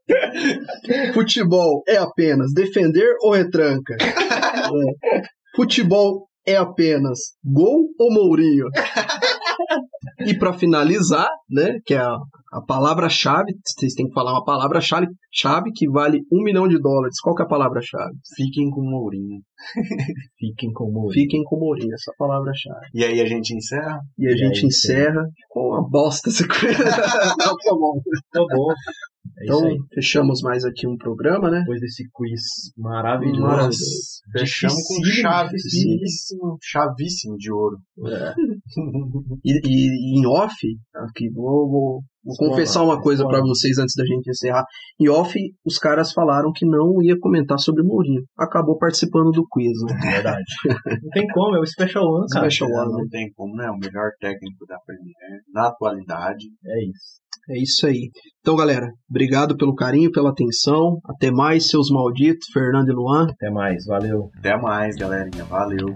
Futebol 1.13 1.83
é 1.87 1.97
apenas 1.97 2.53
defender 2.53 3.15
ou 3.21 3.31
retranca? 3.31 3.95
É. 4.01 5.21
Futebol 5.55 6.27
é 6.45 6.55
apenas 6.55 7.19
gol 7.43 7.89
ou 7.99 8.11
Mourinho? 8.11 8.67
E 10.25 10.33
para 10.33 10.53
finalizar, 10.53 11.29
né, 11.49 11.79
que 11.85 11.93
é 11.93 11.99
a, 11.99 12.15
a 12.51 12.61
palavra-chave, 12.61 13.53
vocês 13.65 13.93
têm 13.93 14.07
que 14.07 14.13
falar 14.13 14.31
uma 14.31 14.43
palavra-chave 14.43 15.07
chave 15.31 15.71
que 15.73 15.89
vale 15.89 16.21
um 16.31 16.43
milhão 16.43 16.67
de 16.67 16.79
dólares. 16.79 17.19
Qual 17.21 17.35
que 17.35 17.41
é 17.41 17.45
a 17.45 17.49
palavra-chave? 17.49 18.15
Fiquem 18.35 18.69
com 18.69 18.81
o 18.81 18.89
Mourinho. 18.89 19.41
Fiquem 20.39 20.71
com 20.73 20.85
o 20.85 20.91
Mourinho. 20.91 21.13
Fiquem 21.13 21.43
com 21.43 21.55
o 21.57 21.59
Mourinho, 21.59 21.93
essa 21.93 22.11
palavra-chave. 22.17 22.87
E 22.93 23.03
aí 23.03 23.21
a 23.21 23.25
gente 23.25 23.53
encerra? 23.53 23.99
E 24.17 24.27
a 24.27 24.31
E 24.31 24.37
gente 24.37 24.65
encerra 24.65 25.27
com 25.49 25.69
uma 25.69 25.87
bosta 25.87 26.29
essa 26.29 26.47
coisa. 26.47 26.83
Não, 27.37 27.55
tá 27.57 27.71
bom. 27.71 28.01
Tá 28.31 28.45
bom. 28.55 28.71
É 29.39 29.43
Então, 29.43 29.61
fechamos 29.93 30.41
mais 30.41 30.63
aqui 30.63 30.87
um 30.87 30.97
programa, 30.97 31.51
né? 31.51 31.59
Depois 31.59 31.79
desse 31.81 32.07
quiz 32.13 32.41
maravilhoso. 32.77 33.41
Nossa. 33.41 33.77
Fechamos 34.31 34.81
com 34.87 35.03
chave. 35.03 35.57
Chavíssimo, 35.59 36.57
chavíssimo 36.61 37.37
de 37.37 37.51
ouro. 37.51 37.77
E, 39.43 39.59
e 39.63 40.19
em 40.19 40.25
off, 40.25 40.53
aqui 40.93 41.29
vou, 41.29 41.69
vou, 41.69 42.03
vou 42.27 42.49
confessar 42.49 42.83
uma 42.83 43.01
coisa 43.01 43.25
pra 43.25 43.39
vocês 43.39 43.77
antes 43.77 43.95
da 43.95 44.05
gente 44.05 44.29
encerrar. 44.29 44.65
Em 44.99 45.07
off, 45.09 45.33
os 45.65 45.77
caras 45.77 46.11
falaram 46.11 46.51
que 46.53 46.65
não 46.65 47.01
ia 47.01 47.17
comentar 47.19 47.57
sobre 47.57 47.83
Mourinho. 47.83 48.21
Acabou 48.37 48.77
participando 48.77 49.31
do 49.31 49.47
quiz, 49.49 49.73
né? 49.87 50.11
Verdade. 50.11 50.43
Não 51.03 51.09
tem 51.11 51.27
como, 51.27 51.55
é 51.55 51.59
o 51.59 51.65
Special 51.65 52.03
One, 52.03 52.25
cara. 52.31 52.49
Special 52.49 52.69
One, 52.69 52.91
né? 52.91 52.97
Não 52.99 53.07
tem 53.07 53.31
como, 53.35 53.55
né? 53.55 53.69
O 53.69 53.77
melhor 53.77 54.11
técnico 54.19 54.65
da 54.67 54.77
Premier 54.85 55.41
na 55.53 55.67
atualidade. 55.67 56.45
É 56.65 56.83
isso. 56.83 57.27
É 57.49 57.61
isso 57.61 57.87
aí. 57.87 58.09
Então, 58.41 58.55
galera, 58.55 58.87
obrigado 59.09 59.55
pelo 59.55 59.75
carinho, 59.75 60.11
pela 60.11 60.31
atenção. 60.31 60.99
Até 61.05 61.31
mais, 61.31 61.69
seus 61.69 61.89
malditos, 61.89 62.47
Fernando 62.51 62.89
e 62.89 62.93
Luan. 62.93 63.27
Até 63.29 63.49
mais. 63.49 63.85
Valeu. 63.85 64.29
Até 64.37 64.57
mais, 64.57 64.95
galerinha. 64.95 65.45
Valeu. 65.45 65.95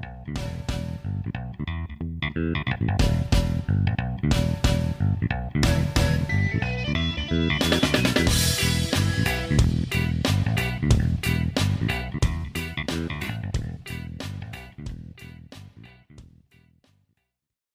Thank 2.34 3.01